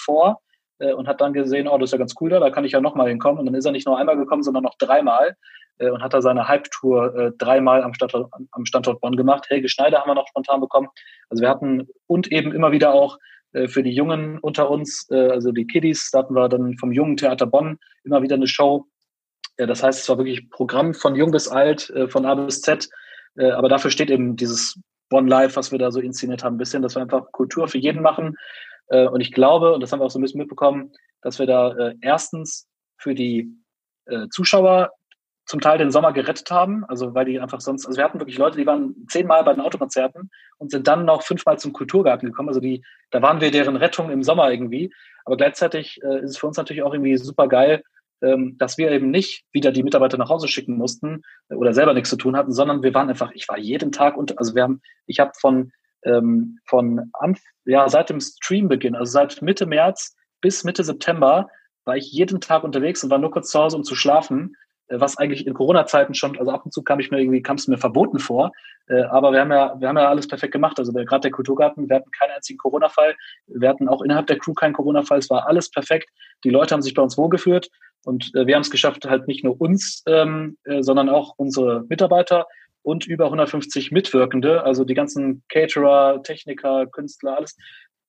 äh, 0.80 0.92
und 0.92 1.06
hat 1.06 1.20
dann 1.20 1.32
gesehen, 1.32 1.68
oh, 1.68 1.78
das 1.78 1.88
ist 1.88 1.92
ja 1.92 1.98
ganz 1.98 2.14
cool 2.20 2.30
da, 2.30 2.40
da 2.40 2.50
kann 2.50 2.64
ich 2.64 2.72
ja 2.72 2.80
nochmal 2.80 3.08
hinkommen. 3.08 3.38
Und 3.38 3.46
dann 3.46 3.54
ist 3.54 3.64
er 3.64 3.72
nicht 3.72 3.86
nur 3.86 3.98
einmal 3.98 4.16
gekommen, 4.16 4.42
sondern 4.42 4.64
noch 4.64 4.74
dreimal 4.78 5.36
äh, 5.78 5.90
und 5.90 6.02
hat 6.02 6.14
da 6.14 6.22
seine 6.22 6.48
Hype-Tour 6.48 7.16
äh, 7.16 7.32
dreimal 7.38 7.82
am 7.82 7.94
Standort, 7.94 8.32
am 8.50 8.66
Standort 8.66 9.00
Bonn 9.00 9.16
gemacht. 9.16 9.46
Helge 9.48 9.68
Schneider 9.68 10.00
haben 10.00 10.10
wir 10.10 10.14
noch 10.14 10.28
spontan 10.28 10.60
bekommen. 10.60 10.88
Also 11.30 11.42
wir 11.42 11.48
hatten 11.48 11.88
und 12.06 12.30
eben 12.32 12.52
immer 12.52 12.72
wieder 12.72 12.92
auch 12.92 13.18
für 13.68 13.82
die 13.82 13.92
Jungen 13.92 14.38
unter 14.40 14.70
uns, 14.70 15.06
äh, 15.10 15.28
also 15.28 15.52
die 15.52 15.66
Kiddies, 15.66 16.10
da 16.10 16.20
hatten 16.20 16.34
wir 16.34 16.48
dann 16.48 16.76
vom 16.76 16.92
Jungen 16.92 17.16
Theater 17.16 17.46
Bonn 17.46 17.78
immer 18.04 18.22
wieder 18.22 18.34
eine 18.34 18.48
Show. 18.48 18.86
Das 19.56 19.82
heißt, 19.82 20.02
es 20.02 20.08
war 20.08 20.18
wirklich 20.18 20.50
Programm 20.50 20.94
von 20.94 21.14
jung 21.14 21.30
bis 21.30 21.48
alt, 21.48 21.90
äh, 21.90 22.08
von 22.08 22.26
A 22.26 22.34
bis 22.34 22.60
Z. 22.60 22.88
Äh, 23.36 23.50
aber 23.50 23.68
dafür 23.68 23.90
steht 23.90 24.10
eben 24.10 24.36
dieses 24.36 24.80
Bonn 25.08 25.28
Live, 25.28 25.56
was 25.56 25.70
wir 25.70 25.78
da 25.78 25.90
so 25.90 26.00
inszeniert 26.00 26.42
haben, 26.42 26.56
ein 26.56 26.58
bisschen, 26.58 26.82
dass 26.82 26.96
wir 26.96 27.02
einfach 27.02 27.30
Kultur 27.32 27.68
für 27.68 27.78
jeden 27.78 28.02
machen. 28.02 28.36
Äh, 28.88 29.06
und 29.06 29.20
ich 29.20 29.32
glaube, 29.32 29.74
und 29.74 29.80
das 29.80 29.92
haben 29.92 30.00
wir 30.00 30.06
auch 30.06 30.10
so 30.10 30.18
ein 30.18 30.22
bisschen 30.22 30.40
mitbekommen, 30.40 30.92
dass 31.22 31.38
wir 31.38 31.46
da 31.46 31.72
äh, 31.72 31.94
erstens 32.00 32.68
für 32.98 33.14
die 33.14 33.50
äh, 34.06 34.28
Zuschauer 34.28 34.90
zum 35.46 35.60
Teil 35.60 35.78
den 35.78 35.90
Sommer 35.90 36.12
gerettet 36.12 36.50
haben, 36.50 36.84
also 36.86 37.14
weil 37.14 37.26
die 37.26 37.38
einfach 37.38 37.60
sonst, 37.60 37.86
also 37.86 37.98
wir 37.98 38.04
hatten 38.04 38.18
wirklich 38.18 38.38
Leute, 38.38 38.56
die 38.56 38.66
waren 38.66 39.06
zehnmal 39.08 39.44
bei 39.44 39.52
den 39.52 39.60
Autokonzerten 39.60 40.30
und 40.58 40.70
sind 40.70 40.88
dann 40.88 41.04
noch 41.04 41.22
fünfmal 41.22 41.58
zum 41.58 41.72
Kulturgarten 41.72 42.28
gekommen. 42.28 42.48
Also 42.48 42.60
die, 42.60 42.82
da 43.10 43.20
waren 43.20 43.40
wir 43.40 43.50
deren 43.50 43.76
Rettung 43.76 44.10
im 44.10 44.22
Sommer 44.22 44.50
irgendwie. 44.50 44.92
Aber 45.24 45.36
gleichzeitig 45.36 46.00
äh, 46.02 46.20
ist 46.20 46.30
es 46.30 46.38
für 46.38 46.46
uns 46.46 46.56
natürlich 46.56 46.82
auch 46.82 46.92
irgendwie 46.92 47.16
super 47.18 47.48
geil, 47.48 47.82
ähm, 48.22 48.56
dass 48.58 48.78
wir 48.78 48.90
eben 48.90 49.10
nicht 49.10 49.44
wieder 49.52 49.70
die 49.70 49.82
Mitarbeiter 49.82 50.16
nach 50.16 50.30
Hause 50.30 50.48
schicken 50.48 50.76
mussten 50.76 51.22
äh, 51.50 51.54
oder 51.54 51.74
selber 51.74 51.92
nichts 51.92 52.10
zu 52.10 52.16
tun 52.16 52.36
hatten, 52.36 52.52
sondern 52.52 52.82
wir 52.82 52.94
waren 52.94 53.08
einfach, 53.08 53.32
ich 53.32 53.48
war 53.48 53.58
jeden 53.58 53.92
Tag 53.92 54.16
und 54.16 54.38
also 54.38 54.54
wir 54.54 54.62
haben, 54.62 54.80
ich 55.06 55.20
habe 55.20 55.32
von 55.38 55.72
ähm, 56.04 56.58
von 56.66 57.10
Anf 57.14 57.40
ja 57.64 57.88
seit 57.88 58.10
dem 58.10 58.20
Streambeginn, 58.20 58.94
also 58.94 59.10
seit 59.10 59.42
Mitte 59.42 59.66
März 59.66 60.14
bis 60.40 60.64
Mitte 60.64 60.84
September 60.84 61.48
war 61.84 61.96
ich 61.96 62.12
jeden 62.12 62.40
Tag 62.40 62.64
unterwegs 62.64 63.02
und 63.04 63.10
war 63.10 63.18
nur 63.18 63.30
kurz 63.30 63.50
zu 63.50 63.58
Hause, 63.58 63.76
um 63.76 63.84
zu 63.84 63.94
schlafen 63.94 64.56
was 64.88 65.16
eigentlich 65.16 65.46
in 65.46 65.54
Corona-Zeiten 65.54 66.14
schon, 66.14 66.38
also 66.38 66.50
ab 66.50 66.64
und 66.64 66.72
zu 66.72 66.82
kam 66.82 67.00
ich 67.00 67.10
mir 67.10 67.18
irgendwie, 67.20 67.42
kam 67.42 67.56
es 67.56 67.68
mir 67.68 67.78
verboten 67.78 68.18
vor. 68.18 68.52
Äh, 68.88 69.02
aber 69.02 69.32
wir 69.32 69.40
haben 69.40 69.50
ja, 69.50 69.74
wir 69.78 69.88
haben 69.88 69.96
ja 69.96 70.08
alles 70.08 70.28
perfekt 70.28 70.52
gemacht. 70.52 70.78
Also 70.78 70.92
gerade 70.92 71.20
der 71.20 71.30
Kulturgarten, 71.30 71.88
wir 71.88 71.96
hatten 71.96 72.10
keinen 72.10 72.32
einzigen 72.32 72.58
Corona-Fall. 72.58 73.14
Wir 73.46 73.68
hatten 73.68 73.88
auch 73.88 74.02
innerhalb 74.02 74.26
der 74.26 74.38
Crew 74.38 74.54
keinen 74.54 74.74
Corona-Fall. 74.74 75.18
Es 75.18 75.30
war 75.30 75.46
alles 75.48 75.70
perfekt. 75.70 76.10
Die 76.44 76.50
Leute 76.50 76.74
haben 76.74 76.82
sich 76.82 76.94
bei 76.94 77.02
uns 77.02 77.16
wohlgeführt 77.16 77.68
und 78.04 78.34
äh, 78.34 78.46
wir 78.46 78.54
haben 78.54 78.62
es 78.62 78.70
geschafft, 78.70 79.06
halt 79.06 79.26
nicht 79.26 79.44
nur 79.44 79.60
uns, 79.60 80.02
ähm, 80.06 80.58
äh, 80.64 80.82
sondern 80.82 81.08
auch 81.08 81.34
unsere 81.36 81.84
Mitarbeiter 81.88 82.46
und 82.82 83.06
über 83.06 83.26
150 83.26 83.92
Mitwirkende, 83.92 84.62
also 84.62 84.84
die 84.84 84.94
ganzen 84.94 85.42
Caterer, 85.48 86.22
Techniker, 86.22 86.86
Künstler, 86.86 87.38
alles, 87.38 87.56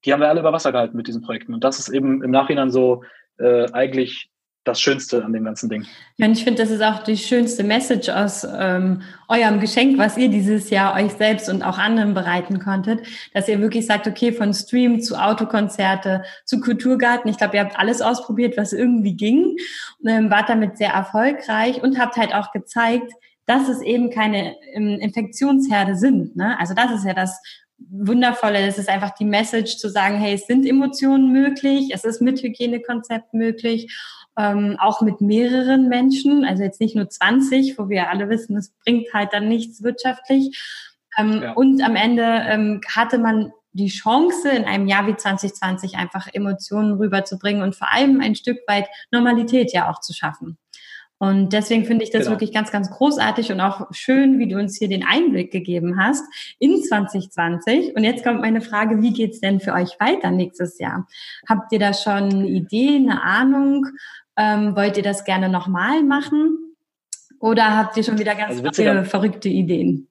die 0.03 0.11
haben 0.11 0.19
wir 0.19 0.29
alle 0.29 0.41
über 0.41 0.51
Wasser 0.53 0.71
gehalten 0.71 0.97
mit 0.97 1.07
diesen 1.07 1.21
Projekten. 1.21 1.53
Und 1.53 1.63
das 1.63 1.79
ist 1.79 1.89
eben 1.89 2.21
im 2.23 2.31
Nachhinein 2.31 2.69
so 2.69 3.03
äh, 3.37 3.71
eigentlich 3.71 4.29
das 4.65 4.81
Schönste 4.81 5.23
an 5.23 5.31
dem 5.31 5.45
ganzen 5.45 5.69
Ding. 5.69 5.85
Ja, 6.17 6.25
und 6.25 6.33
ich 6.33 6.43
finde, 6.43 6.61
das 6.61 6.71
ist 6.71 6.81
auch 6.81 7.03
die 7.03 7.17
schönste 7.17 7.63
Message 7.63 8.09
aus 8.09 8.45
ähm, 8.45 9.01
eurem 9.27 9.59
Geschenk, 9.59 9.97
was 9.97 10.17
ihr 10.17 10.29
dieses 10.29 10.69
Jahr 10.69 10.95
euch 10.95 11.13
selbst 11.13 11.49
und 11.49 11.63
auch 11.63 11.77
anderen 11.77 12.13
bereiten 12.13 12.59
konntet, 12.59 13.05
dass 13.33 13.47
ihr 13.47 13.61
wirklich 13.61 13.85
sagt, 13.85 14.07
okay, 14.07 14.31
von 14.31 14.53
Stream 14.53 15.01
zu 15.01 15.15
Autokonzerte 15.15 16.23
zu 16.45 16.59
Kulturgarten. 16.59 17.29
Ich 17.29 17.37
glaube, 17.37 17.57
ihr 17.57 17.63
habt 17.63 17.79
alles 17.79 18.01
ausprobiert, 18.01 18.57
was 18.57 18.73
irgendwie 18.73 19.15
ging, 19.15 19.55
ähm, 20.05 20.29
wart 20.29 20.49
damit 20.49 20.77
sehr 20.77 20.91
erfolgreich 20.91 21.81
und 21.81 21.99
habt 21.99 22.17
halt 22.17 22.33
auch 22.33 22.51
gezeigt, 22.51 23.13
dass 23.45 23.69
es 23.69 23.81
eben 23.81 24.09
keine 24.09 24.55
ähm, 24.73 24.99
Infektionsherde 24.99 25.95
sind. 25.95 26.35
Ne? 26.35 26.59
Also 26.59 26.73
das 26.73 26.91
ist 26.91 27.05
ja 27.05 27.13
das 27.13 27.39
Wundervolle. 27.77 28.59
Es 28.59 28.77
ist 28.77 28.89
einfach 28.89 29.11
die 29.11 29.25
Message 29.25 29.77
zu 29.77 29.89
sagen, 29.89 30.17
hey, 30.17 30.33
es 30.33 30.47
sind 30.47 30.65
Emotionen 30.65 31.31
möglich, 31.31 31.91
es 31.93 32.03
ist 32.03 32.21
mit 32.21 32.41
Hygienekonzept 32.41 33.33
möglich 33.33 33.93
ähm, 34.37 34.77
auch 34.79 35.01
mit 35.01 35.21
mehreren 35.21 35.87
Menschen, 35.87 36.43
also 36.43 36.63
jetzt 36.63 36.81
nicht 36.81 36.95
nur 36.95 37.09
20, 37.09 37.77
wo 37.77 37.89
wir 37.89 38.09
alle 38.09 38.29
wissen, 38.29 38.57
es 38.57 38.71
bringt 38.83 39.13
halt 39.13 39.33
dann 39.33 39.47
nichts 39.47 39.83
wirtschaftlich. 39.83 40.57
Ähm, 41.17 41.41
ja. 41.41 41.53
Und 41.53 41.81
am 41.81 41.95
Ende 41.95 42.23
ähm, 42.47 42.81
hatte 42.93 43.17
man 43.17 43.51
die 43.71 43.87
Chance, 43.87 44.49
in 44.49 44.63
einem 44.63 44.87
Jahr 44.87 45.05
wie 45.05 45.15
2020 45.15 45.95
einfach 45.97 46.27
Emotionen 46.31 46.93
rüberzubringen 46.93 47.61
und 47.61 47.75
vor 47.75 47.91
allem 47.91 48.21
ein 48.21 48.35
Stück 48.35 48.59
weit 48.67 48.87
Normalität 49.11 49.73
ja 49.73 49.89
auch 49.89 49.99
zu 49.99 50.13
schaffen. 50.13 50.57
Und 51.17 51.53
deswegen 51.53 51.85
finde 51.85 52.03
ich 52.03 52.11
das 52.11 52.23
genau. 52.23 52.31
wirklich 52.31 52.53
ganz, 52.53 52.71
ganz 52.71 52.89
großartig 52.89 53.51
und 53.51 53.61
auch 53.61 53.87
schön, 53.91 54.37
wie 54.37 54.47
du 54.47 54.57
uns 54.59 54.77
hier 54.77 54.89
den 54.89 55.05
Einblick 55.05 55.51
gegeben 55.51 55.97
hast 55.97 56.23
in 56.59 56.83
2020. 56.83 57.95
Und 57.95 58.03
jetzt 58.03 58.23
kommt 58.23 58.41
meine 58.41 58.61
Frage, 58.61 59.01
wie 59.01 59.13
geht's 59.13 59.39
denn 59.39 59.61
für 59.61 59.73
euch 59.73 59.97
weiter 59.99 60.31
nächstes 60.31 60.77
Jahr? 60.77 61.07
Habt 61.47 61.71
ihr 61.71 61.79
da 61.79 61.93
schon 61.93 62.11
eine 62.11 62.47
Idee, 62.47 62.97
eine 62.97 63.23
Ahnung? 63.23 63.87
Ähm, 64.37 64.75
wollt 64.75 64.97
ihr 64.97 65.03
das 65.03 65.23
gerne 65.23 65.49
nochmal 65.49 66.03
machen? 66.03 66.75
Oder 67.39 67.77
habt 67.77 67.97
ihr 67.97 68.03
schon 68.03 68.17
wieder 68.17 68.35
ganz 68.35 68.61
also 68.63 69.03
verrückte 69.03 69.49
Ideen? 69.49 70.07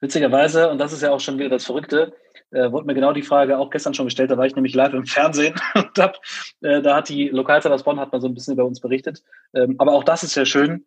Witzigerweise, 0.00 0.70
und 0.70 0.78
das 0.78 0.92
ist 0.92 1.02
ja 1.02 1.10
auch 1.10 1.20
schon 1.20 1.38
wieder 1.38 1.48
das 1.48 1.64
Verrückte, 1.64 2.12
äh, 2.50 2.70
wurde 2.70 2.86
mir 2.86 2.94
genau 2.94 3.12
die 3.12 3.22
Frage 3.22 3.58
auch 3.58 3.70
gestern 3.70 3.94
schon 3.94 4.06
gestellt. 4.06 4.30
Da 4.30 4.36
war 4.36 4.46
ich 4.46 4.54
nämlich 4.54 4.74
live 4.74 4.94
im 4.94 5.06
Fernsehen 5.06 5.54
und 5.74 5.98
hab, 5.98 6.16
äh, 6.60 6.80
da 6.82 6.96
hat 6.96 7.08
die 7.08 7.28
Lokalzeit 7.28 7.72
aus 7.72 7.82
Bonn 7.82 7.98
hat 7.98 8.12
mal 8.12 8.20
so 8.20 8.28
ein 8.28 8.34
bisschen 8.34 8.54
über 8.54 8.64
uns 8.64 8.80
berichtet. 8.80 9.22
Ähm, 9.54 9.74
aber 9.78 9.92
auch 9.92 10.04
das 10.04 10.22
ist 10.22 10.36
ja 10.36 10.44
schön, 10.44 10.86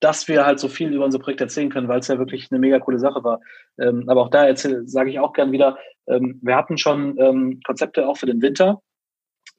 dass 0.00 0.28
wir 0.28 0.44
halt 0.44 0.58
so 0.58 0.68
viel 0.68 0.92
über 0.92 1.04
unser 1.04 1.18
Projekt 1.18 1.40
erzählen 1.40 1.70
können, 1.70 1.88
weil 1.88 2.00
es 2.00 2.08
ja 2.08 2.18
wirklich 2.18 2.48
eine 2.50 2.58
mega 2.58 2.78
coole 2.80 2.98
Sache 2.98 3.22
war. 3.22 3.40
Ähm, 3.78 4.08
aber 4.08 4.22
auch 4.22 4.30
da 4.30 4.54
sage 4.56 5.10
ich 5.10 5.20
auch 5.20 5.32
gern 5.32 5.52
wieder, 5.52 5.78
ähm, 6.06 6.40
wir 6.42 6.56
hatten 6.56 6.78
schon 6.78 7.18
ähm, 7.18 7.60
Konzepte 7.64 8.08
auch 8.08 8.16
für 8.16 8.26
den 8.26 8.42
Winter. 8.42 8.82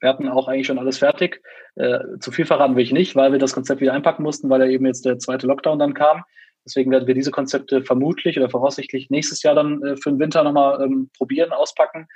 Wir 0.00 0.08
hatten 0.08 0.28
auch 0.28 0.48
eigentlich 0.48 0.66
schon 0.66 0.78
alles 0.78 0.98
fertig. 0.98 1.42
Äh, 1.76 1.98
zu 2.20 2.32
viel 2.32 2.46
verraten 2.46 2.76
will 2.76 2.82
ich 2.82 2.92
nicht, 2.92 3.16
weil 3.16 3.32
wir 3.32 3.38
das 3.38 3.52
Konzept 3.52 3.80
wieder 3.80 3.92
einpacken 3.92 4.22
mussten, 4.22 4.48
weil 4.50 4.60
ja 4.60 4.66
eben 4.66 4.86
jetzt 4.86 5.04
der 5.04 5.18
zweite 5.18 5.46
Lockdown 5.46 5.78
dann 5.78 5.94
kam. 5.94 6.24
Deswegen 6.64 6.90
werden 6.90 7.06
wir 7.06 7.14
diese 7.14 7.30
Konzepte 7.30 7.82
vermutlich 7.82 8.38
oder 8.38 8.50
voraussichtlich 8.50 9.10
nächstes 9.10 9.42
Jahr 9.42 9.54
dann 9.54 9.82
äh, 9.82 9.96
für 9.96 10.10
den 10.10 10.18
Winter 10.18 10.42
nochmal 10.42 10.82
ähm, 10.82 11.10
probieren, 11.16 11.52
auspacken 11.52 12.06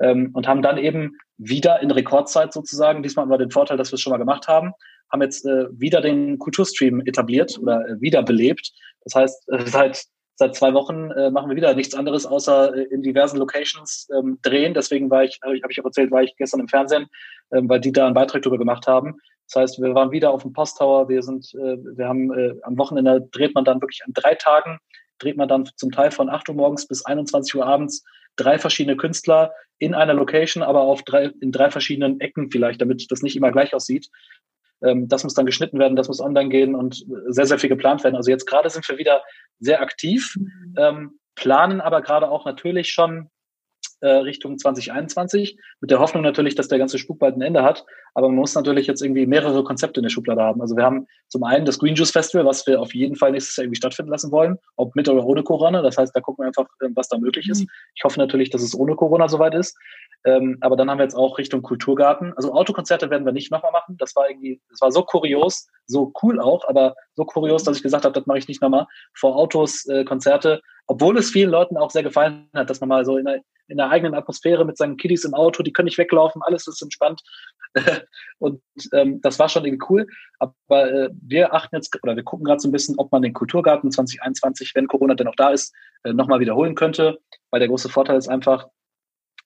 ähm, 0.00 0.30
und 0.32 0.48
haben 0.48 0.62
dann 0.62 0.78
eben 0.78 1.16
wieder 1.38 1.80
in 1.80 1.90
Rekordzeit 1.90 2.52
sozusagen, 2.52 3.02
diesmal 3.02 3.24
haben 3.24 3.30
wir 3.30 3.38
den 3.38 3.50
Vorteil, 3.50 3.76
dass 3.76 3.92
wir 3.92 3.94
es 3.94 4.00
schon 4.00 4.12
mal 4.12 4.18
gemacht 4.18 4.48
haben, 4.48 4.72
haben 5.10 5.22
jetzt 5.22 5.46
äh, 5.46 5.66
wieder 5.72 6.00
den 6.00 6.38
Kulturstream 6.38 7.00
etabliert 7.06 7.58
oder 7.60 7.86
äh, 7.86 8.00
wiederbelebt. 8.00 8.72
Das 9.04 9.14
heißt, 9.14 9.48
äh, 9.52 9.66
seit 9.66 10.04
seit 10.36 10.54
zwei 10.54 10.74
Wochen 10.74 11.10
äh, 11.10 11.30
machen 11.30 11.50
wir 11.50 11.56
wieder 11.56 11.74
nichts 11.74 11.94
anderes, 11.94 12.26
außer 12.26 12.74
äh, 12.74 12.82
in 12.84 13.02
diversen 13.02 13.38
Locations 13.38 14.08
ähm, 14.16 14.38
drehen. 14.42 14.74
Deswegen 14.74 15.10
war 15.10 15.24
ich, 15.24 15.38
habe 15.42 15.56
ich, 15.56 15.62
hab 15.62 15.70
ich 15.70 15.80
auch 15.80 15.84
erzählt, 15.84 16.10
war 16.10 16.22
ich 16.22 16.36
gestern 16.36 16.60
im 16.60 16.68
Fernsehen, 16.68 17.06
ähm, 17.52 17.68
weil 17.68 17.80
die 17.80 17.92
da 17.92 18.06
einen 18.06 18.14
Beitrag 18.14 18.42
darüber 18.42 18.58
gemacht 18.58 18.86
haben. 18.86 19.18
Das 19.48 19.60
heißt, 19.60 19.82
wir 19.82 19.94
waren 19.94 20.10
wieder 20.10 20.30
auf 20.30 20.42
dem 20.42 20.52
Posttower. 20.52 21.08
Wir 21.08 21.22
sind, 21.22 21.52
äh, 21.54 21.76
wir 21.96 22.08
haben 22.08 22.32
äh, 22.32 22.54
am 22.62 22.78
Wochenende 22.78 23.28
dreht 23.32 23.54
man 23.54 23.64
dann 23.64 23.80
wirklich 23.80 24.02
an 24.04 24.12
drei 24.14 24.34
Tagen 24.34 24.78
dreht 25.22 25.36
man 25.36 25.48
dann 25.48 25.68
zum 25.76 25.90
Teil 25.90 26.10
von 26.10 26.28
8 26.28 26.48
Uhr 26.48 26.54
morgens 26.56 26.86
bis 26.86 27.04
21 27.04 27.54
Uhr 27.54 27.66
abends 27.66 28.04
drei 28.36 28.58
verschiedene 28.58 28.96
Künstler 28.96 29.52
in 29.78 29.94
einer 29.94 30.14
Location, 30.14 30.62
aber 30.62 30.82
auf 30.82 31.02
drei, 31.02 31.30
in 31.40 31.52
drei 31.52 31.70
verschiedenen 31.70 32.20
Ecken 32.20 32.50
vielleicht, 32.50 32.80
damit 32.80 33.10
das 33.10 33.22
nicht 33.22 33.36
immer 33.36 33.52
gleich 33.52 33.74
aussieht. 33.74 34.08
Ähm, 34.84 35.08
das 35.08 35.24
muss 35.24 35.34
dann 35.34 35.46
geschnitten 35.46 35.78
werden, 35.78 35.96
das 35.96 36.08
muss 36.08 36.20
online 36.20 36.48
gehen 36.48 36.74
und 36.74 37.04
sehr, 37.28 37.46
sehr 37.46 37.58
viel 37.58 37.70
geplant 37.70 38.04
werden. 38.04 38.16
Also 38.16 38.30
jetzt 38.30 38.46
gerade 38.46 38.70
sind 38.70 38.88
wir 38.88 38.98
wieder 38.98 39.22
sehr 39.58 39.80
aktiv, 39.80 40.34
mhm. 40.36 40.74
ähm, 40.76 41.10
planen 41.34 41.80
aber 41.80 42.02
gerade 42.02 42.30
auch 42.30 42.44
natürlich 42.44 42.90
schon 42.90 43.30
äh, 44.00 44.08
Richtung 44.08 44.58
2021, 44.58 45.58
mit 45.80 45.90
der 45.90 46.00
Hoffnung 46.00 46.22
natürlich, 46.22 46.54
dass 46.54 46.68
der 46.68 46.78
ganze 46.78 46.98
Spuk 46.98 47.18
bald 47.18 47.36
ein 47.36 47.42
Ende 47.42 47.62
hat. 47.62 47.84
Aber 48.14 48.28
man 48.28 48.36
muss 48.36 48.54
natürlich 48.54 48.86
jetzt 48.86 49.02
irgendwie 49.02 49.26
mehrere 49.26 49.64
Konzepte 49.64 50.00
in 50.00 50.04
der 50.04 50.10
Schublade 50.10 50.42
haben. 50.42 50.60
Also 50.60 50.76
wir 50.76 50.84
haben 50.84 51.06
zum 51.28 51.44
einen 51.44 51.64
das 51.64 51.78
Green 51.78 51.94
Juice 51.94 52.10
Festival, 52.10 52.44
was 52.44 52.66
wir 52.66 52.80
auf 52.80 52.94
jeden 52.94 53.16
Fall 53.16 53.32
nächstes 53.32 53.56
Jahr 53.56 53.64
irgendwie 53.64 53.78
stattfinden 53.78 54.10
lassen 54.10 54.30
wollen, 54.30 54.58
ob 54.76 54.94
mit 54.94 55.08
oder 55.08 55.24
ohne 55.24 55.42
Corona. 55.42 55.82
Das 55.82 55.96
heißt, 55.96 56.14
da 56.14 56.20
gucken 56.20 56.44
wir 56.44 56.48
einfach, 56.48 56.66
äh, 56.80 56.88
was 56.94 57.08
da 57.08 57.18
möglich 57.18 57.48
ist. 57.48 57.62
Mhm. 57.62 57.68
Ich 57.94 58.04
hoffe 58.04 58.18
natürlich, 58.18 58.50
dass 58.50 58.62
es 58.62 58.78
ohne 58.78 58.96
Corona 58.96 59.28
soweit 59.28 59.54
ist. 59.54 59.76
Ähm, 60.24 60.58
aber 60.60 60.76
dann 60.76 60.88
haben 60.90 60.98
wir 60.98 61.04
jetzt 61.04 61.16
auch 61.16 61.38
Richtung 61.38 61.62
Kulturgarten. 61.62 62.32
Also 62.36 62.52
Autokonzerte 62.52 63.10
werden 63.10 63.24
wir 63.24 63.32
nicht 63.32 63.50
nochmal 63.50 63.72
machen. 63.72 63.96
Das 63.98 64.14
war 64.14 64.28
irgendwie, 64.28 64.60
das 64.70 64.80
war 64.80 64.92
so 64.92 65.02
kurios, 65.02 65.68
so 65.86 66.12
cool 66.22 66.40
auch, 66.40 66.68
aber 66.68 66.94
so 67.14 67.24
kurios, 67.24 67.64
dass 67.64 67.76
ich 67.76 67.82
gesagt 67.82 68.04
habe, 68.04 68.12
das 68.12 68.26
mache 68.26 68.38
ich 68.38 68.48
nicht 68.48 68.62
nochmal. 68.62 68.86
Vor 69.14 69.36
Autos 69.36 69.86
äh, 69.86 70.04
Konzerte, 70.04 70.60
obwohl 70.86 71.18
es 71.18 71.30
vielen 71.30 71.50
Leuten 71.50 71.76
auch 71.76 71.90
sehr 71.90 72.02
gefallen 72.02 72.48
hat, 72.54 72.70
dass 72.70 72.80
man 72.80 72.88
mal 72.88 73.04
so 73.04 73.16
in 73.16 73.24
der, 73.24 73.40
in 73.68 73.78
der 73.78 73.90
eigenen 73.90 74.14
Atmosphäre 74.14 74.64
mit 74.64 74.76
seinen 74.76 74.96
Kiddies 74.96 75.24
im 75.24 75.34
Auto, 75.34 75.62
die 75.62 75.72
können 75.72 75.86
nicht 75.86 75.98
weglaufen, 75.98 76.42
alles 76.42 76.66
ist 76.68 76.82
entspannt. 76.82 77.22
und 78.38 78.60
ähm, 78.92 79.20
das 79.20 79.38
war 79.38 79.48
schon 79.48 79.64
irgendwie 79.64 79.86
cool. 79.88 80.06
Aber 80.38 80.90
äh, 80.90 81.10
wir 81.20 81.54
achten 81.54 81.76
jetzt, 81.76 81.96
oder 82.02 82.16
wir 82.16 82.22
gucken 82.22 82.44
gerade 82.44 82.60
so 82.60 82.68
ein 82.68 82.72
bisschen, 82.72 82.96
ob 82.98 83.12
man 83.12 83.22
den 83.22 83.32
Kulturgarten 83.32 83.90
2021, 83.90 84.74
wenn 84.74 84.88
Corona 84.88 85.14
denn 85.14 85.26
noch 85.26 85.36
da 85.36 85.50
ist, 85.50 85.74
äh, 86.04 86.12
nochmal 86.12 86.40
wiederholen 86.40 86.74
könnte. 86.74 87.18
Weil 87.50 87.60
der 87.60 87.68
große 87.68 87.88
Vorteil 87.88 88.16
ist 88.16 88.28
einfach, 88.28 88.68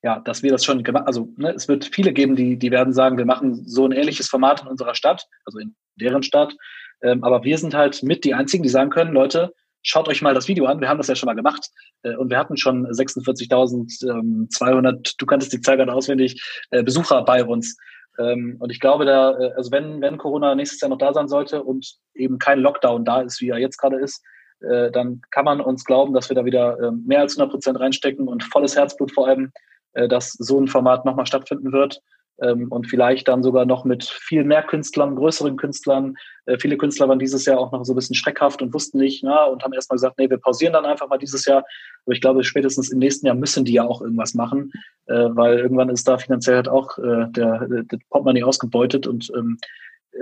ja, 0.02 0.20
dass 0.20 0.42
wir 0.42 0.50
das 0.50 0.64
schon 0.64 0.82
gemacht, 0.84 1.06
also 1.06 1.28
ne, 1.36 1.52
es 1.54 1.68
wird 1.68 1.84
viele 1.84 2.12
geben, 2.12 2.36
die, 2.36 2.56
die 2.58 2.70
werden 2.70 2.92
sagen, 2.92 3.18
wir 3.18 3.24
machen 3.24 3.66
so 3.66 3.86
ein 3.86 3.92
ähnliches 3.92 4.28
Format 4.28 4.62
in 4.62 4.68
unserer 4.68 4.94
Stadt, 4.94 5.26
also 5.44 5.58
in 5.58 5.74
deren 5.96 6.22
Stadt. 6.22 6.54
Ähm, 7.02 7.24
aber 7.24 7.44
wir 7.44 7.58
sind 7.58 7.74
halt 7.74 8.02
mit 8.02 8.24
die 8.24 8.34
einzigen, 8.34 8.62
die 8.62 8.68
sagen 8.68 8.90
können, 8.90 9.12
Leute, 9.12 9.52
schaut 9.82 10.08
euch 10.08 10.22
mal 10.22 10.34
das 10.34 10.48
Video 10.48 10.66
an, 10.66 10.80
wir 10.80 10.88
haben 10.88 10.98
das 10.98 11.08
ja 11.08 11.14
schon 11.14 11.28
mal 11.28 11.34
gemacht 11.34 11.70
äh, 12.02 12.14
und 12.16 12.30
wir 12.30 12.38
hatten 12.38 12.56
schon 12.56 12.86
46.200, 12.86 14.10
ähm, 14.10 15.02
du 15.18 15.26
kanntest 15.26 15.52
die 15.52 15.60
Zahl 15.60 15.76
gerade 15.76 15.92
auswendig, 15.92 16.42
äh, 16.70 16.82
Besucher 16.82 17.22
bei 17.24 17.44
uns. 17.44 17.76
Ähm, 18.18 18.56
und 18.58 18.70
ich 18.70 18.80
glaube, 18.80 19.04
da, 19.04 19.38
äh, 19.38 19.52
also 19.56 19.70
wenn, 19.70 20.00
wenn 20.00 20.18
Corona 20.18 20.54
nächstes 20.54 20.80
Jahr 20.80 20.88
noch 20.88 20.98
da 20.98 21.12
sein 21.12 21.28
sollte 21.28 21.62
und 21.62 21.96
eben 22.14 22.38
kein 22.38 22.60
Lockdown 22.60 23.04
da 23.04 23.20
ist, 23.22 23.40
wie 23.40 23.50
er 23.50 23.58
jetzt 23.58 23.78
gerade 23.78 23.96
ist, 23.96 24.24
äh, 24.60 24.90
dann 24.90 25.20
kann 25.30 25.44
man 25.44 25.60
uns 25.60 25.84
glauben, 25.84 26.14
dass 26.14 26.28
wir 26.30 26.34
da 26.34 26.44
wieder 26.44 26.78
äh, 26.80 26.90
mehr 26.90 27.20
als 27.20 27.36
100 27.36 27.50
Prozent 27.50 27.80
reinstecken 27.80 28.28
und 28.28 28.44
volles 28.44 28.76
Herzblut 28.76 29.12
vor 29.12 29.28
allem, 29.28 29.52
äh, 29.92 30.08
dass 30.08 30.32
so 30.32 30.60
ein 30.60 30.68
Format 30.68 31.04
nochmal 31.04 31.26
stattfinden 31.26 31.72
wird 31.72 32.00
ähm, 32.40 32.68
und 32.70 32.86
vielleicht 32.86 33.28
dann 33.28 33.42
sogar 33.42 33.64
noch 33.64 33.84
mit 33.84 34.04
viel 34.04 34.44
mehr 34.44 34.62
Künstlern, 34.62 35.16
größeren 35.16 35.56
Künstlern. 35.56 36.14
Äh, 36.46 36.58
viele 36.58 36.76
Künstler 36.76 37.08
waren 37.08 37.18
dieses 37.18 37.44
Jahr 37.46 37.58
auch 37.58 37.72
noch 37.72 37.84
so 37.84 37.92
ein 37.92 37.96
bisschen 37.96 38.16
schreckhaft 38.16 38.62
und 38.62 38.74
wussten 38.74 38.98
nicht, 38.98 39.22
na, 39.24 39.44
und 39.44 39.62
haben 39.62 39.72
erstmal 39.72 39.96
gesagt, 39.96 40.18
nee, 40.18 40.28
wir 40.28 40.38
pausieren 40.38 40.72
dann 40.72 40.84
einfach 40.84 41.08
mal 41.08 41.18
dieses 41.18 41.44
Jahr. 41.46 41.64
Aber 42.04 42.12
ich 42.12 42.20
glaube, 42.20 42.44
spätestens 42.44 42.90
im 42.90 42.98
nächsten 42.98 43.26
Jahr 43.26 43.34
müssen 43.34 43.64
die 43.64 43.72
ja 43.72 43.84
auch 43.84 44.02
irgendwas 44.02 44.34
machen, 44.34 44.72
äh, 45.06 45.14
weil 45.14 45.58
irgendwann 45.58 45.88
ist 45.88 46.06
da 46.06 46.18
finanziell 46.18 46.56
halt 46.56 46.68
auch 46.68 46.98
äh, 46.98 47.26
der, 47.30 47.66
der 47.68 47.98
Portemonnaie 48.10 48.44
ausgebeutet 48.44 49.06
und 49.06 49.30
ähm, 49.36 49.58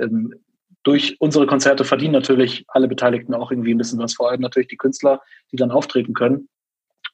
ähm, 0.00 0.34
durch 0.82 1.16
unsere 1.18 1.46
Konzerte 1.46 1.84
verdienen 1.84 2.12
natürlich 2.12 2.64
alle 2.68 2.88
Beteiligten 2.88 3.34
auch 3.34 3.50
irgendwie 3.50 3.72
ein 3.72 3.78
bisschen 3.78 3.98
was, 3.98 4.14
vor 4.14 4.30
allem 4.30 4.42
natürlich 4.42 4.68
die 4.68 4.76
Künstler, 4.76 5.22
die 5.50 5.56
dann 5.56 5.70
auftreten 5.70 6.12
können 6.12 6.48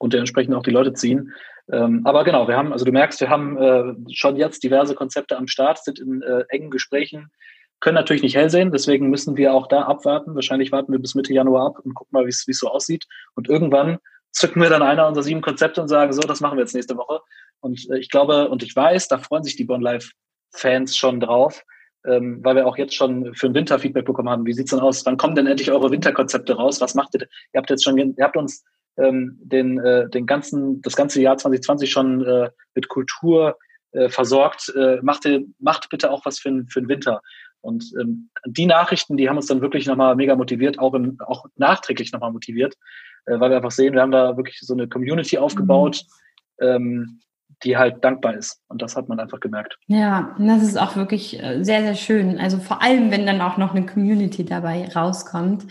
und 0.01 0.13
dementsprechend 0.13 0.55
auch 0.55 0.63
die 0.63 0.71
Leute 0.71 0.93
ziehen. 0.93 1.31
Ähm, 1.71 2.01
aber 2.05 2.23
genau, 2.23 2.47
wir 2.47 2.57
haben, 2.57 2.73
also 2.73 2.85
du 2.85 2.91
merkst, 2.91 3.21
wir 3.21 3.29
haben 3.29 3.57
äh, 3.57 4.13
schon 4.13 4.35
jetzt 4.35 4.63
diverse 4.63 4.95
Konzepte 4.95 5.37
am 5.37 5.47
Start, 5.47 5.83
sind 5.83 5.99
in 5.99 6.23
äh, 6.23 6.43
engen 6.49 6.71
Gesprächen, 6.71 7.31
können 7.79 7.95
natürlich 7.95 8.23
nicht 8.23 8.35
hell 8.35 8.49
sehen, 8.49 8.71
deswegen 8.71 9.09
müssen 9.09 9.37
wir 9.37 9.53
auch 9.53 9.67
da 9.67 9.83
abwarten. 9.83 10.33
Wahrscheinlich 10.33 10.71
warten 10.71 10.91
wir 10.91 10.99
bis 10.99 11.15
Mitte 11.15 11.33
Januar 11.33 11.67
ab 11.67 11.79
und 11.83 11.93
gucken 11.93 12.13
mal, 12.13 12.25
wie 12.25 12.29
es 12.29 12.45
so 12.45 12.67
aussieht. 12.67 13.05
Und 13.35 13.47
irgendwann 13.47 13.99
zücken 14.31 14.61
wir 14.61 14.69
dann 14.69 14.81
einer 14.81 15.07
unserer 15.07 15.23
sieben 15.23 15.41
Konzepte 15.41 15.81
und 15.81 15.87
sagen, 15.87 16.13
so, 16.13 16.21
das 16.21 16.41
machen 16.41 16.57
wir 16.57 16.63
jetzt 16.63 16.75
nächste 16.75 16.97
Woche. 16.97 17.21
Und 17.59 17.87
äh, 17.91 17.99
ich 17.99 18.09
glaube 18.09 18.49
und 18.49 18.63
ich 18.63 18.75
weiß, 18.75 19.07
da 19.07 19.19
freuen 19.19 19.43
sich 19.43 19.55
die 19.55 19.65
Bon 19.65 19.81
Live 19.81 20.11
Fans 20.51 20.97
schon 20.97 21.19
drauf, 21.19 21.63
ähm, 22.05 22.39
weil 22.43 22.55
wir 22.55 22.65
auch 22.65 22.77
jetzt 22.77 22.95
schon 22.95 23.33
für 23.35 23.49
den 23.49 23.55
Winter 23.55 23.77
Feedback 23.77 24.05
bekommen 24.05 24.29
haben. 24.29 24.45
Wie 24.45 24.53
sieht's 24.53 24.71
denn 24.71 24.79
aus? 24.79 25.05
Wann 25.05 25.17
kommen 25.17 25.35
denn 25.35 25.47
endlich 25.47 25.71
eure 25.71 25.91
Winterkonzepte 25.91 26.53
raus? 26.53 26.81
Was 26.81 26.95
macht 26.95 27.13
ihr? 27.13 27.21
Ihr 27.53 27.59
habt 27.59 27.69
jetzt 27.69 27.83
schon, 27.83 27.97
ihr 27.97 28.23
habt 28.23 28.35
uns 28.35 28.63
ähm, 28.97 29.37
den, 29.41 29.79
äh, 29.79 30.09
den 30.09 30.25
ganzen, 30.25 30.81
das 30.81 30.95
ganze 30.95 31.21
Jahr 31.21 31.37
2020 31.37 31.89
schon 31.89 32.25
äh, 32.25 32.49
mit 32.75 32.87
Kultur 32.87 33.57
äh, 33.91 34.09
versorgt. 34.09 34.73
Äh, 34.75 34.99
macht, 35.01 35.27
macht 35.59 35.89
bitte 35.89 36.11
auch 36.11 36.25
was 36.25 36.39
für, 36.39 36.63
für 36.69 36.81
den 36.81 36.89
Winter. 36.89 37.21
Und 37.61 37.93
ähm, 37.99 38.29
die 38.45 38.65
Nachrichten, 38.65 39.17
die 39.17 39.29
haben 39.29 39.37
uns 39.37 39.45
dann 39.45 39.61
wirklich 39.61 39.85
nochmal 39.85 40.15
mega 40.15 40.35
motiviert, 40.35 40.79
auch, 40.79 40.93
im, 40.93 41.17
auch 41.19 41.45
nachträglich 41.55 42.11
nochmal 42.11 42.31
motiviert, 42.31 42.75
äh, 43.25 43.39
weil 43.39 43.51
wir 43.51 43.57
einfach 43.57 43.71
sehen, 43.71 43.93
wir 43.93 44.01
haben 44.01 44.11
da 44.11 44.35
wirklich 44.35 44.59
so 44.59 44.73
eine 44.73 44.87
Community 44.87 45.37
aufgebaut, 45.37 46.03
mhm. 46.59 46.67
ähm, 46.67 47.19
die 47.63 47.77
halt 47.77 48.03
dankbar 48.03 48.35
ist. 48.35 48.59
Und 48.67 48.81
das 48.81 48.95
hat 48.95 49.09
man 49.09 49.19
einfach 49.19 49.39
gemerkt. 49.39 49.77
Ja, 49.87 50.35
und 50.37 50.47
das 50.47 50.63
ist 50.63 50.79
auch 50.79 50.95
wirklich 50.95 51.41
äh, 51.41 51.63
sehr, 51.63 51.81
sehr 51.81 51.95
schön. 51.95 52.39
Also 52.39 52.57
vor 52.57 52.81
allem, 52.81 53.11
wenn 53.11 53.25
dann 53.25 53.41
auch 53.41 53.57
noch 53.57 53.75
eine 53.75 53.85
Community 53.85 54.43
dabei 54.45 54.87
rauskommt. 54.95 55.65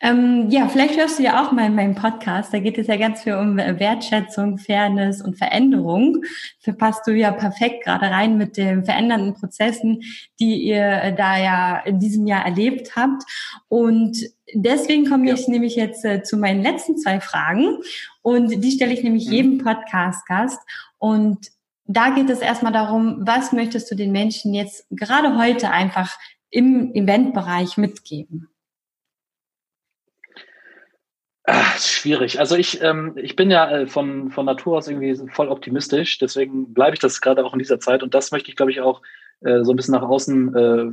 Ähm, 0.00 0.48
ja, 0.50 0.68
vielleicht 0.68 0.98
hörst 0.98 1.18
du 1.18 1.22
ja 1.22 1.42
auch 1.42 1.52
mal 1.52 1.66
in 1.66 1.74
meinem 1.74 1.94
Podcast. 1.94 2.52
Da 2.52 2.58
geht 2.58 2.78
es 2.78 2.86
ja 2.86 2.96
ganz 2.96 3.22
viel 3.22 3.34
um 3.34 3.56
Wertschätzung, 3.56 4.58
Fairness 4.58 5.22
und 5.22 5.36
Veränderung. 5.36 6.22
Verpasst 6.60 7.06
du 7.06 7.12
ja 7.12 7.32
perfekt 7.32 7.84
gerade 7.84 8.06
rein 8.06 8.38
mit 8.38 8.56
den 8.56 8.84
verändernden 8.84 9.34
Prozessen, 9.34 10.00
die 10.40 10.62
ihr 10.62 11.12
da 11.12 11.38
ja 11.38 11.78
in 11.84 12.00
diesem 12.00 12.26
Jahr 12.26 12.44
erlebt 12.44 12.96
habt. 12.96 13.22
Und 13.68 14.16
deswegen 14.52 15.08
komme 15.08 15.32
ich 15.32 15.48
nämlich 15.48 15.76
jetzt 15.76 16.04
äh, 16.04 16.22
zu 16.22 16.36
meinen 16.36 16.62
letzten 16.62 16.98
zwei 16.98 17.20
Fragen. 17.20 17.78
Und 18.22 18.62
die 18.62 18.70
stelle 18.70 18.92
ich 18.92 19.02
nämlich 19.02 19.26
mhm. 19.26 19.32
jedem 19.32 19.58
Podcast-Gast. 19.58 20.60
Und 20.98 21.48
da 21.86 22.10
geht 22.10 22.30
es 22.30 22.40
erstmal 22.40 22.72
darum, 22.72 23.18
was 23.26 23.52
möchtest 23.52 23.90
du 23.90 23.94
den 23.94 24.12
Menschen 24.12 24.54
jetzt 24.54 24.86
gerade 24.90 25.38
heute 25.38 25.70
einfach 25.70 26.16
im 26.50 26.94
Eventbereich 26.94 27.76
mitgeben? 27.76 28.48
Ach, 31.46 31.78
schwierig. 31.78 32.40
Also 32.40 32.56
ich, 32.56 32.80
ähm, 32.80 33.12
ich 33.16 33.36
bin 33.36 33.50
ja 33.50 33.70
äh, 33.70 33.86
von, 33.86 34.30
von 34.30 34.46
Natur 34.46 34.78
aus 34.78 34.88
irgendwie 34.88 35.14
voll 35.30 35.48
optimistisch, 35.48 36.16
deswegen 36.18 36.72
bleibe 36.72 36.94
ich 36.94 37.00
das 37.00 37.20
gerade 37.20 37.44
auch 37.44 37.52
in 37.52 37.58
dieser 37.58 37.78
Zeit 37.80 38.02
und 38.02 38.14
das 38.14 38.32
möchte 38.32 38.48
ich, 38.48 38.56
glaube 38.56 38.72
ich, 38.72 38.80
auch 38.80 39.02
äh, 39.42 39.62
so 39.62 39.72
ein 39.72 39.76
bisschen 39.76 39.92
nach 39.92 40.02
außen 40.02 40.56
äh, 40.56 40.86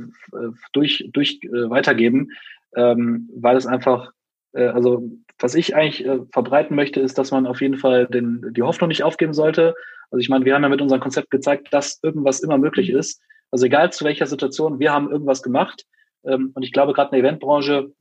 durch, 0.74 1.08
durch 1.10 1.40
äh, 1.42 1.70
weitergeben, 1.70 2.32
ähm, 2.76 3.28
weil 3.34 3.56
es 3.56 3.66
einfach, 3.66 4.12
äh, 4.52 4.66
also 4.66 5.02
was 5.38 5.54
ich 5.54 5.74
eigentlich 5.74 6.04
äh, 6.06 6.20
verbreiten 6.32 6.76
möchte, 6.76 7.00
ist, 7.00 7.18
dass 7.18 7.30
man 7.30 7.46
auf 7.46 7.60
jeden 7.60 7.78
Fall 7.78 8.06
den, 8.06 8.52
die 8.52 8.62
Hoffnung 8.62 8.88
nicht 8.88 9.02
aufgeben 9.02 9.34
sollte, 9.34 9.74
also 10.12 10.20
ich 10.20 10.28
meine, 10.28 10.44
wir 10.44 10.54
haben 10.54 10.62
ja 10.62 10.68
mit 10.68 10.82
unserem 10.82 11.00
Konzept 11.00 11.30
gezeigt, 11.30 11.68
dass 11.72 11.98
irgendwas 12.02 12.40
immer 12.40 12.58
möglich 12.58 12.92
mhm. 12.92 12.98
ist. 12.98 13.20
Also 13.50 13.66
egal 13.66 13.92
zu 13.92 14.04
welcher 14.04 14.26
Situation, 14.26 14.78
wir 14.78 14.92
haben 14.92 15.10
irgendwas 15.10 15.42
gemacht. 15.42 15.86
Ähm, 16.24 16.52
und 16.54 16.62
ich 16.62 16.72
glaube, 16.72 16.92
gerade 16.92 17.16
in 17.16 17.22
der 17.22 17.30
Eventbranche 17.30 17.92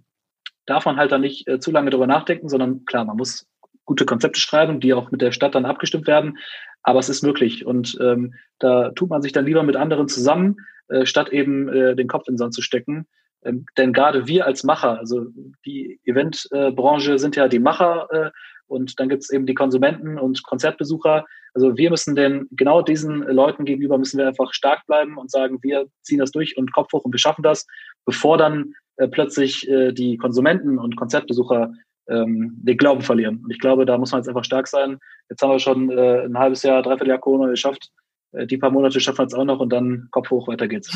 darf 0.65 0.85
man 0.85 0.97
halt 0.97 1.11
da 1.11 1.17
nicht 1.17 1.47
äh, 1.47 1.59
zu 1.59 1.71
lange 1.71 1.89
drüber 1.89 2.07
nachdenken, 2.07 2.49
sondern 2.49 2.85
klar, 2.85 3.05
man 3.05 3.17
muss 3.17 3.47
gute 3.85 4.05
Konzepte 4.05 4.39
schreiben, 4.39 4.81
die 4.81 4.93
auch 4.93 5.09
mit 5.09 5.21
der 5.21 5.31
Stadt 5.31 5.55
dann 5.55 5.65
abgestimmt 5.65 6.05
werden. 6.05 6.37
Aber 6.83 6.99
es 6.99 7.09
ist 7.09 7.23
möglich. 7.23 7.65
Und 7.65 7.97
ähm, 8.01 8.33
da 8.59 8.91
tut 8.91 9.09
man 9.09 9.21
sich 9.21 9.31
dann 9.31 9.45
lieber 9.45 9.63
mit 9.63 9.77
anderen 9.77 10.09
zusammen, 10.09 10.57
äh, 10.89 11.05
statt 11.05 11.29
eben 11.29 11.69
äh, 11.69 11.95
den 11.95 12.09
Kopf 12.09 12.27
in 12.27 12.33
den 12.33 12.39
Sand 12.39 12.53
zu 12.53 12.61
stecken. 12.61 13.07
Ähm, 13.43 13.65
denn 13.77 13.93
gerade 13.93 14.27
wir 14.27 14.45
als 14.45 14.63
Macher, 14.63 14.99
also 14.99 15.25
die 15.65 15.99
Eventbranche 16.05 17.19
sind 17.19 17.35
ja 17.35 17.47
die 17.47 17.59
Macher 17.59 18.07
äh, 18.11 18.31
und 18.67 18.99
dann 18.99 19.09
gibt 19.09 19.23
es 19.23 19.29
eben 19.29 19.45
die 19.45 19.53
Konsumenten 19.53 20.17
und 20.17 20.43
Konzertbesucher. 20.43 21.25
Also 21.53 21.77
wir 21.77 21.89
müssen 21.89 22.15
denn 22.15 22.47
genau 22.51 22.81
diesen 22.81 23.21
Leuten 23.23 23.65
gegenüber 23.65 23.97
müssen 23.97 24.17
wir 24.17 24.27
einfach 24.27 24.53
stark 24.53 24.85
bleiben 24.87 25.17
und 25.17 25.29
sagen, 25.29 25.59
wir 25.61 25.87
ziehen 26.01 26.19
das 26.19 26.31
durch 26.31 26.55
und 26.57 26.71
Kopf 26.71 26.93
hoch 26.93 27.03
und 27.03 27.13
wir 27.13 27.19
schaffen 27.19 27.43
das, 27.43 27.67
bevor 28.05 28.37
dann 28.37 28.73
äh, 28.97 29.07
plötzlich 29.07 29.67
äh, 29.67 29.91
die 29.91 30.17
Konsumenten 30.17 30.77
und 30.77 30.95
Konzertbesucher 30.95 31.73
ähm, 32.07 32.53
den 32.61 32.77
Glauben 32.77 33.01
verlieren. 33.01 33.41
Und 33.43 33.51
ich 33.51 33.59
glaube, 33.59 33.85
da 33.85 33.97
muss 33.97 34.11
man 34.11 34.21
jetzt 34.21 34.27
einfach 34.27 34.45
stark 34.45 34.67
sein. 34.67 34.99
Jetzt 35.29 35.41
haben 35.41 35.51
wir 35.51 35.59
schon 35.59 35.89
äh, 35.89 36.25
ein 36.25 36.37
halbes 36.37 36.63
Jahr, 36.63 36.81
dreiviertel 36.81 37.09
Jahr 37.09 37.19
Corona 37.19 37.49
geschafft. 37.49 37.89
Äh, 38.31 38.47
die 38.47 38.57
paar 38.57 38.71
Monate 38.71 38.99
schaffen 38.99 39.19
wir 39.19 39.25
es 39.25 39.33
auch 39.33 39.45
noch 39.45 39.59
und 39.59 39.69
dann 39.69 40.07
Kopf 40.11 40.29
hoch, 40.29 40.47
weiter 40.47 40.67
geht's. 40.67 40.91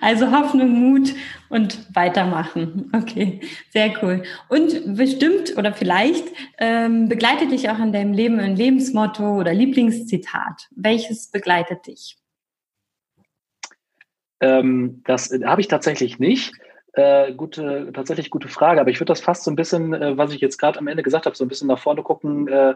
Also 0.00 0.30
Hoffnung, 0.30 0.70
Mut 0.70 1.14
und 1.48 1.94
weitermachen. 1.94 2.90
Okay, 2.94 3.40
sehr 3.70 3.92
cool. 4.02 4.22
Und 4.48 4.96
bestimmt 4.96 5.56
oder 5.56 5.72
vielleicht 5.72 6.24
ähm, 6.58 7.08
begleitet 7.08 7.50
dich 7.50 7.70
auch 7.70 7.78
in 7.78 7.92
deinem 7.92 8.12
Leben 8.12 8.38
ein 8.38 8.56
Lebensmotto 8.56 9.38
oder 9.38 9.54
Lieblingszitat. 9.54 10.68
Welches 10.74 11.30
begleitet 11.30 11.86
dich? 11.86 12.18
Ähm, 14.40 15.02
das 15.06 15.32
habe 15.44 15.60
ich 15.60 15.68
tatsächlich 15.68 16.18
nicht. 16.18 16.52
Äh, 16.92 17.34
gute, 17.34 17.90
tatsächlich 17.92 18.30
gute 18.30 18.48
Frage, 18.48 18.80
aber 18.80 18.90
ich 18.90 19.00
würde 19.00 19.12
das 19.12 19.20
fast 19.20 19.44
so 19.44 19.50
ein 19.50 19.56
bisschen, 19.56 19.92
äh, 19.92 20.16
was 20.16 20.32
ich 20.32 20.40
jetzt 20.40 20.56
gerade 20.56 20.78
am 20.78 20.88
Ende 20.88 21.02
gesagt 21.02 21.26
habe, 21.26 21.36
so 21.36 21.44
ein 21.44 21.48
bisschen 21.48 21.68
nach 21.68 21.78
vorne 21.78 22.02
gucken, 22.02 22.48
äh, 22.48 22.74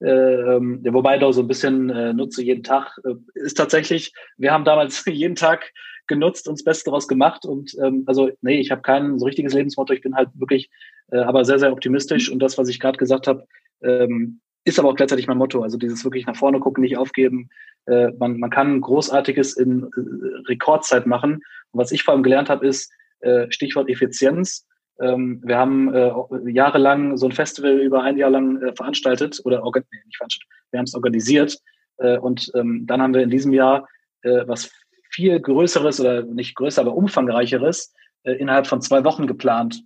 äh, 0.00 0.60
wobei 0.92 1.16
da 1.16 1.32
so 1.32 1.42
ein 1.42 1.48
bisschen 1.48 1.88
äh, 1.88 2.12
nutze 2.12 2.42
jeden 2.42 2.64
Tag, 2.64 2.98
äh, 3.04 3.14
ist 3.34 3.56
tatsächlich, 3.56 4.12
wir 4.36 4.52
haben 4.52 4.64
damals 4.64 5.04
jeden 5.06 5.36
Tag 5.36 5.72
genutzt 6.06 6.48
und 6.48 6.58
das 6.58 6.64
Beste 6.64 6.86
daraus 6.86 7.08
gemacht. 7.08 7.44
Und 7.44 7.76
ähm, 7.82 8.04
also, 8.06 8.30
nee, 8.40 8.60
ich 8.60 8.70
habe 8.70 8.82
kein 8.82 9.18
so 9.18 9.26
richtiges 9.26 9.54
Lebensmotto. 9.54 9.92
Ich 9.92 10.02
bin 10.02 10.14
halt 10.14 10.28
wirklich, 10.34 10.70
äh, 11.10 11.18
aber 11.18 11.44
sehr, 11.44 11.58
sehr 11.58 11.72
optimistisch. 11.72 12.30
Und 12.30 12.40
das, 12.40 12.58
was 12.58 12.68
ich 12.68 12.80
gerade 12.80 12.98
gesagt 12.98 13.26
habe, 13.26 13.46
ähm, 13.82 14.40
ist 14.64 14.78
aber 14.78 14.90
auch 14.90 14.94
gleichzeitig 14.94 15.26
mein 15.26 15.38
Motto. 15.38 15.62
Also 15.62 15.78
dieses 15.78 16.04
wirklich 16.04 16.26
nach 16.26 16.36
vorne 16.36 16.60
gucken, 16.60 16.82
nicht 16.82 16.96
aufgeben. 16.96 17.48
Äh, 17.86 18.12
man, 18.18 18.38
man 18.38 18.50
kann 18.50 18.80
Großartiges 18.80 19.56
in 19.56 19.84
äh, 19.84 20.48
Rekordzeit 20.48 21.06
machen. 21.06 21.34
Und 21.70 21.80
was 21.80 21.92
ich 21.92 22.02
vor 22.02 22.14
allem 22.14 22.22
gelernt 22.22 22.48
habe, 22.48 22.66
ist 22.66 22.92
äh, 23.20 23.50
Stichwort 23.50 23.88
Effizienz. 23.88 24.66
Ähm, 25.00 25.40
wir 25.44 25.56
haben 25.56 25.92
äh, 25.92 26.12
jahrelang 26.46 27.16
so 27.16 27.26
ein 27.26 27.32
Festival 27.32 27.80
über 27.80 28.02
ein 28.02 28.18
Jahr 28.18 28.30
lang 28.30 28.62
äh, 28.62 28.74
veranstaltet 28.74 29.40
oder 29.44 29.64
organ 29.64 29.84
nee, 29.90 29.98
nicht 30.04 30.16
veranstaltet, 30.16 30.48
wir 30.70 30.78
haben 30.78 30.84
es 30.84 30.94
organisiert. 30.94 31.58
Äh, 31.98 32.18
und 32.18 32.50
ähm, 32.54 32.86
dann 32.86 33.02
haben 33.02 33.14
wir 33.14 33.22
in 33.22 33.30
diesem 33.30 33.52
Jahr 33.52 33.88
äh, 34.22 34.46
was 34.46 34.70
viel 35.12 35.38
Größeres 35.40 36.00
oder 36.00 36.22
nicht 36.22 36.54
größer, 36.54 36.80
aber 36.80 36.94
umfangreicheres 36.94 37.94
äh, 38.24 38.32
innerhalb 38.32 38.66
von 38.66 38.80
zwei 38.80 39.04
Wochen 39.04 39.26
geplant. 39.26 39.82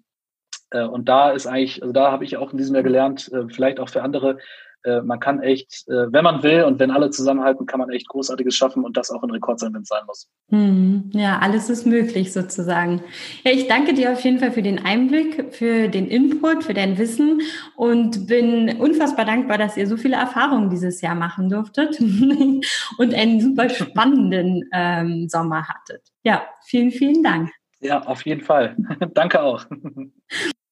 Äh, 0.71 0.85
und 0.85 1.09
da 1.09 1.31
ist 1.31 1.47
eigentlich, 1.47 1.83
also 1.83 1.93
da 1.93 2.11
habe 2.11 2.25
ich 2.25 2.37
auch 2.37 2.53
in 2.53 2.59
diesem 2.59 2.75
Jahr 2.75 2.85
gelernt, 2.85 3.31
äh, 3.33 3.49
vielleicht 3.49 3.81
auch 3.81 3.89
für 3.89 4.03
andere, 4.03 4.39
äh, 4.83 5.01
man 5.01 5.19
kann 5.19 5.43
echt, 5.43 5.85
wenn 5.87 6.23
man 6.23 6.43
will 6.43 6.63
und 6.63 6.79
wenn 6.79 6.93
alle 6.93 7.11
zusammenhalten, 7.11 7.67
kann 7.67 7.81
man 7.81 7.91
echt 7.91 8.09
Großartiges 8.09 8.55
schaffen 8.55 8.85
und 8.85 8.97
das 8.97 9.11
auch 9.11 9.23
in 9.25 9.31
Rekordzeit, 9.31 9.73
wenn 9.73 9.83
es 9.83 9.89
sein 9.89 10.05
muss. 10.07 10.29
Hm, 10.51 11.11
ja, 11.13 11.39
alles 11.41 11.71
ist 11.71 11.87
möglich 11.87 12.33
sozusagen. 12.33 13.03
Ja, 13.45 13.51
ich 13.51 13.67
danke 13.67 13.95
dir 13.95 14.13
auf 14.13 14.21
jeden 14.21 14.39
Fall 14.39 14.53
für 14.53 14.63
den 14.63 14.85
Einblick, 14.85 15.53
für 15.55 15.89
den 15.89 16.07
Input, 16.07 16.63
für 16.63 16.75
dein 16.75 16.99
Wissen 16.99 17.41
und 17.75 18.29
bin 18.29 18.81
unfassbar 18.81 19.25
dankbar, 19.25 19.59
dass 19.59 19.77
ihr 19.77 19.89
so 19.89 19.97
viele 19.97 20.17
Erfahrungen 20.17 20.71
dieses 20.71 21.01
Jahr 21.01 21.17
machen 21.17 21.49
durftet 21.49 21.99
und 22.99 23.15
einen 23.15 23.41
super 23.41 23.69
spannenden 23.71 24.69
ähm, 24.73 25.29
Sommer 25.29 25.67
hattet. 25.67 26.03
Ja, 26.23 26.45
vielen, 26.65 26.93
vielen 26.93 27.25
Dank. 27.25 27.51
Ja, 27.81 28.03
auf 28.03 28.25
jeden 28.25 28.43
Fall. 28.43 28.77
Danke 29.15 29.43
auch. 29.43 29.65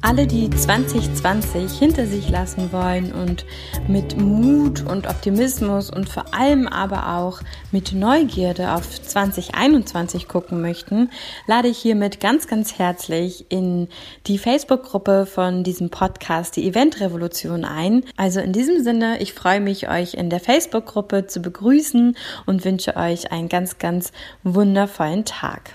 Alle, 0.00 0.28
die 0.28 0.48
2020 0.48 1.76
hinter 1.76 2.06
sich 2.06 2.30
lassen 2.30 2.72
wollen 2.72 3.12
und 3.12 3.44
mit 3.88 4.16
Mut 4.16 4.86
und 4.86 5.08
Optimismus 5.08 5.90
und 5.90 6.08
vor 6.08 6.32
allem 6.32 6.68
aber 6.68 7.16
auch 7.16 7.40
mit 7.72 7.92
Neugierde 7.92 8.74
auf 8.74 9.02
2021 9.02 10.28
gucken 10.28 10.60
möchten, 10.60 11.10
lade 11.48 11.66
ich 11.66 11.78
hiermit 11.78 12.20
ganz, 12.20 12.46
ganz 12.46 12.78
herzlich 12.78 13.46
in 13.50 13.88
die 14.28 14.38
Facebook-Gruppe 14.38 15.26
von 15.26 15.64
diesem 15.64 15.90
Podcast, 15.90 16.54
die 16.54 16.68
Event-Revolution, 16.68 17.64
ein. 17.64 18.04
Also 18.16 18.38
in 18.38 18.52
diesem 18.52 18.84
Sinne, 18.84 19.20
ich 19.20 19.34
freue 19.34 19.60
mich, 19.60 19.88
euch 19.88 20.14
in 20.14 20.30
der 20.30 20.40
Facebook-Gruppe 20.40 21.26
zu 21.26 21.42
begrüßen 21.42 22.16
und 22.46 22.64
wünsche 22.64 22.96
euch 22.96 23.32
einen 23.32 23.48
ganz, 23.48 23.78
ganz 23.78 24.12
wundervollen 24.44 25.24
Tag. 25.24 25.72